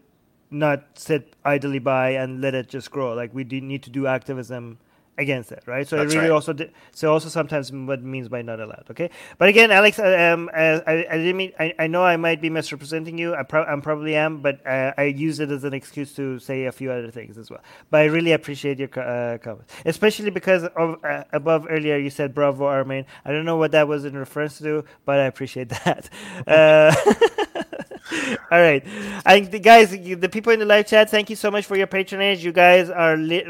not 0.50 0.84
sit 0.98 1.36
idly 1.44 1.80
by 1.80 2.12
and 2.12 2.42
let 2.42 2.54
it 2.56 2.70
just 2.70 2.92
grow. 2.92 3.14
Like 3.14 3.34
we 3.34 3.44
do 3.44 3.60
need 3.60 3.84
to 3.84 3.90
do 3.90 4.08
activism 4.08 4.78
against 5.18 5.52
it 5.52 5.64
right? 5.66 5.88
So 5.88 5.98
That's 5.98 6.14
it 6.14 6.18
really 6.18 6.30
right. 6.30 6.36
also 6.36 6.54
di- 6.54 6.70
so 6.92 7.12
also 7.12 7.30
sometimes 7.30 7.72
what 7.72 8.02
means 8.04 8.28
by 8.30 8.42
not 8.42 8.60
allowed 8.60 8.86
okay? 8.92 9.10
But 9.38 9.50
again 9.50 9.72
alex 9.72 10.00
uh, 10.00 10.34
um 10.34 10.50
uh, 10.54 10.80
I, 10.86 11.06
I 11.10 11.18
didn't 11.18 11.38
mean 11.38 11.54
I, 11.60 11.74
I 11.80 11.88
know 11.88 12.04
i 12.04 12.18
might 12.18 12.42
be 12.42 12.50
misrepresenting 12.50 13.18
you. 13.18 13.36
I 13.36 13.44
pro- 13.44 13.64
i'm 13.66 13.82
probably 13.82 14.16
am 14.16 14.42
but 14.42 14.66
uh, 14.66 14.94
i 14.98 15.04
use 15.04 15.40
it 15.40 15.50
as 15.52 15.64
an 15.64 15.74
excuse 15.74 16.14
to 16.16 16.40
say 16.40 16.66
a 16.66 16.72
few 16.72 16.92
other 16.92 17.12
things 17.12 17.38
as 17.38 17.50
well. 17.50 17.62
But 17.90 18.02
i 18.02 18.06
really 18.06 18.32
appreciate 18.34 18.80
your 18.80 18.90
uh, 19.00 19.38
comments 19.40 19.74
especially 19.86 20.30
because 20.30 20.64
of 20.64 21.04
uh, 21.04 21.24
above 21.34 21.68
earlier 21.70 21.98
you 21.98 22.10
said 22.10 22.34
bravo 22.34 22.66
Armin 22.66 23.06
i 23.26 23.32
don't 23.32 23.46
know 23.46 23.58
what 23.58 23.72
that 23.72 23.88
was 23.88 24.06
in 24.06 24.18
reference 24.18 24.60
to 24.60 24.84
but 25.06 25.20
i 25.20 25.26
appreciate 25.26 25.70
that. 25.86 26.10
Uh, 26.48 26.94
all 28.52 28.60
right. 28.62 28.86
I, 29.26 29.42
the 29.42 29.60
guys 29.60 29.92
the 29.92 30.30
people 30.30 30.54
in 30.54 30.60
the 30.60 30.66
live 30.66 30.88
chat 30.88 31.10
thank 31.10 31.30
you 31.30 31.36
so 31.36 31.52
much 31.52 31.66
for 31.66 31.76
your 31.76 31.88
patronage. 31.88 32.44
You 32.44 32.52
guys 32.52 32.90
are 32.90 33.18
li- 33.18 33.44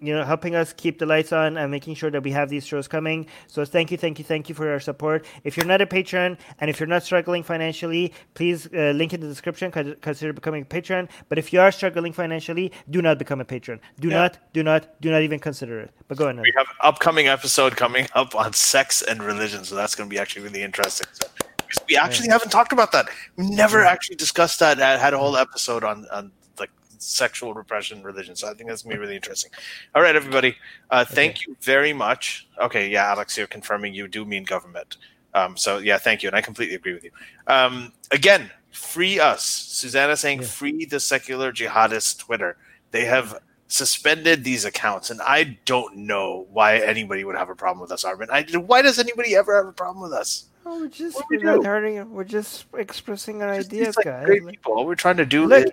you 0.00 0.14
know 0.14 0.24
helping 0.24 0.54
us 0.54 0.72
keep 0.72 0.98
the 0.98 1.06
lights 1.06 1.32
on 1.32 1.56
and 1.56 1.70
making 1.70 1.94
sure 1.94 2.10
that 2.10 2.22
we 2.22 2.30
have 2.32 2.48
these 2.48 2.66
shows 2.66 2.88
coming. 2.88 3.26
So 3.46 3.64
thank 3.64 3.90
you 3.90 3.96
thank 3.96 4.18
you 4.18 4.24
thank 4.24 4.48
you 4.48 4.54
for 4.54 4.64
your 4.64 4.80
support. 4.80 5.26
If 5.44 5.56
you're 5.56 5.66
not 5.66 5.80
a 5.80 5.86
patron 5.86 6.38
and 6.60 6.70
if 6.70 6.80
you're 6.80 6.86
not 6.86 7.02
struggling 7.02 7.42
financially 7.42 8.12
please 8.34 8.66
uh, 8.74 8.92
link 8.94 9.12
in 9.12 9.20
the 9.20 9.28
description 9.28 9.70
consider 9.70 10.32
becoming 10.32 10.62
a 10.62 10.66
patron. 10.66 11.08
But 11.28 11.38
if 11.38 11.52
you 11.52 11.60
are 11.60 11.70
struggling 11.72 12.12
financially 12.12 12.72
do 12.90 13.02
not 13.02 13.18
become 13.18 13.40
a 13.40 13.44
patron. 13.44 13.80
Do 14.00 14.08
Yeah. 14.08 14.14
not 14.18 14.38
do 14.52 14.62
not 14.62 15.00
do 15.00 15.10
not 15.10 15.22
even 15.22 15.38
consider 15.38 15.80
it. 15.80 15.90
But 16.08 16.16
go 16.18 16.24
ahead 16.28 16.40
We 16.40 16.52
have 16.56 16.66
an 16.68 16.76
upcoming 16.82 17.28
episode 17.28 17.76
coming 17.76 18.06
up 18.14 18.34
on 18.34 18.52
sex 18.52 19.02
and 19.02 19.22
religion, 19.22 19.64
so 19.64 19.74
that's 19.74 19.94
going 19.94 20.08
to 20.08 20.14
be 20.14 20.18
actually 20.18 20.42
really 20.42 20.62
interesting. 20.62 21.06
So, 21.12 21.26
because 21.68 21.84
we 21.88 21.96
actually 21.96 22.28
haven't 22.28 22.50
talked 22.50 22.72
about 22.72 22.92
that. 22.92 23.06
We 23.36 23.48
never 23.50 23.84
actually 23.84 24.16
discussed 24.16 24.58
that. 24.60 24.80
uh, 24.80 24.98
Had 24.98 25.14
a 25.14 25.18
whole 25.18 25.36
episode 25.36 25.84
on 25.84 26.06
on 26.10 26.32
like 26.58 26.70
sexual 26.98 27.54
repression, 27.54 28.02
religion. 28.02 28.34
So 28.36 28.48
I 28.48 28.54
think 28.54 28.68
that's 28.68 28.82
going 28.82 28.92
to 28.94 28.96
be 28.96 29.00
really 29.00 29.16
interesting. 29.16 29.50
All 29.94 30.02
right, 30.02 30.16
everybody. 30.16 30.56
Uh, 30.90 31.04
thank 31.04 31.46
you 31.46 31.56
very 31.60 31.92
much. 31.92 32.48
Okay, 32.60 32.88
yeah, 32.88 33.06
Alex, 33.10 33.36
you're 33.36 33.46
confirming 33.46 33.94
you 33.94 34.08
do 34.08 34.24
mean 34.24 34.44
government. 34.44 34.96
Um, 35.34 35.56
so 35.56 35.78
yeah, 35.78 35.98
thank 35.98 36.22
you, 36.22 36.28
and 36.28 36.36
I 36.36 36.40
completely 36.40 36.74
agree 36.74 36.94
with 36.94 37.04
you. 37.04 37.10
Um, 37.46 37.92
again, 38.10 38.50
free 38.72 39.20
us. 39.20 39.44
Susanna 39.44 40.16
saying 40.16 40.40
Yeah. 40.42 40.48
free 40.48 40.84
the 40.86 41.00
secular 41.00 41.52
jihadist 41.52 42.18
Twitter. 42.18 42.56
They 42.90 43.04
have 43.04 43.38
suspended 43.68 44.42
these 44.44 44.64
accounts, 44.64 45.10
and 45.10 45.20
I 45.20 45.58
don't 45.66 45.94
know 45.96 46.46
why 46.50 46.78
anybody 46.78 47.24
would 47.24 47.36
have 47.36 47.50
a 47.50 47.54
problem 47.54 47.80
with 47.82 47.92
us, 47.92 48.02
Armin. 48.04 48.28
I, 48.32 48.42
why 48.56 48.80
does 48.80 48.98
anybody 48.98 49.36
ever 49.36 49.54
have 49.56 49.66
a 49.66 49.72
problem 49.72 50.02
with 50.02 50.12
us? 50.12 50.46
Oh, 50.66 50.80
we're 50.80 50.88
just 50.88 51.16
What 51.16 51.26
do 51.30 51.36
we 51.38 51.44
we're 51.44 51.56
not 51.56 51.64
hurting. 51.64 52.10
We're 52.12 52.24
just 52.24 52.66
expressing 52.76 53.42
our 53.42 53.56
Just 53.56 53.72
ideas, 53.72 53.96
like, 53.96 54.04
guys. 54.04 54.26
great 54.26 54.46
people. 54.46 54.74
All 54.74 54.86
we're 54.86 54.94
trying 54.96 55.16
to 55.16 55.24
do 55.26 55.46
Look, 55.46 55.64
is 55.66 55.70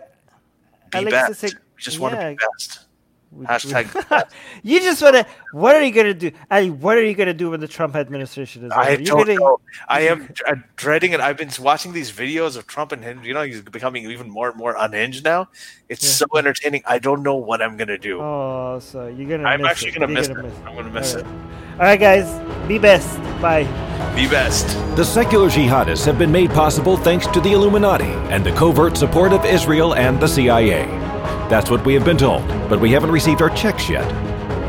be 0.91 0.97
Alex 0.99 1.11
best. 1.11 1.31
is 1.31 1.43
like- 1.53 1.61
we 1.75 1.81
just 1.81 1.99
want 1.99 2.13
to 2.15 2.29
be 2.29 2.35
best. 2.35 2.84
We- 3.35 3.45
Hashtag 3.45 3.93
we- 3.93 4.23
you 4.73 4.79
just 4.79 5.01
want 5.01 5.15
to. 5.15 5.25
What 5.51 5.75
are 5.75 5.83
you 5.83 5.91
gonna 5.91 6.13
do? 6.13 6.31
I, 6.49 6.67
what 6.69 6.97
are 6.97 7.03
you 7.03 7.13
gonna 7.15 7.33
do 7.33 7.49
when 7.51 7.59
the 7.59 7.67
Trump 7.67 7.95
administration 7.95 8.63
is? 8.65 8.71
I 8.71 8.91
over? 8.93 9.01
You're 9.01 9.05
don't 9.17 9.27
gonna- 9.27 9.39
know. 9.39 9.59
I 9.89 10.01
am 10.01 10.27
dr- 10.27 10.57
uh, 10.57 10.61
dreading 10.77 11.11
it. 11.11 11.19
I've 11.19 11.37
been 11.37 11.49
watching 11.59 11.91
these 11.93 12.11
videos 12.11 12.55
of 12.57 12.65
Trump 12.67 12.91
and 12.93 13.03
him. 13.03 13.23
You 13.23 13.33
know, 13.33 13.43
he's 13.43 13.61
becoming 13.61 14.09
even 14.09 14.29
more 14.29 14.47
and 14.49 14.57
more 14.57 14.75
unhinged 14.77 15.23
now. 15.25 15.49
It's 15.89 16.03
Yeah. 16.03 16.11
so 16.11 16.37
entertaining. 16.37 16.83
I 16.87 16.97
don't 16.99 17.23
know 17.23 17.35
what 17.35 17.61
I'm 17.61 17.75
gonna 17.77 17.97
do. 17.97 18.21
Oh, 18.21 18.79
so 18.81 19.07
you're 19.07 19.29
gonna. 19.29 19.43
I'm 19.47 19.61
miss 19.61 19.71
actually 19.71 19.91
gonna 19.91 20.07
You're 20.07 20.15
miss 20.19 20.27
gonna 20.29 20.39
it. 20.39 20.43
miss 20.45 20.57
I'm 20.65 20.75
gonna 20.75 20.89
miss 20.91 21.13
All 21.15 21.19
it. 21.21 21.25
All 21.25 21.79
right, 21.81 21.99
guys. 21.99 22.67
Be 22.67 22.79
best. 22.79 23.17
Bye. 23.41 23.63
Be 24.15 24.27
best. 24.29 24.65
The 24.95 25.03
secular 25.03 25.49
jihadists 25.49 26.05
have 26.05 26.17
been 26.17 26.31
made 26.31 26.51
possible 26.51 26.95
thanks 26.95 27.27
to 27.27 27.41
the 27.41 27.51
Illuminati 27.51 28.05
and 28.31 28.45
the 28.45 28.51
covert 28.53 28.95
support 28.97 29.33
of 29.33 29.43
Israel 29.43 29.93
and 29.93 30.17
the 30.21 30.27
CIA. 30.27 30.85
That's 31.49 31.69
what 31.69 31.85
we 31.85 31.93
have 31.93 32.05
been 32.05 32.17
told, 32.17 32.47
but 32.69 32.79
we 32.79 32.91
haven't 32.91 33.11
received 33.11 33.41
our 33.41 33.49
checks 33.51 33.89
yet. 33.89 34.05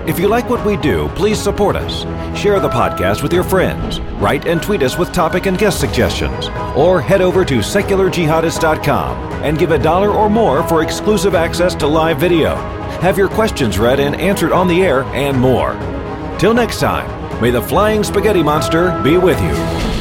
If 0.08 0.20
you 0.20 0.28
like 0.28 0.48
what 0.48 0.64
we 0.64 0.76
do, 0.76 1.08
please 1.16 1.40
support 1.40 1.74
us. 1.74 2.02
Share 2.38 2.60
the 2.60 2.68
podcast 2.68 3.22
with 3.22 3.32
your 3.32 3.42
friends. 3.42 3.98
Write 4.20 4.46
and 4.46 4.62
tweet 4.62 4.82
us 4.82 4.96
with 4.96 5.12
topic 5.12 5.46
and 5.46 5.58
guest 5.58 5.80
suggestions. 5.80 6.48
Or 6.76 7.00
head 7.00 7.20
over 7.20 7.44
to 7.44 7.58
secularjihadist.com 7.58 9.32
and 9.42 9.58
give 9.58 9.72
a 9.72 9.78
dollar 9.78 10.10
or 10.10 10.30
more 10.30 10.66
for 10.68 10.82
exclusive 10.82 11.34
access 11.34 11.74
to 11.76 11.86
live 11.88 12.18
video. 12.18 12.54
Have 13.00 13.18
your 13.18 13.28
questions 13.28 13.78
read 13.78 13.98
and 13.98 14.14
answered 14.16 14.52
on 14.52 14.68
the 14.68 14.82
air, 14.82 15.02
and 15.06 15.38
more. 15.38 15.72
Till 16.38 16.54
next 16.54 16.78
time, 16.78 17.40
may 17.40 17.50
the 17.50 17.62
flying 17.62 18.04
spaghetti 18.04 18.42
monster 18.42 19.00
be 19.02 19.18
with 19.18 19.40
you. 19.40 19.95